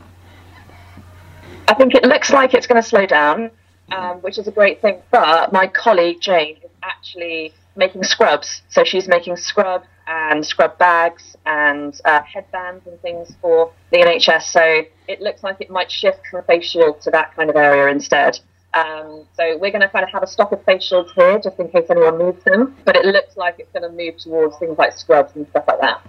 I 1.71 1.75
think 1.75 1.95
it 1.95 2.03
looks 2.03 2.33
like 2.33 2.53
it's 2.53 2.67
going 2.67 2.83
to 2.83 2.89
slow 2.89 3.07
down, 3.07 3.53
um, 3.93 4.17
which 4.23 4.39
is 4.39 4.49
a 4.49 4.51
great 4.51 4.83
thing. 4.83 5.01
But 5.13 5.53
my 5.53 5.69
colleague 5.69 6.21
Jane 6.21 6.57
is 6.57 6.71
actually 6.83 7.55
making 7.77 8.03
scrubs. 8.03 8.63
So 8.71 8.83
she's 8.83 9.07
making 9.07 9.37
scrub 9.37 9.85
and 10.09 10.45
scrub 10.45 10.77
bags 10.79 11.37
and 11.47 11.99
uh, 12.05 12.23
headbands 12.23 12.89
and 12.89 13.01
things 13.03 13.33
for 13.41 13.73
the 13.93 13.99
NHS. 13.99 14.43
So 14.51 14.83
it 15.07 15.21
looks 15.21 15.45
like 15.45 15.61
it 15.61 15.71
might 15.71 15.93
shift 15.93 16.27
from 16.29 16.43
face 16.43 16.69
shield 16.69 17.01
to 17.03 17.13
that 17.13 17.37
kind 17.37 17.49
of 17.49 17.55
area 17.55 17.87
instead. 17.87 18.41
Um, 18.75 19.25
so 19.35 19.57
we're 19.57 19.71
going 19.71 19.83
to 19.83 19.89
kind 19.89 20.03
of 20.03 20.11
have 20.11 20.25
a 20.25 20.27
stock 20.27 20.51
of 20.51 20.65
face 20.65 20.83
shields 20.83 21.13
here 21.13 21.39
just 21.39 21.61
in 21.61 21.69
case 21.69 21.87
anyone 21.89 22.19
needs 22.19 22.43
them. 22.43 22.77
But 22.85 22.97
it 22.97 23.05
looks 23.05 23.37
like 23.37 23.61
it's 23.61 23.71
going 23.71 23.89
to 23.89 23.97
move 23.97 24.17
towards 24.17 24.57
things 24.59 24.77
like 24.77 24.99
scrubs 24.99 25.37
and 25.37 25.47
stuff 25.51 25.67
like 25.69 25.81
that. 25.81 26.03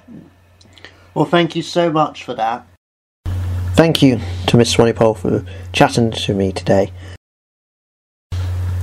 Well, 1.13 1.25
thank 1.25 1.55
you 1.55 1.61
so 1.61 1.91
much 1.91 2.23
for 2.23 2.33
that. 2.33 2.65
Thank 3.75 4.01
you 4.01 4.19
to 4.51 4.57
Miss 4.57 4.75
Swanepoel 4.75 5.17
for 5.17 5.45
chatting 5.71 6.11
to 6.11 6.33
me 6.33 6.51
today. 6.51 6.91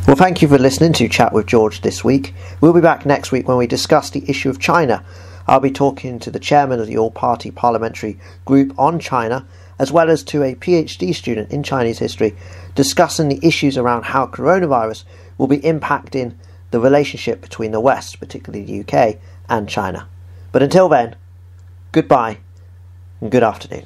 Well, 0.06 0.16
thank 0.16 0.40
you 0.40 0.48
for 0.48 0.58
listening 0.58 0.94
to 0.94 1.08
Chat 1.10 1.34
with 1.34 1.46
George 1.46 1.82
this 1.82 2.02
week. 2.02 2.32
We'll 2.62 2.72
be 2.72 2.80
back 2.80 3.04
next 3.04 3.32
week 3.32 3.46
when 3.46 3.58
we 3.58 3.66
discuss 3.66 4.08
the 4.08 4.24
issue 4.30 4.48
of 4.48 4.58
China. 4.58 5.04
I'll 5.46 5.60
be 5.60 5.70
talking 5.70 6.20
to 6.20 6.30
the 6.30 6.38
chairman 6.38 6.80
of 6.80 6.86
the 6.86 6.96
All 6.96 7.10
Party 7.10 7.50
Parliamentary 7.50 8.18
Group 8.46 8.78
on 8.78 8.98
China, 8.98 9.46
as 9.78 9.92
well 9.92 10.08
as 10.08 10.22
to 10.24 10.42
a 10.42 10.54
PhD 10.54 11.14
student 11.14 11.50
in 11.50 11.62
Chinese 11.62 11.98
history, 11.98 12.34
discussing 12.74 13.28
the 13.28 13.46
issues 13.46 13.76
around 13.76 14.04
how 14.04 14.26
coronavirus 14.26 15.04
will 15.36 15.48
be 15.48 15.58
impacting 15.58 16.34
the 16.70 16.80
relationship 16.80 17.42
between 17.42 17.72
the 17.72 17.80
West, 17.80 18.18
particularly 18.18 18.64
the 18.64 18.80
UK, 18.80 19.18
and 19.50 19.68
China. 19.68 20.08
But 20.50 20.62
until 20.62 20.88
then, 20.88 21.14
goodbye 21.92 22.38
and 23.20 23.30
good 23.30 23.42
afternoon. 23.42 23.84